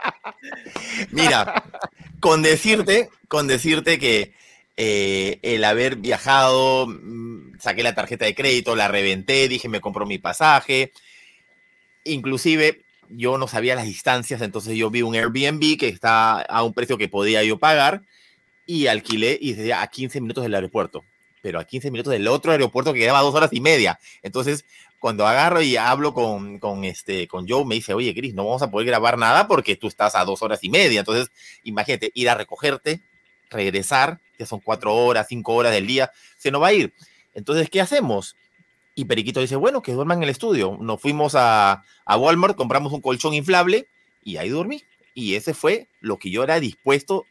[1.10, 1.64] Mira,
[2.20, 4.34] con decirte, con decirte que
[4.76, 10.06] eh, el haber viajado, mm, saqué la tarjeta de crédito, la reventé, dije me compro
[10.06, 10.92] mi pasaje.
[12.04, 16.72] Inclusive yo no sabía las distancias, entonces yo vi un Airbnb que está a un
[16.72, 18.02] precio que podía yo pagar
[18.66, 21.04] y alquilé y decía a 15 minutos del aeropuerto
[21.42, 23.98] pero a 15 minutos del otro aeropuerto que quedaba dos horas y media.
[24.22, 24.64] Entonces,
[24.98, 28.62] cuando agarro y hablo con, con, este, con Joe, me dice, oye, Chris, no vamos
[28.62, 31.00] a poder grabar nada porque tú estás a dos horas y media.
[31.00, 31.30] Entonces,
[31.64, 33.00] imagínate, ir a recogerte,
[33.50, 36.94] regresar, que son cuatro horas, cinco horas del día, se nos va a ir.
[37.34, 38.36] Entonces, ¿qué hacemos?
[38.94, 40.76] Y Periquito dice, bueno, que duerman en el estudio.
[40.80, 43.86] Nos fuimos a, a Walmart, compramos un colchón inflable
[44.22, 44.82] y ahí dormí.
[45.14, 47.26] Y ese fue lo que yo era dispuesto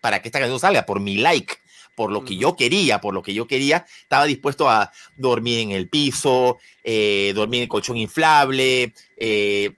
[0.00, 1.54] para que esta canción salga, por mi like
[1.94, 5.72] por lo que yo quería, por lo que yo quería, estaba dispuesto a dormir en
[5.72, 9.72] el piso, eh, dormir en el colchón inflable, eh,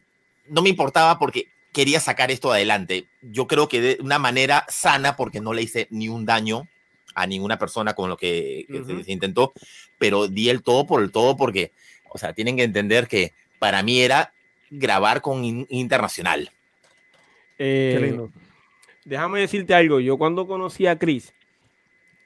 [0.48, 3.06] no me importaba porque quería sacar esto adelante.
[3.20, 6.68] Yo creo que de una manera sana, porque no le hice ni un daño
[7.14, 8.66] a ninguna persona con lo que,
[9.04, 9.52] se, intentó,
[9.98, 11.72] pero di el todo por el todo porque,
[12.10, 14.32] o sea, tienen que entender que para mí era
[14.70, 16.50] grabar con internacional.
[17.58, 18.18] Eh,
[19.04, 21.32] déjame decirte algo, yo cuando conocí a Chris,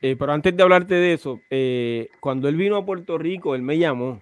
[0.01, 3.62] eh, pero antes de hablarte de eso, eh, cuando él vino a Puerto Rico, él
[3.62, 4.20] me llamó.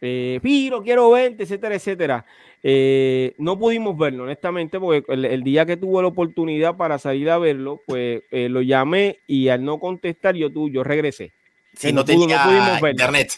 [0.00, 2.26] Eh, Piro, quiero verte, etcétera, etcétera.
[2.62, 7.38] Eh, no pudimos verlo, honestamente, porque el, día que tuve la oportunidad para salir a
[7.38, 11.32] verlo, pues lo llamé y al no contestar, yo, tú, yo regresé.
[11.74, 13.32] Si no, tenía pudimos internet.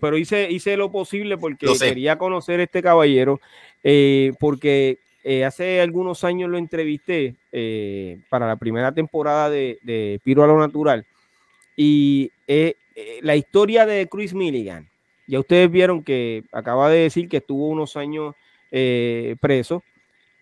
[0.00, 3.40] pero hice, hice lo posible porque quería conocer a este caballero,
[4.38, 10.46] porque eh, hace algunos años lo entrevisté eh, para la primera temporada de, Piro a
[10.46, 11.06] lo Natural.
[11.76, 12.74] Y eh,
[13.22, 14.88] la historia de Chris Milligan,
[15.32, 18.34] ya ustedes vieron que acaba de decir que estuvo unos años
[19.40, 19.82] preso.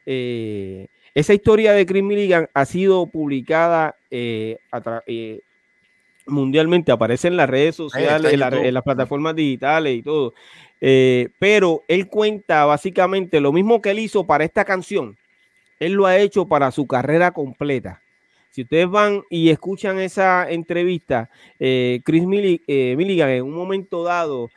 [0.06, 3.96] esa historia de Chris Milligan ha sido publicada
[6.26, 10.34] mundialmente, aparece en las redes sociales, en las plataformas digitales y todo.
[10.80, 15.16] Eh, pero él cuenta básicamente lo mismo que él hizo para esta canción,
[15.78, 18.02] él lo ha hecho para su carrera completa.
[18.50, 22.24] Si ustedes van y escuchan esa entrevista, eh, Chris
[22.66, 24.50] eh, Milligan en un momento dado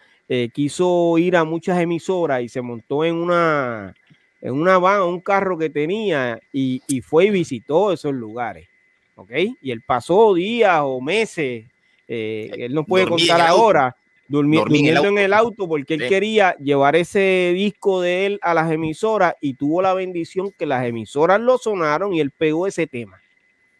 [0.53, 3.93] quiso ir a muchas emisoras y se montó en una,
[4.41, 8.67] en una van, un carro que tenía y, fue y visitó esos lugares.
[9.15, 9.31] ¿Ok?
[9.61, 11.65] Y él pasó días o meses,
[12.07, 13.95] él no puede contar ahora
[14.27, 19.35] durmiendo en el auto porque él quería llevar ese disco de él a las emisoras
[19.41, 23.21] y tuvo la bendición que las emisoras lo sonaron y él pegó ese tema.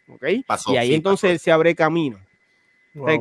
[0.08, 0.24] ¿Ok?
[0.68, 2.18] y ahí entonces se abre camino.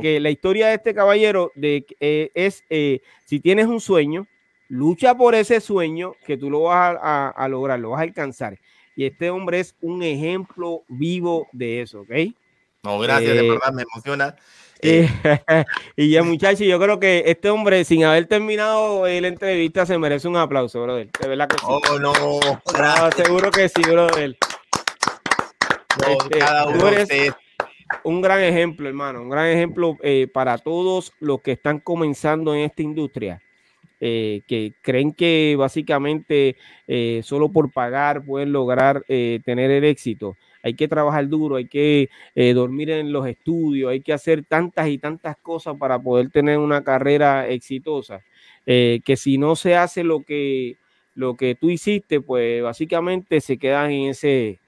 [0.02, 4.28] Que la historia de este caballero de, eh, es, eh, si tienes un sueño,
[4.70, 8.60] lucha por ese sueño que tú lo vas a, lograr, lo vas a alcanzar.
[8.96, 12.12] Y este hombre es un ejemplo vivo de eso, ¿ok?
[12.84, 14.36] No, gracias, de eh, verdad me emociona.
[14.82, 15.10] Eh,
[15.96, 20.28] y ya, muchachos, yo creo que este hombre, sin haber terminado la entrevista, se merece
[20.28, 21.10] un aplauso, brother.
[21.20, 21.66] De verdad que sí.
[21.66, 22.14] Oh, no.
[23.16, 24.38] seguro que sí, brother.
[26.08, 27.34] Este,
[28.04, 29.22] un gran ejemplo, hermano.
[29.22, 33.42] Un gran ejemplo eh, para todos los que están comenzando en esta industria.
[34.06, 36.58] Eh, que creen que básicamente
[37.24, 42.54] solo por pagar pueden lograr tener el éxito hay que trabajar duro, hay que eh,
[42.54, 46.84] dormir en los estudios, hay que hacer tantas y tantas cosas para poder tener una
[46.84, 48.24] carrera exitosa,
[48.66, 50.78] eh, que si no se hace lo que,
[51.16, 54.60] lo que tú hiciste, pues básicamente se quedan en ese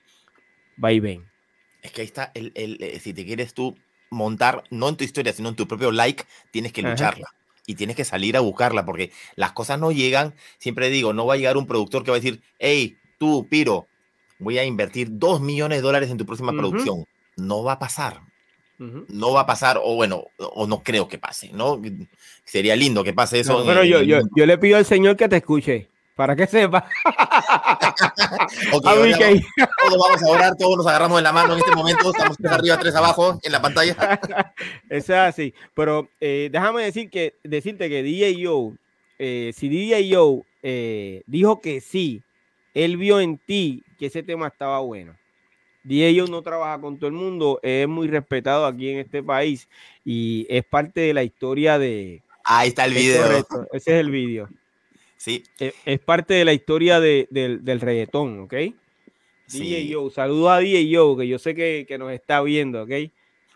[0.75, 1.23] vaivén.
[1.85, 3.77] Es que ahí está, el, eh, si te quieres tú
[4.09, 7.27] montar, no en tu historia, sino en tu propio like, tienes que lucharla.
[7.67, 10.33] Y tienes que salir a buscarla, porque las cosas no llegan.
[10.57, 13.87] Siempre digo, no va a llegar un productor que va a decir, hey, tú, Piro,
[14.39, 17.05] voy a invertir dos millones de dólares en tu próxima producción.
[17.35, 18.19] No va a pasar.
[18.77, 21.79] No va a pasar, o bueno, o no creo que pase, ¿no?
[22.43, 23.63] Sería lindo que pase eso.
[23.65, 26.87] pero yo, yo, yo le pido al Señor que te escuche para que sepa.
[28.73, 29.41] okay,
[29.81, 32.51] todos vamos a orar, todos nos agarramos de la mano en este momento, estamos tres
[32.51, 33.95] arriba, tres abajo en la pantalla.
[34.89, 38.73] Es así, pero eh, déjame decir que, decirte que DJ Joe,
[39.19, 42.21] eh, si DJ Joe eh, dijo que sí,
[42.73, 45.15] él vio en ti que ese tema estaba bueno.
[45.83, 49.67] DJ Joe no trabaja con todo el mundo, es muy respetado aquí en este país
[50.03, 52.23] y es parte de la historia de...
[52.43, 53.45] Ahí está el video.
[53.73, 54.47] ese es el video.
[55.17, 55.43] Sí.
[55.59, 58.53] Eh, es, parte de la historia del, del, reggaetón, ¿ok?
[59.47, 62.91] DJ Joe, saludo a DJ Joe, que yo sé que, nos está viendo, ¿ok?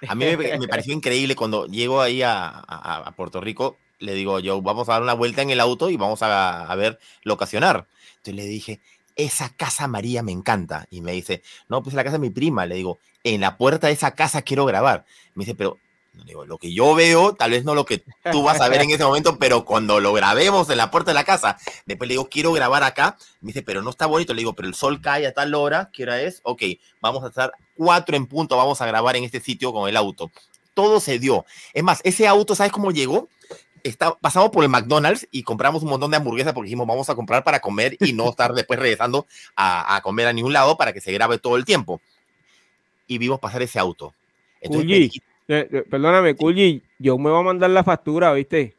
[0.07, 0.38] A mí me,
[0.68, 5.14] pareció increíble cuando llego ahí a, Puerto Rico, le digo, yo vamos a dar una
[5.14, 7.88] vuelta en el auto y vamos a, a ver locacionar.
[8.18, 8.80] Entonces le dije,
[9.19, 10.88] esa casa María me encanta.
[10.90, 12.65] Y me dice, no, pues la casa de mi prima.
[12.65, 15.06] Le digo, en la puerta de esa casa quiero grabar.
[15.36, 15.77] Me dice, pero
[16.25, 18.91] Digo, lo que yo veo, tal vez no lo que tú vas a ver en
[18.91, 22.29] ese momento, pero cuando lo grabemos en la puerta de la casa, después le digo,
[22.29, 23.17] quiero grabar acá.
[23.41, 24.33] Me dice, pero no está bonito.
[24.33, 25.89] Le digo, pero el sol cae a tal hora.
[25.93, 26.41] ¿Qué hora es?
[26.43, 26.63] Ok,
[27.01, 30.31] vamos a estar cuatro en punto, vamos a grabar en este sitio con el auto.
[30.73, 31.45] Todo se dio.
[31.73, 33.29] Es más, ese auto, ¿sabes cómo llegó?
[33.83, 37.15] Está, pasamos por el McDonald's y compramos un montón de hamburguesas porque dijimos, vamos a
[37.15, 39.25] comprar para comer y no estar después regresando
[39.55, 42.01] a, a comer a ningún lado para que se grabe todo el tiempo.
[43.07, 44.13] Y vimos pasar ese auto.
[44.61, 48.76] Entonces, perdóname, Culli, yo me voy a mandar la factura, ¿viste?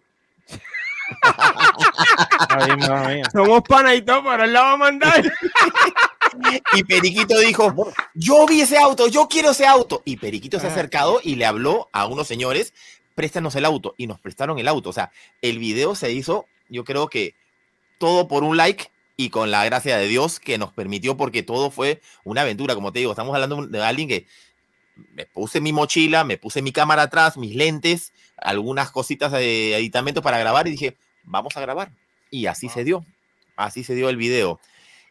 [3.32, 5.22] Somos pana y todo, pero él la va a mandar.
[6.74, 7.74] y Periquito dijo,
[8.14, 10.02] yo vi ese auto, yo quiero ese auto.
[10.04, 12.72] Y Periquito se ha acercado y le habló a unos señores,
[13.16, 13.94] préstanos el auto.
[13.96, 14.90] Y nos prestaron el auto.
[14.90, 15.10] O sea,
[15.42, 17.34] el video se hizo, yo creo que
[17.98, 21.70] todo por un like y con la gracia de Dios que nos permitió, porque todo
[21.70, 22.74] fue una aventura.
[22.74, 24.26] Como te digo, estamos hablando de alguien que
[25.14, 30.22] me puse mi mochila, me puse mi cámara atrás, mis lentes, algunas cositas de aditamento
[30.22, 31.92] para grabar y dije, vamos a grabar.
[32.30, 33.04] Y así se dio,
[33.56, 34.60] así se dio el video.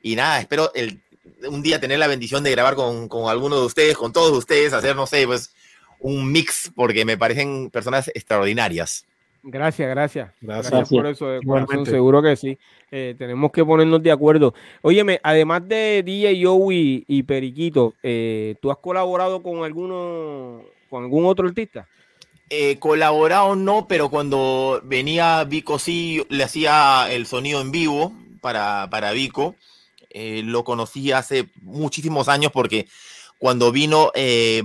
[0.02, 1.02] Y nada, espero el,
[1.48, 4.74] un día tener la bendición de grabar con, con alguno de ustedes, con todos ustedes,
[4.74, 5.54] hacer, no sé, pues
[6.00, 9.06] un mix, porque me parecen personas extraordinarias.
[9.44, 10.32] Gracias, gracias.
[10.42, 11.40] Gracias, por eso,
[11.86, 12.58] seguro que sí.
[12.92, 14.54] Eh, tenemos que ponernos de acuerdo.
[14.82, 21.26] Óyeme, además de DJ Joey y, Periquito, eh, ¿tú has colaborado con alguno, con algún
[21.26, 21.88] otro artista?
[22.50, 28.90] Eh, colaborado no, pero cuando venía Vico sí le hacía el sonido en vivo para,
[28.90, 29.56] para Vico.
[30.10, 32.88] Eh, lo conocí hace muchísimos años porque
[33.38, 34.12] cuando vino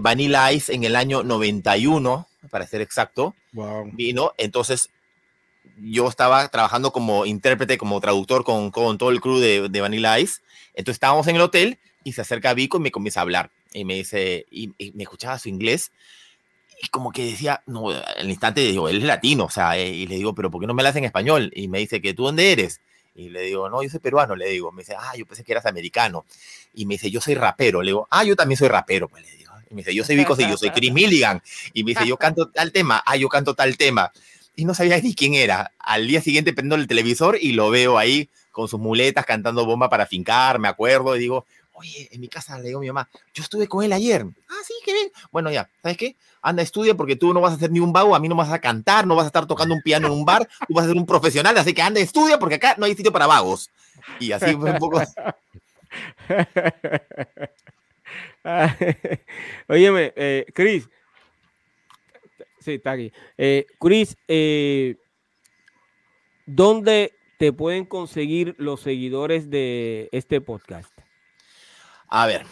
[0.00, 3.34] Vanilla Ice en el año 91, para ser exacto.
[3.92, 4.90] Vino, entonces
[5.78, 10.18] yo estaba trabajando como intérprete, como traductor con, con todo el crew de, de, Vanilla
[10.18, 10.40] Ice.
[10.74, 13.50] Entonces estábamos en el hotel y se acerca Vico y me comienza a hablar.
[13.72, 15.90] Y me dice, y, me escuchaba su inglés.
[16.80, 20.06] Y como que decía, no, al instante digo, él es latino, o sea, eh, y
[20.06, 21.50] le digo, pero ¿por qué no me la hacen en español?
[21.54, 22.80] Y me dice, ¿que tú dónde eres?
[23.14, 24.72] Y le digo, no, yo soy peruano, le digo.
[24.72, 26.24] Me dice, ah, yo pensé que eras americano.
[26.74, 27.80] Y me dice, yo soy rapero.
[27.80, 30.36] Le digo, ah, yo también soy rapero, pues le digo me dice, yo soy Vico,
[30.36, 31.42] yo soy Chris Milligan.
[31.72, 34.12] Y me dice, yo canto tal tema, ah, yo canto tal tema.
[34.56, 35.72] Y no sabía ni quién era.
[35.78, 39.88] Al día siguiente prendo el televisor y lo veo ahí con sus muletas cantando bomba
[39.90, 43.08] para fincar, me acuerdo, y digo, oye, en mi casa le digo a mi mamá,
[43.34, 44.24] yo estuve con él ayer.
[44.48, 45.10] Ah, sí, qué bien.
[45.32, 46.16] Bueno, ya, ¿sabes qué?
[46.40, 48.52] Anda, estudia porque tú no vas a hacer ni un vago, a mí no vas
[48.52, 50.88] a cantar, no vas a estar tocando un piano en un bar, tú vas a
[50.88, 53.70] ser un profesional, así que anda, estudia porque acá no hay sitio para vagos.
[54.20, 55.02] Y así fue un poco...
[59.68, 60.88] Óyeme, eh, Chris.
[62.60, 63.12] Sí, está aquí.
[63.36, 64.96] Eh, Chris, eh,
[66.46, 70.92] ¿dónde te pueden conseguir los seguidores de este podcast?
[72.08, 72.44] A ver,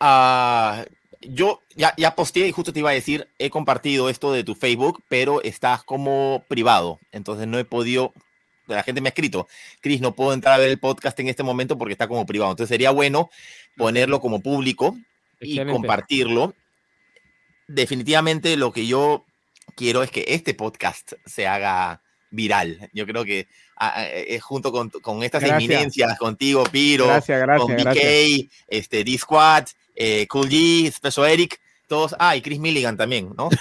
[0.00, 0.84] uh,
[1.20, 4.54] yo ya, ya posteé y justo te iba a decir, he compartido esto de tu
[4.54, 8.12] Facebook, pero estás como privado, entonces no he podido
[8.66, 9.48] la gente me ha escrito,
[9.80, 12.52] Chris, no puedo entrar a ver el podcast en este momento porque está como privado.
[12.52, 13.28] Entonces sería bueno
[13.76, 14.96] ponerlo como público
[15.42, 16.54] y compartirlo.
[17.68, 19.24] Definitivamente lo que yo
[19.76, 22.90] quiero es que este podcast se haga viral.
[22.92, 23.46] Yo creo que
[23.76, 27.06] ah, ah, eh, junto con, con estas eminencias, contigo, Piro,
[27.58, 33.30] con BK, este, D-Squad, eh, Cool G, Special Eric, todos, ah, y Chris Milligan también,
[33.36, 33.48] ¿no?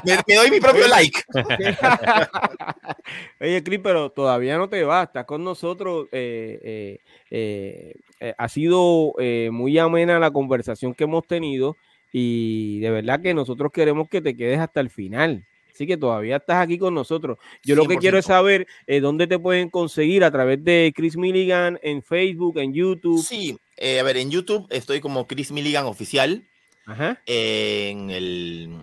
[0.04, 1.22] me, doy mi propio like.
[3.40, 6.08] Oye, Chris, pero todavía no te vas, estás con nosotros.
[6.12, 6.98] Eh,
[7.30, 9.14] eh, eh, ha sido
[9.50, 11.76] muy amena la conversación que hemos tenido
[12.12, 15.44] y de verdad que nosotros queremos que te quedes hasta el final.
[15.74, 17.36] Así que todavía estás aquí con nosotros.
[17.64, 21.16] Yo lo que quiero es saber eh, dónde te pueden conseguir a través de Chris
[21.16, 23.20] Milligan en Facebook, en YouTube.
[23.20, 26.46] Sí, eh, a ver, en YouTube estoy como Chris Milligan Oficial.
[26.86, 27.18] Ajá.
[27.24, 28.78] en, el,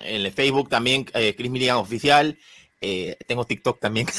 [0.00, 2.38] en el Facebook también eh, Chris Milligan Oficial.
[3.26, 4.06] tengo TikTok también.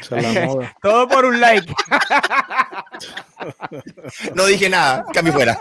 [0.82, 1.72] Todo por un like.
[4.34, 5.58] no dije nada, cambio fuera.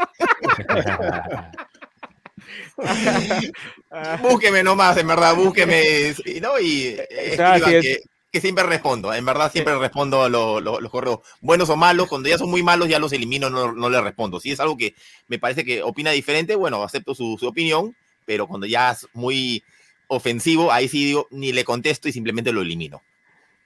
[4.22, 6.14] búsqueme nomás, en verdad, búsqueme.
[6.42, 6.60] ¿no?
[6.60, 6.98] Y
[7.38, 8.02] que,
[8.34, 12.10] que, siempre respondo, en verdad siempre respondo a los correos, buenos o malos.
[12.10, 14.40] Cuando ya son muy malos, ya los elimino, no, no les respondo.
[14.40, 14.96] Si es algo que
[15.28, 17.96] me parece que opina diferente, bueno, acepto su, opinión,
[18.26, 19.64] pero cuando ya es muy
[20.08, 23.02] ofensivo, ahí sí digo, ni le contesto y simplemente lo elimino.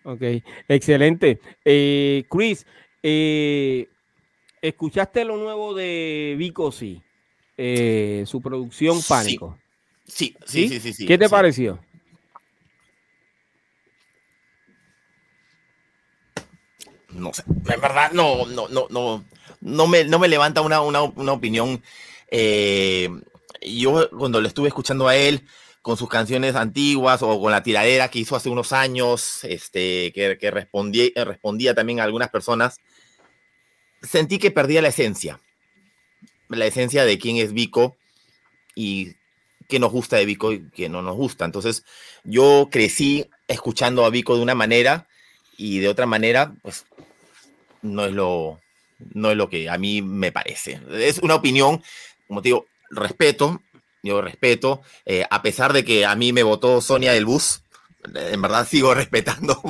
[0.03, 0.21] Ok,
[0.67, 1.39] excelente.
[1.65, 2.65] Eh, Chris,
[3.01, 3.87] eh,
[4.61, 7.01] ¿escuchaste lo nuevo de Vico sí?
[7.57, 9.57] Eh, su producción Pánico.
[9.57, 9.65] Sí.
[10.07, 11.79] Sí, sí, sí, sí, ¿Qué te pareció?
[17.09, 19.23] No sé, en verdad no, no, no, no,
[19.61, 21.81] no me, no me levanta una, una, una opinión.
[22.29, 23.09] Eh,
[23.61, 25.43] yo cuando le estuve escuchando a él
[25.81, 30.37] con sus canciones antiguas o con la tiradera que hizo hace unos años, este, que,
[30.37, 32.79] que respondía, respondía también a algunas personas,
[34.01, 35.39] sentí que perdía la esencia
[36.49, 37.97] la esencia de quién es Vico
[38.75, 39.13] y
[39.67, 41.45] qué nos gusta de Vico y qué no nos gusta.
[41.45, 41.83] Entonces,
[42.23, 45.07] yo crecí escuchando a Vico de una manera
[45.57, 46.85] y de otra manera, pues
[47.81, 48.59] no es lo,
[49.13, 50.79] no es lo que a mí me parece.
[50.91, 51.83] Es una opinión,
[52.27, 53.61] como te digo, respeto,
[54.03, 57.61] yo respeto, eh, a pesar de que a mí me votó Sonia del Bus,
[58.13, 59.61] en verdad sigo respetando.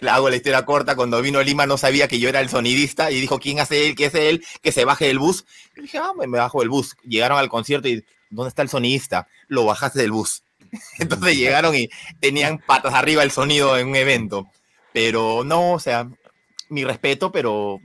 [0.00, 0.96] Le hago la historia corta.
[0.96, 3.94] Cuando vino Lima no sabía que yo era el sonidista y dijo, ¿quién hace él?
[3.94, 4.44] ¿Qué es él?
[4.62, 5.44] Que se baje del bus.
[5.76, 6.96] Y dije, ah, me bajo del bus.
[7.04, 9.28] Llegaron al concierto y, ¿dónde está el sonidista?
[9.48, 10.42] Lo bajaste del bus.
[10.98, 11.88] Entonces llegaron y
[12.20, 14.46] tenían patas arriba el sonido en un evento.
[14.92, 16.08] Pero no, o sea,
[16.68, 17.78] mi respeto, pero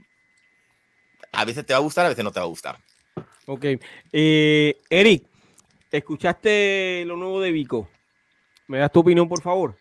[1.32, 2.78] a veces te va a gustar, a veces no te va a gustar.
[3.46, 3.64] Ok.
[4.12, 5.24] Eh, Eric,
[5.90, 7.88] ¿escuchaste lo nuevo de Vico?
[8.68, 9.76] ¿Me das tu opinión, por favor?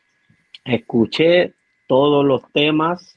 [0.64, 1.54] Escuché
[1.88, 3.16] todos los temas.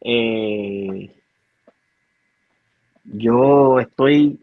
[0.00, 1.10] Eh,
[3.04, 4.40] yo estoy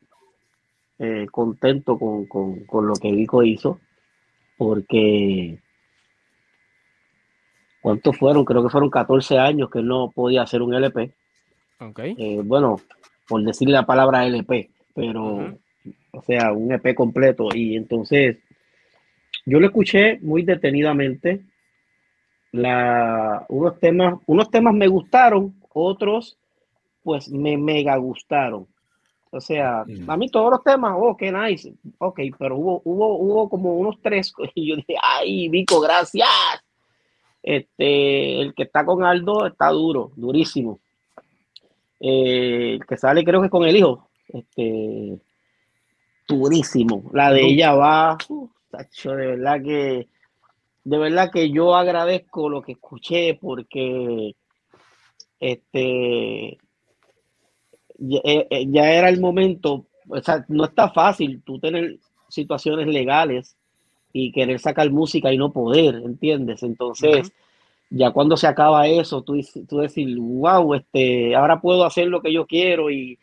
[0.99, 3.79] eh, contento con, lo que Vico hizo,
[4.57, 5.59] porque
[7.81, 8.45] ¿cuántos fueron?
[8.45, 11.13] Creo que fueron 14 años que no podía hacer un LP.
[11.79, 12.15] Okay.
[12.17, 12.79] Eh, bueno,
[13.27, 15.55] por decirle la palabra LP, pero,
[16.11, 17.49] o sea, un EP completo.
[17.53, 18.37] Y entonces
[19.45, 21.41] yo lo escuché muy detenidamente.
[22.51, 26.37] La, unos, temas, unos temas me gustaron, otros
[27.03, 28.67] pues me mega gustaron.
[29.31, 30.09] O sea, mm.
[30.09, 31.73] a mí todos los temas, oh, qué nice.
[31.99, 36.27] Ok, pero hubo, hubo, hubo como unos tres y yo dije, ay, Vico, gracias.
[37.43, 40.79] Este, el que está con Aldo está duro, durísimo.
[41.99, 45.19] Eh, el que sale creo que con el hijo, este,
[46.27, 47.09] durísimo.
[47.13, 48.17] La de ella va,
[48.69, 50.07] de verdad que
[50.83, 54.35] de verdad que yo agradezco lo que escuché porque
[55.39, 56.57] este
[58.13, 61.99] eh, eh, ya, era el momento, o sea, no está fácil tú tener
[62.29, 63.55] situaciones legales
[64.13, 66.63] y querer sacar música y no poder, ¿entiendes?
[66.63, 67.31] Entonces,
[67.89, 72.31] ya cuando se acaba eso, tú, tú decir, wow, este, ahora puedo hacer lo que
[72.33, 73.19] yo quiero y,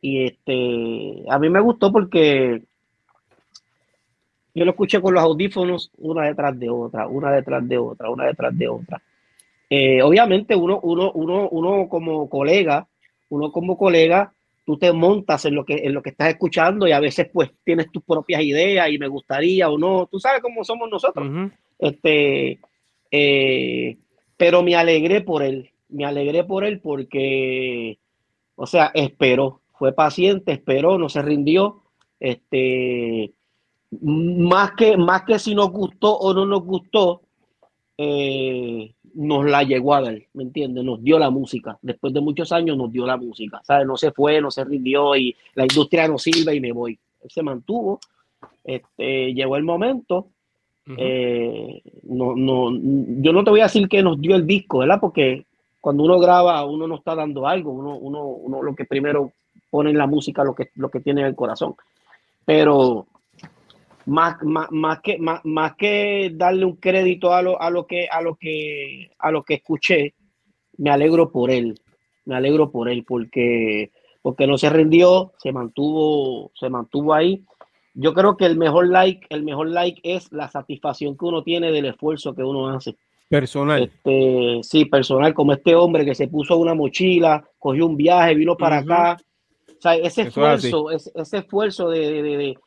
[0.00, 2.62] y este, a mí me gustó porque
[4.54, 8.24] yo lo escuché con los audífonos una detrás de otra, una detrás de otra, una
[8.24, 9.02] detrás de otra.
[9.68, 12.86] Eh, obviamente uno, uno, uno, uno como colega,
[13.28, 14.32] uno como colega,
[14.66, 17.52] tú te montas en lo que, en lo que estás escuchando y a veces pues
[17.64, 21.52] tienes tus propias ideas y me gustaría o no, tú sabes cómo somos nosotros.
[21.78, 22.58] Este,
[23.12, 23.96] eh,
[24.36, 27.98] pero me alegré por él, me alegré por él porque,
[28.56, 31.82] o sea, esperó, fue paciente, esperó, no se rindió,
[32.18, 33.32] este,
[34.02, 37.22] más que, más que si nos gustó o no nos gustó,
[37.98, 40.84] eh, nos la llegó a dar, ¿me entiendes?
[40.84, 41.78] Nos dio la música.
[41.82, 43.86] Después de muchos años nos dio la música, ¿sabes?
[43.86, 46.98] No se fue, no se rindió y la industria no sirve y me voy.
[47.22, 47.98] Él se mantuvo,
[48.62, 50.28] este, llegó el momento.
[50.96, 55.00] Eh, no, no, yo no te voy a decir que nos dio el disco, ¿verdad?
[55.00, 55.44] Porque
[55.80, 59.32] cuando uno graba, uno no está dando algo, uno, uno, uno lo que primero
[59.70, 61.74] pone en la música lo que, lo que tiene en el corazón.
[62.44, 63.06] Pero
[64.06, 68.36] más, más, que, más, que darle un crédito a lo, a lo que a lo
[68.36, 70.14] que a lo que escuché,
[70.78, 71.80] me alegro por él.
[72.24, 73.92] Me alegro por él porque
[74.22, 77.44] porque no se rindió, se mantuvo se mantuvo ahí
[77.98, 81.72] yo creo que el mejor like, el mejor like es la satisfacción que uno tiene
[81.72, 82.94] del esfuerzo que uno hace.
[83.28, 83.82] Personal.
[83.84, 88.54] Este, sí, personal, como este hombre que se puso una mochila, cogió un viaje, vino
[88.54, 89.16] para acá.
[89.66, 92.58] O sea, ese esfuerzo, ese, esfuerzo de, de,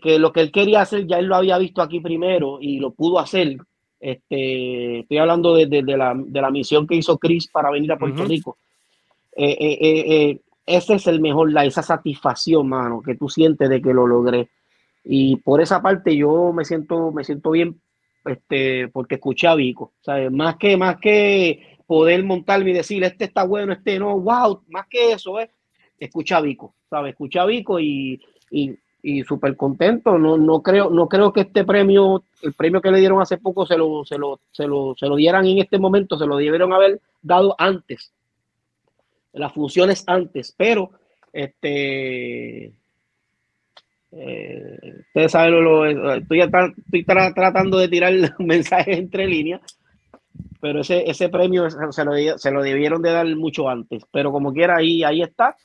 [0.00, 2.92] que lo que él quería hacer ya él lo había visto aquí primero y lo
[2.92, 3.56] pudo hacer.
[3.98, 8.58] Este, estoy hablando de, la, misión que hizo Chris para venir a Puerto Rico.
[9.36, 13.80] Eh, eh, eh, ese es el mejor, la, esa satisfacción, mano, que tú sientes de
[13.80, 14.48] que lo logré.
[15.04, 17.80] Y por esa parte yo me siento, me siento bien
[18.24, 19.92] este, porque escuché a Vico.
[20.00, 20.32] ¿sabes?
[20.32, 24.86] Más que, más que poder montarme y decir, este está bueno, este no, wow, más
[24.88, 25.48] que eso, es
[25.98, 27.12] escucha a Vico, ¿sabes?
[27.12, 28.20] Escucha a Vico y,
[28.50, 30.18] y, y súper contento.
[30.18, 33.66] No, no, creo, no creo que este premio, el premio que le dieron hace poco,
[33.66, 36.72] se lo, se lo, se lo, se lo dieran en este momento, se lo debieron
[36.72, 38.12] haber dado antes.
[39.32, 40.90] Las funciones antes, pero
[41.32, 42.72] este
[44.18, 49.60] eh, ustedes saben, lo, estoy, estoy tratando de tirar mensajes entre líneas,
[50.60, 54.04] pero ese, ese premio se lo, se lo, debieron de dar mucho antes.
[54.10, 55.56] Pero como quiera, ahí, ahí está.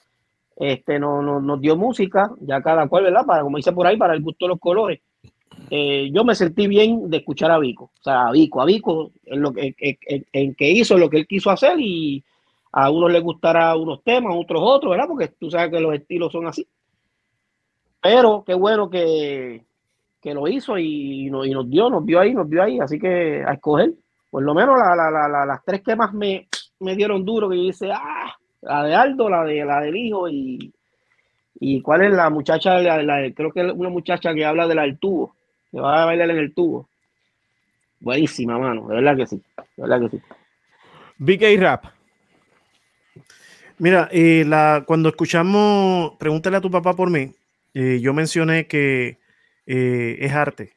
[0.55, 3.25] Este, no, no, nos dio música, ya cada cual, ¿verdad?
[3.25, 4.99] Para, como dice por ahí, para el gusto de los colores.
[5.69, 9.11] Eh, yo me sentí bien de escuchar a Vico, o sea, a Vico, a Vico,
[9.25, 12.23] en lo que, en, en que hizo lo que él quiso hacer y
[12.73, 15.07] a unos les gustará unos temas, a otros otros, ¿verdad?
[15.07, 16.67] Porque tú sabes que los estilos son así.
[18.01, 19.65] Pero qué bueno que,
[20.23, 22.79] lo hizo y, nos dio, nos vio ahí, nos vio ahí.
[22.79, 23.93] Así que a escoger,
[24.29, 26.47] por lo menos las tres que más me,
[26.79, 30.29] me dieron duro, que yo dice, ah, la de Aldo, la de la del hijo
[30.29, 30.73] y,
[31.59, 32.79] y cuál es la muchacha,
[33.35, 35.35] creo que es una muchacha que habla de la del tubo,
[35.71, 36.87] que va a bailar en el tubo.
[37.99, 39.41] Buenísima, mano, de verdad que sí,
[39.77, 40.23] de verdad que sí.
[41.17, 41.85] BK Rap.
[43.77, 47.33] Mira, eh, la, cuando escuchamos, pregúntale a tu papá por mí,
[47.73, 49.17] eh, yo mencioné que
[49.65, 50.73] eh, es arte,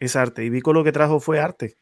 [0.00, 0.44] es arte.
[0.44, 1.76] Y Vico lo que trajo fue arte.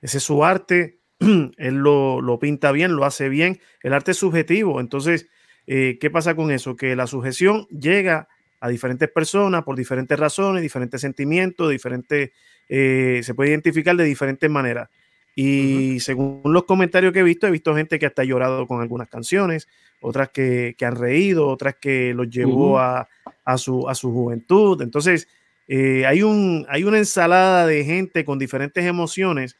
[0.00, 0.99] Ese es su arte,
[1.58, 3.60] él lo, pinta bien, lo hace bien.
[3.82, 4.80] El arte es subjetivo.
[4.80, 5.28] Entonces,
[5.66, 6.76] eh, ¿qué pasa con eso?
[6.76, 8.28] Que la sujeción llega
[8.60, 12.30] a diferentes personas por diferentes razones, diferentes sentimientos, diferentes,
[12.68, 14.90] se puede identificar de diferentes maneras.
[15.34, 18.80] Y según los comentarios que he visto, he visto gente que hasta ha llorado con
[18.80, 19.68] algunas canciones,
[20.00, 23.08] otras que, han reído, otras que los llevó a,
[23.56, 24.82] su, a su juventud.
[24.82, 25.28] Entonces,
[25.68, 29.56] eh, hay, un, hay una ensalada de gente con diferentes emociones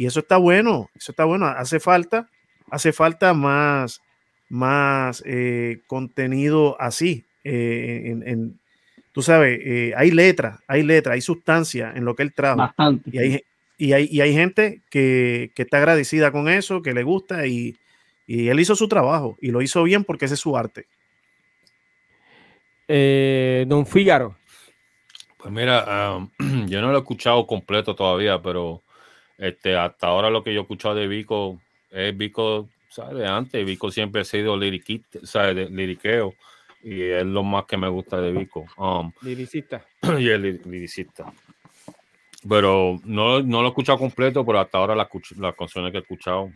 [0.00, 1.44] y eso está bueno, eso está bueno.
[1.44, 2.26] Hace falta,
[2.70, 4.00] hace falta más,
[4.48, 7.26] más eh, contenido así.
[7.44, 8.58] Eh, en,
[9.12, 9.60] tú sabes,
[9.94, 12.74] hay letra, hay letra, hay sustancia en lo que él trabaja.
[13.12, 13.42] Y hay,
[13.76, 17.76] y hay, y hay gente que, que, está agradecida con eso, que le gusta y,
[18.26, 20.86] y, él hizo su trabajo y lo hizo bien porque ese es su arte.
[22.88, 24.34] Eh, don Fígaro.
[25.36, 26.26] Pues mira,
[26.68, 28.82] yo no lo he escuchado completo todavía, pero
[29.40, 31.58] este, hasta ahora lo que yo he escuchado de Vico
[31.90, 33.16] es Vico, ¿sabes?
[33.16, 34.58] De antes, Vico siempre ha sido
[35.22, 35.56] ¿sabes?
[35.56, 36.34] De, liriqueo
[36.82, 38.66] y es lo más que me gusta de Vico.
[38.76, 39.82] Um, liricista.
[40.18, 41.32] Y el liricista.
[42.46, 46.00] Pero no, no lo he escuchado completo, pero hasta ahora las, las canciones que he
[46.00, 46.50] escuchado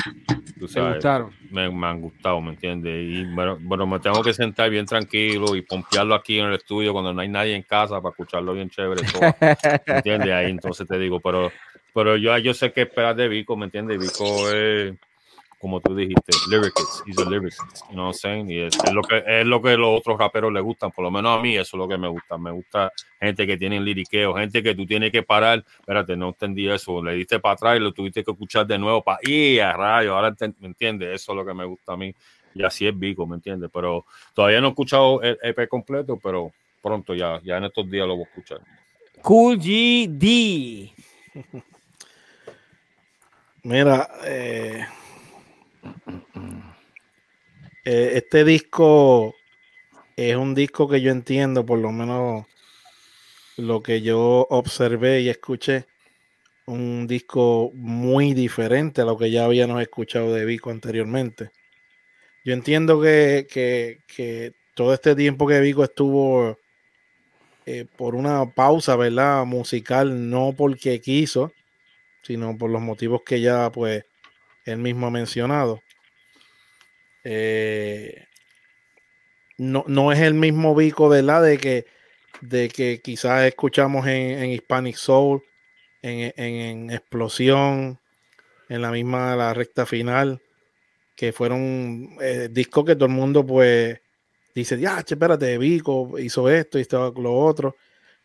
[1.50, 2.94] me, me, han gustado, ¿me entiendes?
[3.02, 6.92] Y bueno, bueno, me tengo que sentar bien tranquilo y pompearlo aquí en el estudio
[6.92, 9.02] cuando no hay nadie en casa para escucharlo bien chévere.
[9.86, 10.32] ¿Me entiendes?
[10.32, 11.52] Ahí entonces te digo, pero,
[11.94, 13.98] pero yo, yo sé qué esperar de Vico, ¿me entiendes?
[13.98, 14.94] Vico es
[15.64, 18.50] como tú dijiste, lyricist, he's a lyricist, you know what I'm saying?
[18.50, 21.38] Y es, lo que es lo que los otros raperos les gustan, por lo menos
[21.38, 24.62] a mí eso es lo que me gusta, me gusta gente que tiene liriqueo, gente
[24.62, 27.94] que tú tienes que parar, espérate, no entendí eso, le diste para atrás y lo
[27.94, 31.46] tuviste que escuchar de nuevo para y a rayo, ahora me entiendes, eso es lo
[31.46, 32.14] que me gusta a mí
[32.54, 33.70] y así es Vico, ¿me entiendes?
[33.72, 34.04] Pero
[34.34, 36.52] todavía no he escuchado el EP completo, pero
[36.82, 38.60] pronto ya, ya en estos días lo voy a escuchar.
[39.22, 40.92] Cool GD.
[43.64, 44.86] Mira, eh,
[47.86, 49.34] eh, este disco
[50.16, 52.44] es un disco que yo entiendo, por lo menos
[53.56, 55.86] lo que yo observé y escuché,
[56.66, 61.50] un disco muy diferente a lo que ya habíamos escuchado de Vico anteriormente.
[62.44, 66.58] Yo entiendo que, todo este tiempo que Vico estuvo
[67.64, 69.46] eh, por una pausa, ¿verdad?
[69.46, 71.54] Musical, no porque quiso,
[72.24, 74.04] sino por los motivos que ya pues
[74.64, 75.82] él mismo ha mencionado.
[77.22, 78.26] Eh,
[79.58, 80.74] no, no, es el mismo
[81.08, 81.42] ¿verdad?
[81.42, 81.86] De que,
[82.40, 85.42] de que quizás escuchamos en, Hispanic Soul,
[86.02, 88.00] en, Explosión,
[88.68, 90.42] en la misma la recta final,
[91.14, 94.00] que fueron eh, discos que todo el mundo pues
[94.54, 97.76] dice, ya, espérate, Vico hizo esto esto, lo otro.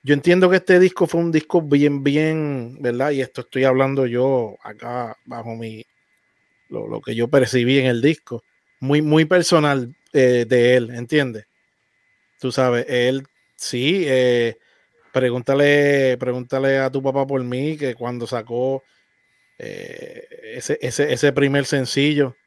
[0.02, 3.12] Yo entiendo que este disco fue un disco bien, bien, ¿verdad?
[3.12, 5.86] Y esto estoy hablando yo acá bajo mi,
[6.70, 8.44] lo, que yo percibí en el disco,
[8.80, 11.46] muy, muy personal eh, de él, ¿entiendes?
[12.40, 14.58] Tú sabes, él sí, eh,
[15.12, 18.84] pregúntale, pregúntale a tu papá por mí que cuando sacó
[19.58, 22.38] eh, ese, ese, ese, primer sencillo,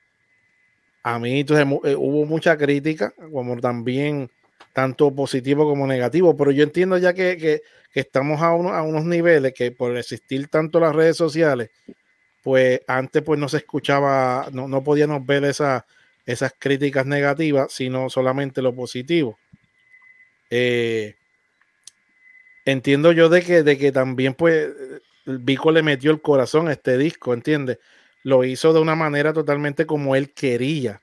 [1.03, 1.67] a mí entonces,
[1.99, 4.31] hubo mucha crítica, como también
[4.73, 7.63] tanto positivo como negativo, pero yo entiendo ya que, que,
[7.95, 11.71] estamos a, a, unos niveles que por existir tanto las redes sociales,
[12.43, 15.87] pues antes pues no se escuchaba, no, no podíamos ver esa,
[16.27, 19.39] esas críticas negativas, sino solamente lo positivo.
[20.51, 21.17] Eh,
[22.65, 24.71] entiendo yo de que, de que también pues
[25.27, 27.79] Vico le metió el corazón a este disco, ¿entiendes?
[28.23, 31.02] Lo hizo de una manera totalmente como él quería.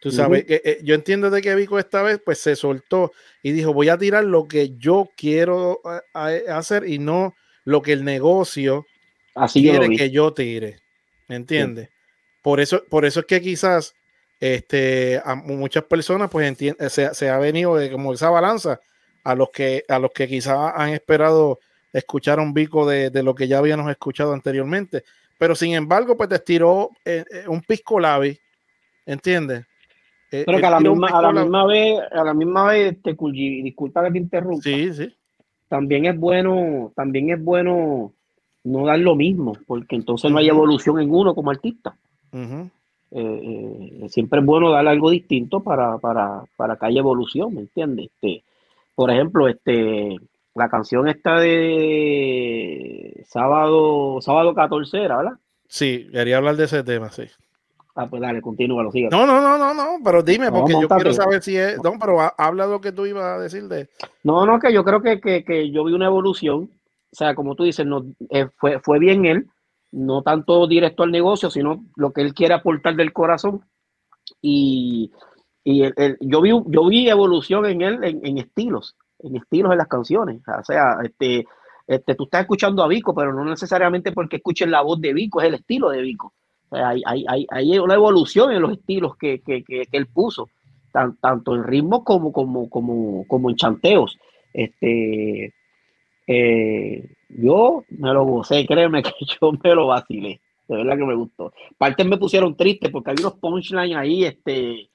[0.00, 3.12] Tú sabes, que eh, yo entiendo de que Vico esta vez pues se soltó
[3.42, 5.82] y dijo, voy a tirar lo que yo quiero
[6.14, 8.86] hacer y no lo que el negocio
[9.34, 10.78] Así quiere que yo tire.
[11.28, 11.90] ¿Me entiendes?
[12.42, 13.94] Por, eso, por eso es que quizás
[14.40, 16.56] este, a muchas personas pues
[16.88, 18.80] se, se, ha venido de como esa balanza
[19.22, 21.60] a los que, a los que quizás han esperado
[21.92, 25.04] escuchar un bico de, de, lo que ya habíamos escuchado anteriormente.
[25.38, 28.38] Pero sin embargo, pues te estiró eh, eh, un pisco labi,
[29.06, 29.64] ¿entiendes?
[30.32, 33.16] Eh, Pero que a la, misma, a la misma vez, a la misma vez, te,
[33.18, 34.62] disculpa que te interrumpa.
[34.62, 35.12] Sí, sí.
[35.68, 38.12] También es bueno, también es bueno
[38.64, 41.96] no dar lo mismo, porque entonces no hay evolución en uno como artista.
[42.32, 42.70] Eh,
[43.12, 48.10] eh, siempre es bueno dar algo distinto para, para, para que haya evolución, ¿me entiendes?
[48.14, 48.44] Este,
[48.94, 50.16] por ejemplo, este,
[50.54, 55.38] la canción esta de sábado, sábado 14 era, ¿verdad?
[55.66, 57.24] Sí, quería hablar de ese tema, sí.
[57.94, 59.08] Ah, pues dale, continúa, lo sigue.
[59.10, 61.82] No, no, no, no, no, pero dime, porque yo quiero saber si es.
[61.82, 63.88] No, pero habla lo que tú ibas a decir de.
[64.22, 66.70] No, no, que yo creo que, que, que yo vi una evolución.
[67.12, 69.48] O sea, como tú dices, no, eh, fue, fue bien él,
[69.90, 73.64] no tanto directo al negocio, sino lo que él quiere aportar del corazón.
[74.40, 75.10] Y,
[75.64, 75.82] y
[76.20, 80.40] yo, vi, yo vi evolución en él en, en, estilos, en estilos de las canciones.
[80.46, 81.44] O sea, este,
[81.88, 85.40] este, tú estás escuchando a Vico, pero no necesariamente porque escuches la voz de Vico,
[85.40, 86.32] es el estilo de Vico.
[86.70, 90.48] Hay, hay, hay, hay, una evolución en los estilos que, que, que, él puso,
[90.92, 94.18] tanto en ritmo como, como, como, como en chanteos.
[94.52, 95.52] Este,
[96.26, 99.10] eh, yo me lo gocé, créeme que
[99.40, 101.52] yo me lo vacilé, de verdad que me gustó.
[101.76, 104.90] Partes me pusieron triste porque hay unos punchlines ahí, este,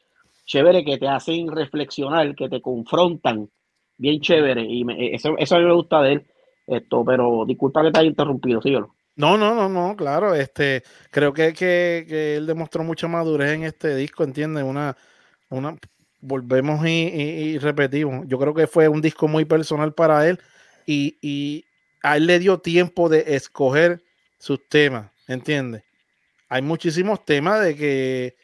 [0.45, 3.49] chévere, que te hacen reflexionar, que te confrontan,
[3.97, 6.26] bien chévere, y eso, eso a mí me gusta de él,
[6.68, 8.94] esto, pero disculpa que te haya interrumpido, síguelo.
[9.18, 13.96] No, no, no, no, claro, este, creo que, que, él demostró mucha madurez en este
[13.96, 14.66] disco, ¿entiendes?
[14.66, 14.98] Una,
[15.50, 15.78] una,
[16.20, 20.42] volvemos y, repetimos, yo creo que fue un disco muy personal para él
[20.86, 21.66] y, y
[22.04, 24.04] a él le dio tiempo de escoger
[24.38, 25.84] sus temas, ¿entiendes?
[26.50, 28.36] Hay muchísimos temas de que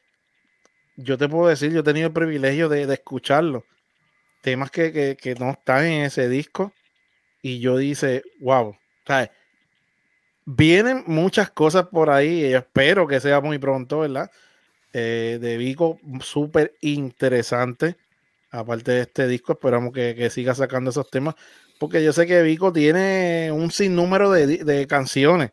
[0.96, 3.66] yo te puedo decir, yo he tenido el privilegio de, de escucharlo,
[4.42, 6.74] temas que, que, que, no están en ese disco
[7.42, 9.32] y yo dice, wow, ¿sabes?
[10.46, 14.32] Vienen muchas cosas por ahí espero que sea muy pronto, ¿verdad?
[14.94, 17.96] Eh, de Vico, súper interesante.
[18.52, 21.36] Aparte de este disco, esperamos que, siga sacando esos temas,
[21.80, 25.52] porque yo sé que Vico tiene un sinnúmero de, canciones,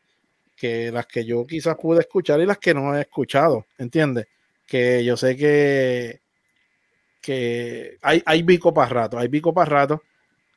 [0.56, 4.26] que las que yo quizás pude escuchar y las que no he escuchado, ¿entiendes?
[4.66, 6.22] Que yo sé que,
[7.20, 10.02] que hay, hay Vico para rato, hay Vico para rato.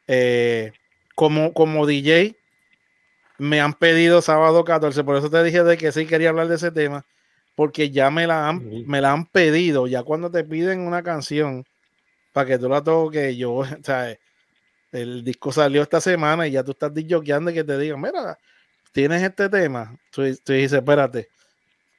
[0.07, 0.71] Eh,
[1.13, 2.35] como, como DJ,
[3.41, 6.57] me han pedido sábado 14, por eso te dije de que sí quería hablar de
[6.57, 7.07] ese tema,
[7.55, 11.65] porque ya me la han, me la han pedido, ya cuando te piden una canción
[12.33, 14.15] para que tú la toques, yo, o sea,
[14.91, 18.37] el disco salió esta semana y ya tú estás disjoqueando y que te digan, mira,
[18.91, 21.29] tienes este tema, tú, dices, espérate,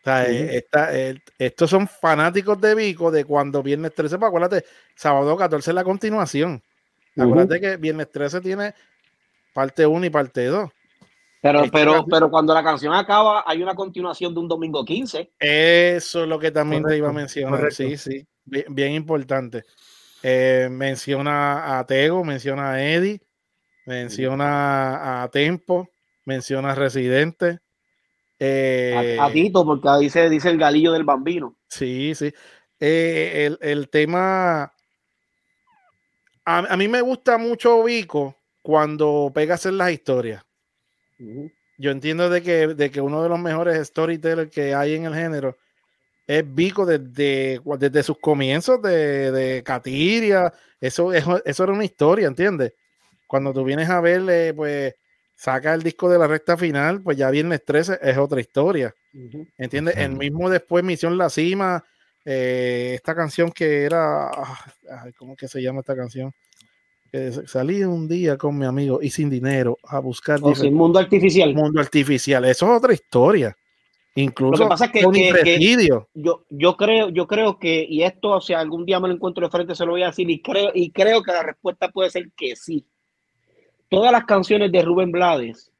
[0.00, 4.64] o sea, eh, estos son fanáticos de Vico de cuando Viernes 13, pues acuérdate,
[4.94, 6.62] sábado 14 es la continuación.
[7.16, 8.74] Acuérdate que Viernes 13 tiene
[9.52, 10.70] parte 1 y parte 2.
[11.42, 15.32] Pero, pero, pero cuando la canción acaba, hay una continuación de un domingo 15.
[15.40, 17.72] Eso es lo que también te iba a mencionar.
[17.72, 19.64] Sí, sí, bien, importante.
[20.22, 23.20] Eh, menciona a Tego, menciona a Eddie,
[23.86, 25.88] menciona a Tempo,
[26.24, 27.58] menciona a Residente.
[28.38, 31.56] Eh, a, Tito, porque dice, dice el galillo del bambino.
[31.66, 32.32] Sí, sí.
[32.78, 34.72] Eh, el, tema.
[36.44, 40.44] A, a, mí me gusta mucho Vico cuando pega a hacer las historias.
[41.78, 45.14] Yo entiendo de que, de que uno de los mejores storytellers que hay en el
[45.14, 45.56] género
[46.26, 50.52] es Vico desde, desde sus comienzos de, de Catiria.
[50.80, 52.72] Eso, eso, eso era una historia, ¿entiendes?
[53.32, 54.94] cuando tú vienes a ver, pues
[55.34, 58.94] saca el disco de la recta final, pues ya Viernes 13 es otra historia.
[59.56, 59.96] ¿Entiendes?
[59.96, 61.82] El mismo después Misión La Cima,
[62.26, 64.30] eh, esta canción que era,
[65.16, 66.30] ¿cómo que se llama esta canción?
[67.12, 70.40] Que salí un día con mi amigo y sin dinero a buscar.
[70.40, 71.54] Oh, mundo artificial.
[71.54, 73.54] Mundo artificial, eso es otra historia.
[74.14, 75.00] Incluso lo que pasa es que,
[76.14, 79.46] yo, yo creo, yo creo que, y esto, o sea, algún día me lo encuentro
[79.46, 82.10] de frente, se lo voy a decir, y creo, y creo que la respuesta puede
[82.10, 82.84] ser que sí.
[83.88, 85.70] Todas las canciones de Rubén Blades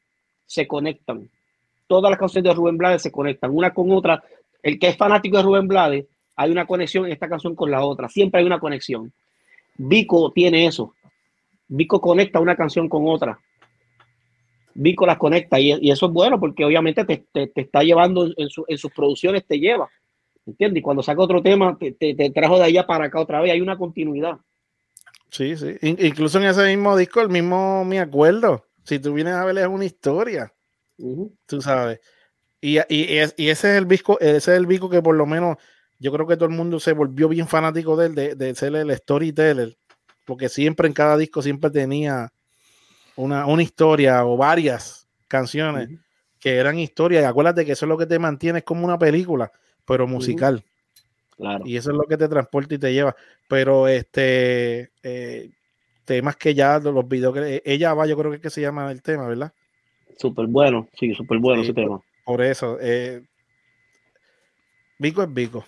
[0.47, 1.31] se conectan.
[1.87, 4.23] Todas las canciones de Rubén Blades se conectan, una con otra.
[4.63, 6.07] El que es fanático de Rubén Blades,
[6.37, 8.09] hay una conexión en esta canción con la otra.
[8.09, 9.13] Siempre hay una conexión.
[9.77, 10.95] Vico tiene eso.
[11.75, 13.41] Vico conecta una canción con otra.
[14.75, 17.25] Vico las conecta y, eso es bueno porque obviamente te,
[17.55, 19.89] está llevando en, sus producciones, te lleva.
[20.45, 20.81] ¿Entiendes?
[20.81, 23.53] Y cuando saca otro tema, te, trajo de allá para acá otra vez.
[23.53, 24.37] Hay una continuidad.
[25.31, 25.77] Sí, sí.
[25.81, 28.67] incluso en ese mismo disco, el mismo me acuerdo.
[28.85, 30.53] Si tú vienes a ver, es una historia.
[31.47, 32.01] Tú sabes.
[32.61, 35.57] Y, y, ese es el disco, ese es el Vico que por lo menos
[35.99, 38.77] yo creo que todo el mundo se volvió bien fanático de él, de, de ser
[38.77, 39.79] el storyteller.
[40.25, 42.33] Porque siempre en cada disco siempre tenía
[43.17, 45.89] una, historia o varias canciones
[46.41, 47.23] que eran historias.
[47.23, 49.51] Y acuérdate que eso es lo que te mantiene, como una película,
[49.85, 50.65] pero musical.
[51.37, 51.65] Claro.
[51.67, 53.17] Y eso es lo que te transporta y te lleva.
[53.49, 55.51] Pero este eh,
[56.05, 58.91] temas que ya los videos que ella va, yo creo que, es que se llama
[58.91, 59.53] el tema, ¿verdad?
[60.19, 62.01] Súper bueno, sí, súper bueno ese tema.
[62.25, 63.23] Por eso, eh,
[64.99, 65.65] Vico es Vico.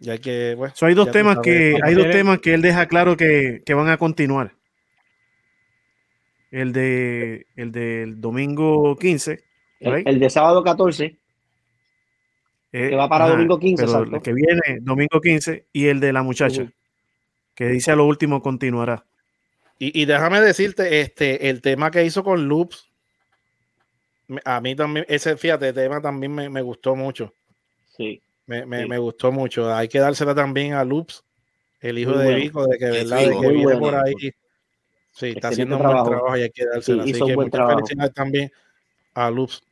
[0.00, 3.62] Ya que, bueno, hay dos temas que hay dos temas que él deja claro que,
[3.64, 4.54] que van a continuar
[6.50, 9.44] el de el del domingo 15.
[9.80, 11.16] El, de sábado 14.
[12.72, 13.84] Eh, que va para domingo 15.
[13.84, 16.70] el que viene domingo 15 y el de la muchacha,
[17.54, 19.06] que dice a lo último continuará.
[19.82, 22.90] Y, déjame decirte, este, el tema que hizo con Loops,
[24.44, 27.32] a mí también, ese, fíjate, el tema también me, gustó mucho.
[27.96, 28.20] Sí.
[28.58, 29.72] Me, gustó mucho.
[29.72, 31.24] Hay que dársela también a Loops,
[31.80, 33.18] el hijo de Vico, de que, ¿verdad?
[33.18, 34.14] de que viene por ahí
[35.12, 37.02] Sí, está haciendo un buen trabajo y hay que dársela.
[37.02, 38.52] Así que muchas felicidades también
[39.14, 39.62] a Luz.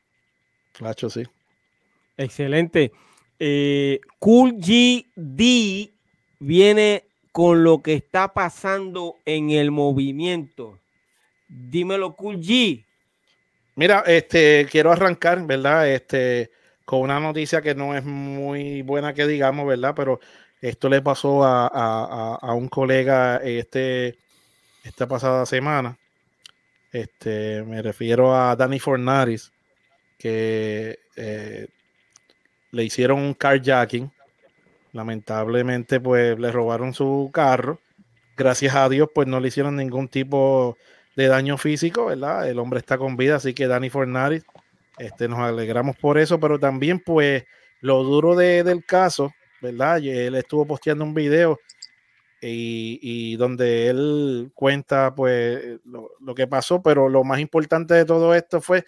[0.73, 1.23] Clacho, sí.
[2.17, 2.93] Excelente.
[3.39, 5.91] Eh, cool GD
[6.41, 10.79] viene con lo que está pasando en el movimiento.
[11.49, 12.85] Dímelo, Cool G.
[13.77, 15.89] Mira, este, quiero arrancar, ¿verdad?
[15.89, 16.51] Este,
[16.89, 19.93] con una noticia que no es muy buena que digamos, ¿verdad?
[19.95, 20.21] Pero
[20.63, 24.17] esto le pasó a, a, a un colega, este,
[24.85, 25.99] esta pasada semana.
[26.91, 29.53] Este, me refiero a Danny Fornaris,
[30.17, 31.67] que eh,
[32.71, 34.11] le hicieron un carjacking.
[34.93, 37.81] Lamentablemente, pues le robaron su carro.
[38.35, 40.79] Gracias a Dios, pues no le hicieron ningún tipo
[41.17, 42.49] de daño físico, ¿verdad?
[42.49, 44.43] El hombre está con vida, así que Danny Fornaris,
[44.99, 47.45] este, nos alegramos por eso, pero también, pues,
[47.81, 49.99] lo duro del caso, ¿verdad?
[49.99, 51.59] Él estuvo posteando un video
[52.41, 58.61] y, donde él cuenta pues lo, que pasó, pero lo más importante de todo esto
[58.61, 58.85] fue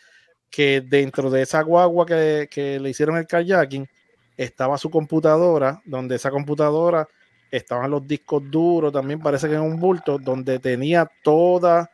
[0.51, 3.89] que dentro de esa guagua que, le hicieron el kayaking
[4.37, 7.09] estaba su computadora, donde esa computadora
[7.51, 11.87] estaban los discos duros, también parece que en un bulto, donde tenía todos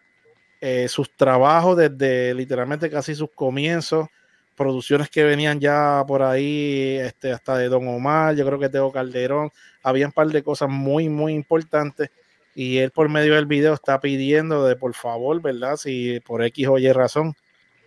[0.60, 4.08] eh, sus trabajos desde literalmente casi sus comienzos,
[4.56, 8.90] producciones que venían ya por ahí, este, hasta de Don Omar, yo creo que Teo
[8.90, 9.50] Calderón,
[9.82, 12.10] había un par de cosas muy, muy importantes
[12.54, 15.76] y él por medio del video está pidiendo de por favor, ¿verdad?
[15.76, 17.34] Si por X o Y razón,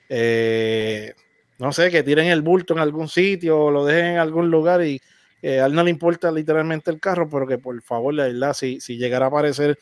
[0.10, 1.14] eh,
[1.58, 4.84] no sé, que tiren el bulto en algún sitio o lo dejen en algún lugar
[4.86, 5.02] y
[5.42, 8.54] eh, a él no le importa literalmente el carro, pero que por favor, la verdad,
[8.54, 9.80] si, si llegara a aparecer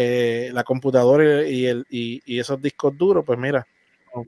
[0.00, 3.66] eh, la computadora y, el, y esos discos duros, pues mira,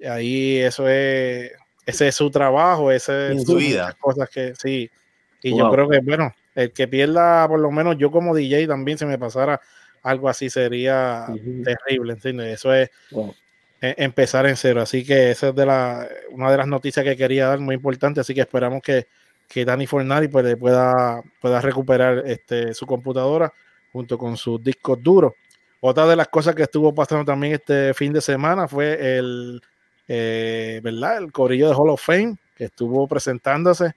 [0.05, 1.53] ahí eso es
[1.87, 3.97] ese es su trabajo, ese es su vida.
[4.01, 4.91] Cosas que sí.
[5.43, 8.99] Y yo creo que, bueno, el que pierda, por lo menos yo como DJ también,
[8.99, 9.61] si me pasara
[10.03, 11.27] algo así, sería
[11.65, 12.55] terrible, ¿entiendes?
[12.55, 12.91] Eso es
[13.81, 14.83] e, empezar en cero.
[14.83, 18.21] Así que esa es de la, una de las noticias que quería dar, muy importante.
[18.21, 19.07] Así que esperamos que,
[19.49, 23.53] que Dani Fornari pues, pueda, pueda recuperar este, su computadora
[23.93, 25.33] junto con sus discos duros.
[25.81, 29.63] Otra de las cosas que estuvo pasando también este fin de semana fue el
[30.13, 31.19] eh, ¿verdad?
[31.19, 33.93] El corillo de Hall of Fame que estuvo presentándose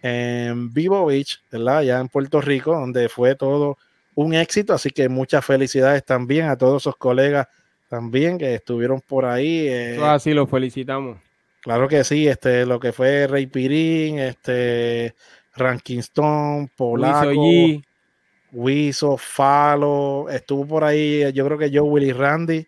[0.00, 1.82] en Vivo Beach, ¿verdad?
[1.82, 3.76] Ya en Puerto Rico, donde fue todo
[4.14, 4.74] un éxito.
[4.74, 7.48] Así que muchas felicidades también a todos esos colegas
[7.88, 9.66] también que estuvieron por ahí.
[9.68, 11.18] Eh, así lo felicitamos.
[11.62, 15.16] Claro que sí, este, lo que fue Rey Pirín, este,
[15.56, 17.42] Ranking Stone, Polaco,
[18.52, 22.66] Wiso, Falo, estuvo por ahí, yo creo que yo, Willy Randy,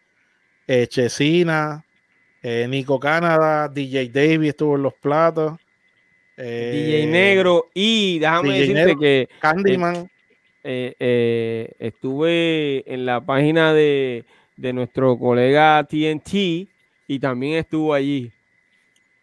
[0.66, 1.84] eh, Chesina,
[2.42, 5.58] eh, Nico Canadá, DJ Davis estuvo en los platos.
[6.36, 10.08] DJ Negro y déjame decirte que Candyman.
[11.78, 14.24] estuve en la página de,
[14.56, 16.68] de nuestro colega TNT
[17.08, 18.30] y también estuvo allí.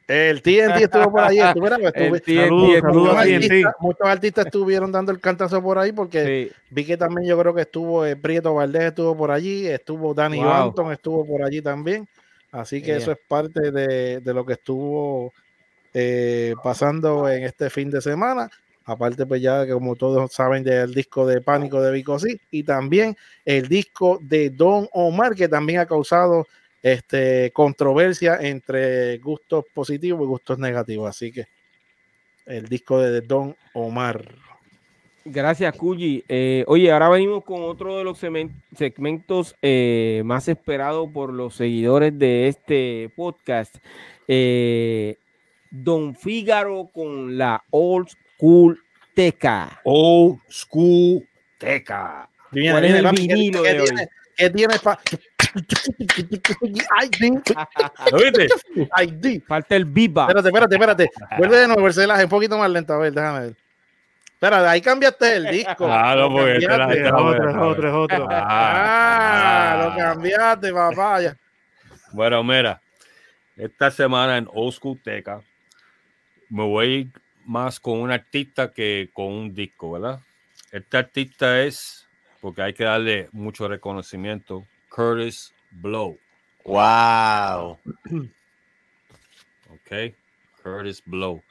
[0.07, 1.37] El TNT estuvo por ahí.
[3.79, 7.61] muchos, artistas, estuvieron dando el cantazo por ahí porque vi que también yo creo que
[7.61, 12.07] estuvo eh, Prieto Valdés estuvo por allí, estuvo Danny Banton estuvo por allí también.
[12.51, 15.33] Así que eso es parte de, lo que estuvo
[15.93, 18.49] eh, pasando en este fin de semana.
[18.85, 22.17] Aparte, pues ya que como todos saben del disco de Pánico de Vico
[22.51, 26.45] y también el disco de Don Omar, que también ha causado
[26.85, 31.09] este, controversia entre gustos positivos y gustos negativos.
[31.09, 31.47] Así que
[32.45, 34.23] el disco de Don Omar.
[35.23, 36.23] Gracias, Cuyi.
[36.29, 42.19] Eh, oye, ahora venimos con otro de los segmentos eh, más esperados por los seguidores
[42.19, 43.77] de este podcast.
[44.27, 45.17] Eh,
[45.71, 48.79] Don Fígaro con la Old School
[49.15, 49.81] Teca.
[49.85, 52.29] Old School Teca.
[52.51, 53.89] ¿Cuál es el vinilo de hoy?
[54.37, 54.99] ¿Qué tiene para
[58.91, 59.39] Ay, di.
[59.41, 60.23] Falta el viva.
[60.23, 61.09] Espérate, espérate, espérate.
[61.37, 62.93] Vuelve de nuevo el un poquito más lento.
[62.93, 63.55] A ver, déjame ver.
[64.33, 65.87] Espera, ahí cambiaste el disco.
[65.89, 68.27] Ah, no, porque este es otro, es otro, es otro.
[68.29, 71.19] Ah, lo cambiaste, papá.
[72.11, 72.81] Bueno, mira,
[73.55, 75.41] esta semana en Old School Teca
[76.49, 77.11] me voy
[77.45, 80.19] más con un artista que con un disco, ¿verdad?
[80.71, 82.05] Este artista es,
[82.41, 84.65] porque hay que darle mucho reconocimiento,
[84.95, 86.17] Curtis Blow.
[86.65, 87.77] Wow.
[89.67, 90.15] Ok,
[90.63, 91.43] Curtis Blow.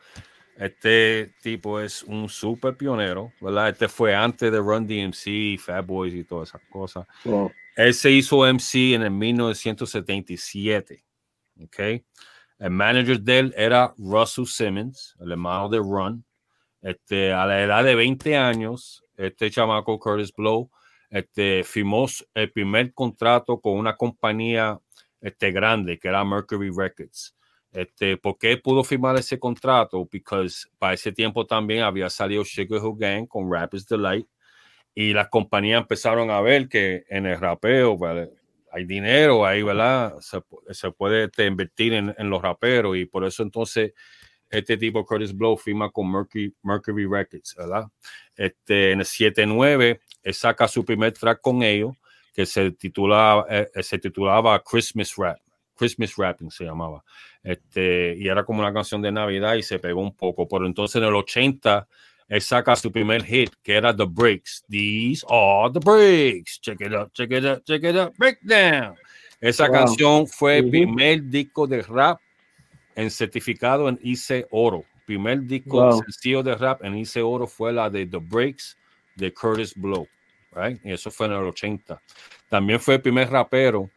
[0.57, 3.69] Este tipo es un super pionero, ¿verdad?
[3.69, 7.07] Este fue antes de Run DMC, Fat Boys y todas esas cosas.
[7.77, 11.05] Él se hizo MC en el 1977.
[11.63, 11.79] Ok.
[12.59, 16.25] El manager de él era Russell Simmons, el hermano de Run.
[16.83, 20.71] Este, a la edad de 20 años, este chamaco Curtis Blow
[21.15, 24.81] este, firmó el primer contrato con una compañía
[25.21, 27.37] este, grande que era Mercury Records.
[27.71, 30.05] Este, ¿Por qué pudo firmar ese contrato?
[30.05, 34.27] Porque para ese tiempo también había salido Sugar Hill Gang con Rapper's Delight
[34.93, 37.97] y las compañías empezaron a ver que en el rapeo
[38.73, 40.17] hay dinero ahí, ¿verdad?
[40.19, 43.93] Se, puede este, invertir en, en, los raperos y por eso entonces
[44.51, 47.85] este tipo Curtis Blow firma con Mercury, Mercury Records, ¿verdad?
[48.37, 50.01] Este, en el 7-9, él
[50.33, 51.95] saca su primer track con ellos,
[52.33, 55.39] que se, titula, eh, eh, se titulaba Christmas Rap.
[55.77, 57.05] Christmas Rapping se llamaba.
[57.43, 60.49] Este, y era como una canción de Navidad y se pegó un poco.
[60.49, 61.87] Pero entonces en el 80,
[62.29, 64.65] él saca su primer hit, que era The Breaks.
[64.69, 66.61] These are the breaks.
[66.61, 68.15] Check it out, check it out, check it out.
[68.17, 68.95] Breakdown.
[69.41, 72.19] Esa canción fue el primer disco de rap
[72.95, 74.85] en certificado en IC Oro.
[75.05, 78.79] Primer disco sencillo de rap en IC Oro fue la de The Breaks
[79.17, 80.09] de Curtis Blow.
[80.55, 80.81] Right?
[80.85, 82.01] Y eso fue en el 80.
[82.49, 83.91] También fue el primer rapero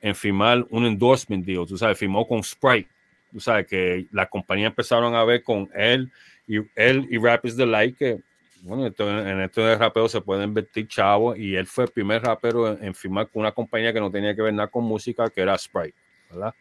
[0.00, 1.66] en firmar un endorsement deal.
[1.66, 2.88] Tú sabes, firmó con Sprite.
[3.32, 6.10] Tú sabes que la compañía empezaron a ver con él
[6.46, 8.20] y él y Rap is the que
[8.62, 12.84] bueno, en esto de se pueden invertir chavos y él fue el primer rapero en,
[12.84, 15.56] en, firmar con una compañía que no tenía que ver nada con música, que era
[15.56, 15.94] Sprite,
[16.30, 16.54] ¿verdad?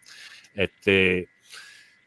[0.53, 1.29] Este,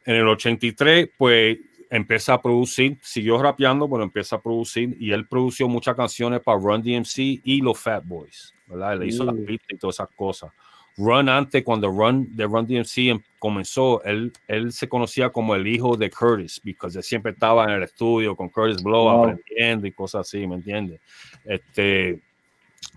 [0.05, 1.59] en el 83, pues
[1.91, 6.59] empieza a producir, siguió rapeando, pero empieza a producir y él produjo muchas canciones para
[6.59, 8.99] Run DMC y los Fat Boys, ¿verdad?
[8.99, 9.45] Le hizo las mm.
[9.45, 10.53] pistas y todas esas cosas.
[10.97, 15.67] Run antes, cuando Run de Run DMC em, comenzó, él, él se conocía como el
[15.67, 20.27] hijo de Curtis, porque siempre estaba en el estudio con Curtis Blow aprendiendo y cosas
[20.27, 21.01] así, ¿me entiendes?
[21.45, 22.21] Este,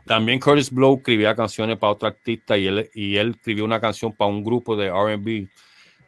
[0.05, 4.11] también Curtis Blow escribía canciones para otro artista y él, y él escribió una canción
[4.11, 5.47] para un grupo de RB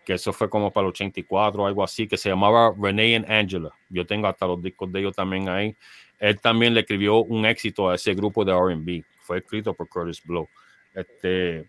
[0.06, 3.30] que eso fue como para el 84 o algo así, que se llamaba Renee and
[3.32, 3.72] Angela.
[3.90, 5.76] Yo tengo hasta los discos de ellos también ahí.
[6.20, 9.04] Él también le escribió un éxito a ese grupo de RB.
[9.20, 10.48] Fue escrito por Curtis Blow.
[10.94, 11.66] Este,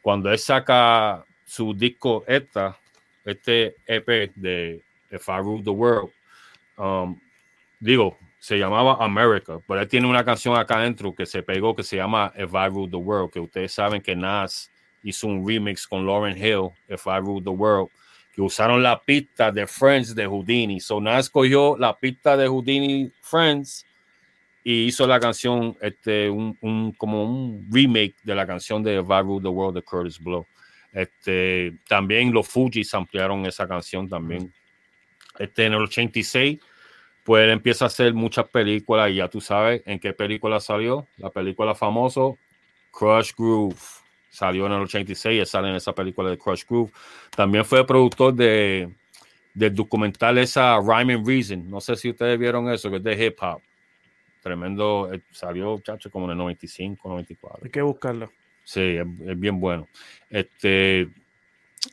[0.00, 2.78] cuando él saca su disco esta,
[3.24, 6.10] este EP de If I Rule the World,
[6.78, 7.18] um,
[7.78, 11.82] digo, se llamaba America, pero él tiene una canción acá adentro que se pegó que
[11.82, 14.70] se llama If I Rule the World, que ustedes saben que Nas
[15.02, 17.90] hizo un remix con Lauren Hill, If I Rule the World,
[18.34, 20.80] que usaron la pista de Friends de Houdini.
[20.80, 23.86] So Nas cogió la pista de Houdini Friends
[24.62, 29.06] y hizo la canción, este, un, un, como un remake de la canción de If
[29.08, 30.46] I Rule the World de Curtis Blow.
[30.92, 34.52] Este, también los Fujis ampliaron esa canción también.
[35.38, 36.58] Este, en el 86,
[37.22, 41.06] pues él empieza a hacer muchas películas y ya tú sabes en qué película salió.
[41.16, 42.20] La película famosa
[42.90, 43.76] Crush Groove
[44.36, 46.92] salió en el 86, sale en esa película de Crush Groove.
[47.34, 48.92] También fue productor de,
[49.54, 51.70] del documental esa Rhyme and Reason.
[51.70, 53.62] No sé si ustedes vieron eso, que es de hip hop.
[54.42, 57.60] Tremendo, eh, salió, chacho, como en el 95, 94.
[57.64, 58.30] Hay que buscarlo.
[58.62, 59.88] Sí, es, bien bueno.
[60.28, 61.08] Este,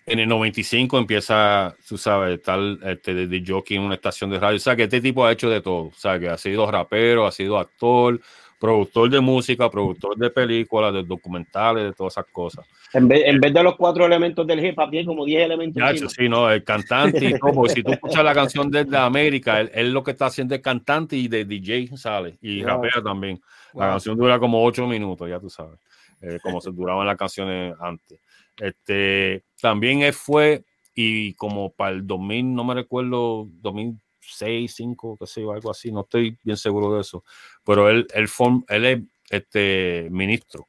[0.06, 4.58] en el 95 empieza, tú sabes, tal este, de, jockey en una estación de radio.
[4.58, 5.86] O sea, que este tipo ha hecho de todo.
[5.86, 8.20] O sea, que ha sido rapero, ha sido actor,
[8.64, 12.66] productor de música, productor de películas, de documentales, de todas esas cosas.
[12.94, 15.84] En vez, en vez de los cuatro elementos del hip hop, tiene como 10 elementos.
[15.84, 17.68] Ya, sí, no, el cantante y todo.
[17.68, 21.28] si tú escuchas la canción de, América, él, lo que está haciendo es cantante y
[21.28, 23.42] de DJ, sale, y rapea también.
[23.74, 25.78] La canción dura como 8 minutos, ya tú sabes,
[26.22, 28.18] eh, como se duraban las canciones antes.
[28.58, 30.64] Este, también él fue,
[30.96, 33.98] y como para el 2000, no me recuerdo, 2000
[34.28, 37.24] 6, 5, qué sé yo, algo así, no estoy bien seguro de eso,
[37.64, 38.28] pero él, él,
[38.68, 40.68] él es este, ministro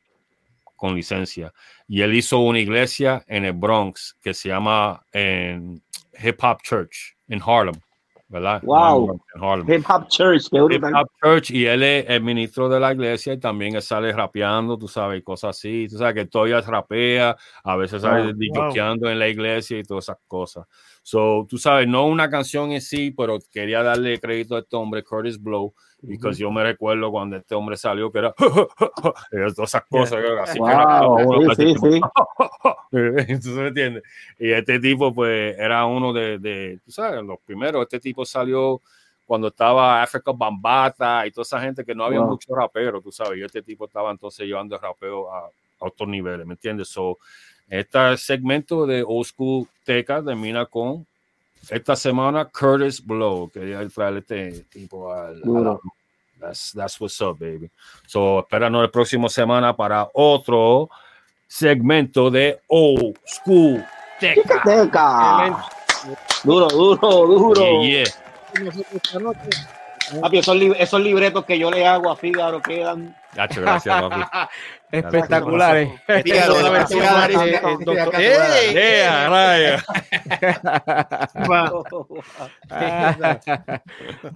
[0.77, 1.53] con licencia
[1.89, 5.83] y él hizo una iglesia en el Bronx que se llama en
[6.23, 7.75] Hip Hop Church en Harlem.
[8.35, 8.61] ¿Verdad?
[8.65, 9.21] Wow.
[9.69, 13.39] Hip Hop Church, Hip Hop Church, y él es el ministro de la iglesia y
[13.39, 15.87] también él sale rapeando, tú sabes, cosas así.
[15.89, 19.09] Tú sabes que todavía rapea, a veces sale wow.
[19.09, 20.67] en la iglesia y todas esas cosas.
[21.05, 25.05] So, tú sabes, no una canción en sí, pero quería darle crédito a este hombre,
[25.05, 25.73] Curtis Blow,
[26.21, 31.55] porque yo me recuerdo cuando este hombre salió que era todas esas cosas así que
[31.57, 32.01] sí, sí,
[33.41, 33.51] sí.
[33.51, 34.03] me entiendes
[34.39, 37.83] y este tipo pues era uno de, de, tú sabes los primeros.
[37.83, 38.81] Este tipo salió
[39.25, 43.39] cuando estaba Africa Bambata y toda esa gente que no había mucho rapero tú sabes.
[43.39, 45.51] Y este tipo estaba entonces llevando el rapeo a, a
[45.81, 46.89] otros niveles ¿me entiendes?
[46.89, 47.19] so
[47.69, 51.07] este segmento de Old School Teca termina con
[51.71, 53.49] esta semana Curtis Blow.
[53.51, 55.41] Quería traerle este tipo al,
[56.41, 57.71] that's, that's, what's up, baby.
[58.07, 60.89] So, espéranos la próxima semana para otro
[61.47, 63.85] segmento de Old School
[64.19, 64.63] Teca.
[64.65, 65.67] Teca.
[66.45, 67.83] Duro, duro, duro.
[67.83, 68.05] Yeah,
[70.21, 73.17] Papi, esos, esos, libretos que yo le hago a Fígaro quedan.
[73.35, 74.21] gracias, papi.
[74.91, 75.91] Espectaculares.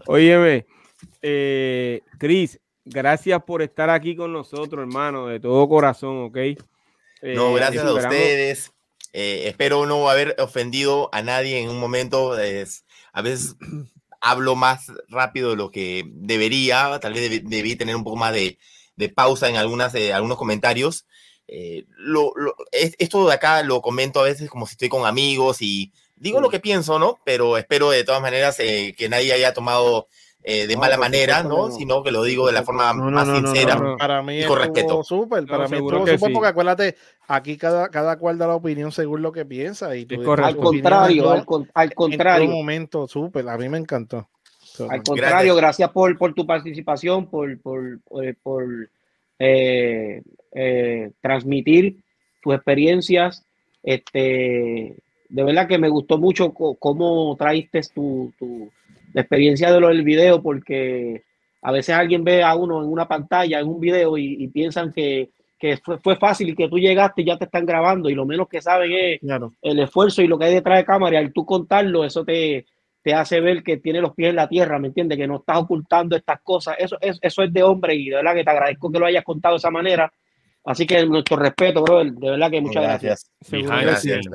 [0.07, 0.67] Óyeme,
[1.23, 6.37] eh, Cris, gracias por estar aquí con nosotros, hermano, de todo corazón, ¿ok?
[7.23, 8.73] no, eh, gracias a ustedes.
[9.13, 12.33] Eh, espero no haber ofendido a nadie en un momento.
[12.33, 13.57] a veces
[14.21, 18.59] hablo más rápido de lo que debería, tal vez debí tener un poco más de,
[18.97, 21.07] de pausa en algunas, eh, algunos comentarios.
[21.47, 22.35] Eh, lo,
[22.73, 26.51] esto de acá lo comento a veces como si estoy con amigos y digo lo
[26.51, 27.19] que pienso, ¿no?
[27.25, 30.09] Pero espero de todas maneras eh, que nadie haya tomado
[30.43, 31.71] de mala manera, ¿no?
[31.71, 35.05] Sino que lo digo de la forma más sincera para mí y con respeto.
[35.05, 36.97] Súper, para mí estuvo súper porque acuérdate,
[37.27, 41.45] aquí cada, cada cual da la opinión según lo que piensa y al contrario, al,
[41.75, 42.45] al, contrario.
[42.45, 44.27] En un momento súper, a mí me encantó.
[44.89, 48.89] Al contrario, gracias, por, por, tu participación, por, por, eh, por
[49.39, 51.97] eh, eh, transmitir
[52.43, 53.45] tus experiencias.
[53.83, 54.95] Este,
[55.29, 58.71] de verdad que me gustó mucho cómo traíste tu, tu
[59.21, 61.25] experiencia de lo del video, porque
[61.63, 65.31] a veces alguien ve a uno en una pantalla, en un video, y, piensan que,
[65.59, 68.27] que fue, fue, fácil y que tú llegaste y ya te están grabando, y lo
[68.27, 69.21] menos que saben es
[69.63, 72.65] el esfuerzo y lo que hay detrás de cámara, y al tú contarlo, eso te,
[73.03, 75.17] te hace ver que tiene los pies en la tierra, ¿me entiendes?
[75.17, 76.77] Que no estás ocultando estas cosas.
[76.79, 79.25] Eso, es, eso es de hombre y de verdad que te agradezco que lo hayas
[79.25, 80.13] contado de esa manera.
[80.65, 83.31] Así que nuestro respeto, bro, de verdad que muchas gracias.
[83.51, 84.27] gracias.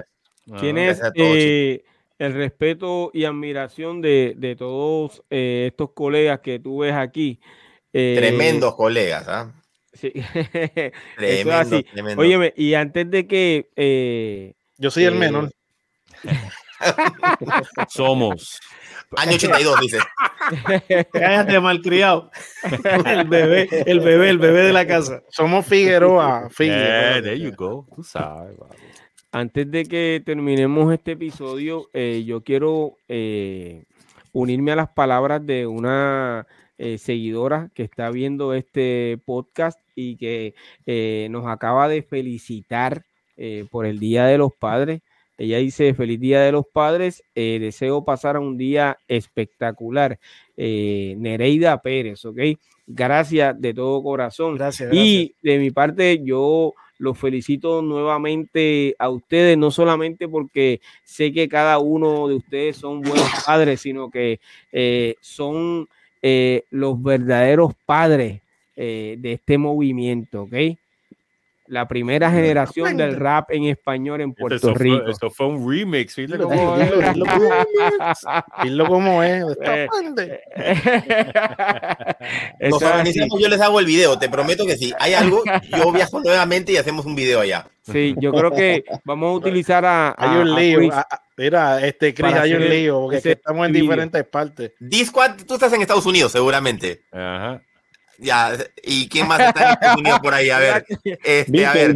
[0.59, 1.83] Tienes eh,
[2.19, 7.39] el respeto y admiración de, de todos eh, estos colegas que tú ves aquí.
[7.91, 9.53] Eh, tremendos colegas, ¿ah?
[9.93, 10.11] Sí.
[11.17, 12.21] tremendo, tremendo.
[12.21, 14.55] Óyeme, y antes de que...
[14.77, 15.51] Yo soy el menor.
[17.89, 18.59] Somos.
[19.15, 19.99] Año 82, dice.
[21.11, 22.31] Cállate, malcriado.
[23.05, 25.21] El bebé, el bebé, el bebé de la casa.
[25.29, 26.49] Somos Figueroa.
[26.49, 27.21] Figueroa.
[27.21, 27.85] there you go.
[27.95, 28.57] Tú sabes,
[29.35, 33.81] Antes de que terminemos este episodio, eh, yo quiero eh,
[34.31, 36.45] unirme a las palabras de una
[36.77, 40.53] eh, seguidora que está viendo este podcast y que
[41.31, 43.01] nos acaba de felicitar
[43.71, 45.01] por el Día de los Padres.
[45.39, 50.19] Ella dice, feliz día de los padres, deseo pasar un día espectacular.
[50.55, 52.37] Nereida Pérez, ¿ok?
[52.85, 54.55] Gracias de todo corazón.
[54.57, 61.33] Gracias, Y de mi parte, yo los felicito nuevamente a ustedes, no solamente porque sé
[61.33, 64.39] que cada uno de ustedes son buenos padres, sino que
[64.71, 65.87] eh, son
[66.71, 68.39] los verdaderos padres
[68.75, 70.53] de este movimiento, ¿ok?
[71.67, 75.07] La primera generación del rap en español en Puerto Rico.
[75.07, 76.91] eso fue un remix, fíjate cómo es.
[78.63, 79.43] Dilo cómo es.
[83.39, 85.43] yo les hago el video, te prometo que si hay algo,
[85.77, 87.67] yo viajo nuevamente y hacemos un video allá.
[87.81, 90.15] Sí, yo creo que vamos a utilizar a.
[90.17, 90.79] hay un lío.
[91.37, 94.71] mira, este Chris, hay un lío, porque estamos en diferentes partes.
[94.79, 97.03] Disco, tú estás en Estados Unidos, seguramente.
[97.11, 97.61] Ajá.
[98.17, 100.49] Ya, ¿y quién más está en por ahí?
[100.49, 100.85] A ver.
[101.23, 101.95] Este, a ver.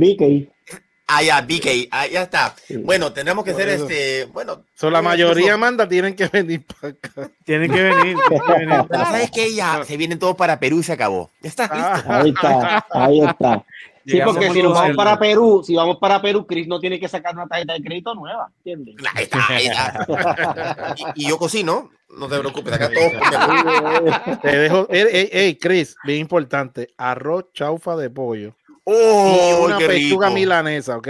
[1.09, 2.53] Ah, ya, BK, ah, ya está.
[2.83, 4.65] Bueno, tenemos que hacer este, bueno.
[4.75, 7.31] So, la mayoría manda, tienen que venir para acá.
[7.45, 8.17] Tienen que venir.
[8.91, 9.55] ¿Sabes qué?
[9.55, 11.31] Ya se vienen todos para Perú y se acabó.
[11.41, 13.65] Ya está, ah, Ahí está, ahí está.
[14.05, 17.07] Sí, porque si nos vamos para Perú, si vamos para Perú, Chris no tiene que
[17.07, 18.95] sacar una tarjeta de crédito nueva, ¿entiendes?
[19.13, 20.95] Ahí está, ahí está.
[21.15, 26.19] y, y yo cocino, no te preocupes, acá todos Te dejo, ey, ey, Chris, bien
[26.19, 28.55] importante, arroz chaufa de pollo.
[28.83, 31.09] Oh, y una pechuga milanesa, ¿ok?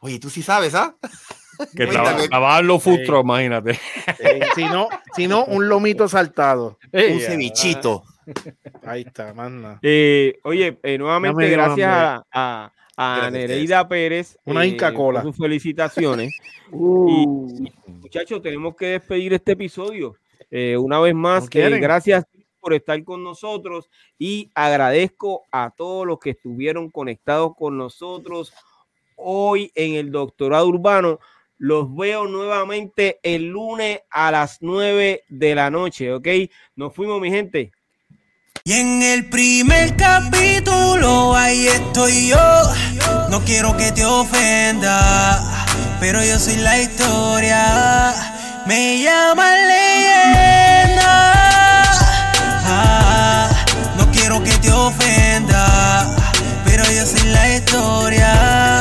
[0.00, 0.94] Oye, tú sí sabes, ¿ah?
[1.74, 3.80] Que trabajan los futros, imagínate.
[4.54, 6.78] si, no, si no, un lomito saltado.
[6.92, 8.04] un cevichito.
[8.84, 9.78] Ahí está, manda.
[9.82, 11.88] Eh, oye, eh, nuevamente gracias
[12.32, 14.38] a, a, Nereida Pérez.
[14.44, 15.22] Una eh, Inca Cola.
[15.22, 16.34] Sus felicitaciones.
[16.70, 17.48] Uh.
[17.64, 20.16] Y, muchachos, tenemos que despedir este episodio.
[20.50, 22.24] Eh, una vez más, eh, gracias
[22.60, 28.52] por estar con nosotros y agradezco a todos los que estuvieron conectados con nosotros
[29.16, 31.18] hoy en el doctorado urbano.
[31.58, 36.28] Los veo nuevamente el lunes a las 9 de la noche, ¿ok?
[36.74, 37.72] Nos fuimos, mi gente.
[38.64, 42.62] Y en el primer capítulo ahí estoy yo.
[43.30, 45.66] No quiero que te ofenda,
[46.00, 48.35] pero yo soy la historia
[48.66, 51.32] me llama leyenda.
[52.66, 53.48] Ah,
[53.96, 56.14] no quiero que te ofenda,
[56.64, 58.75] pero yo soy la historia.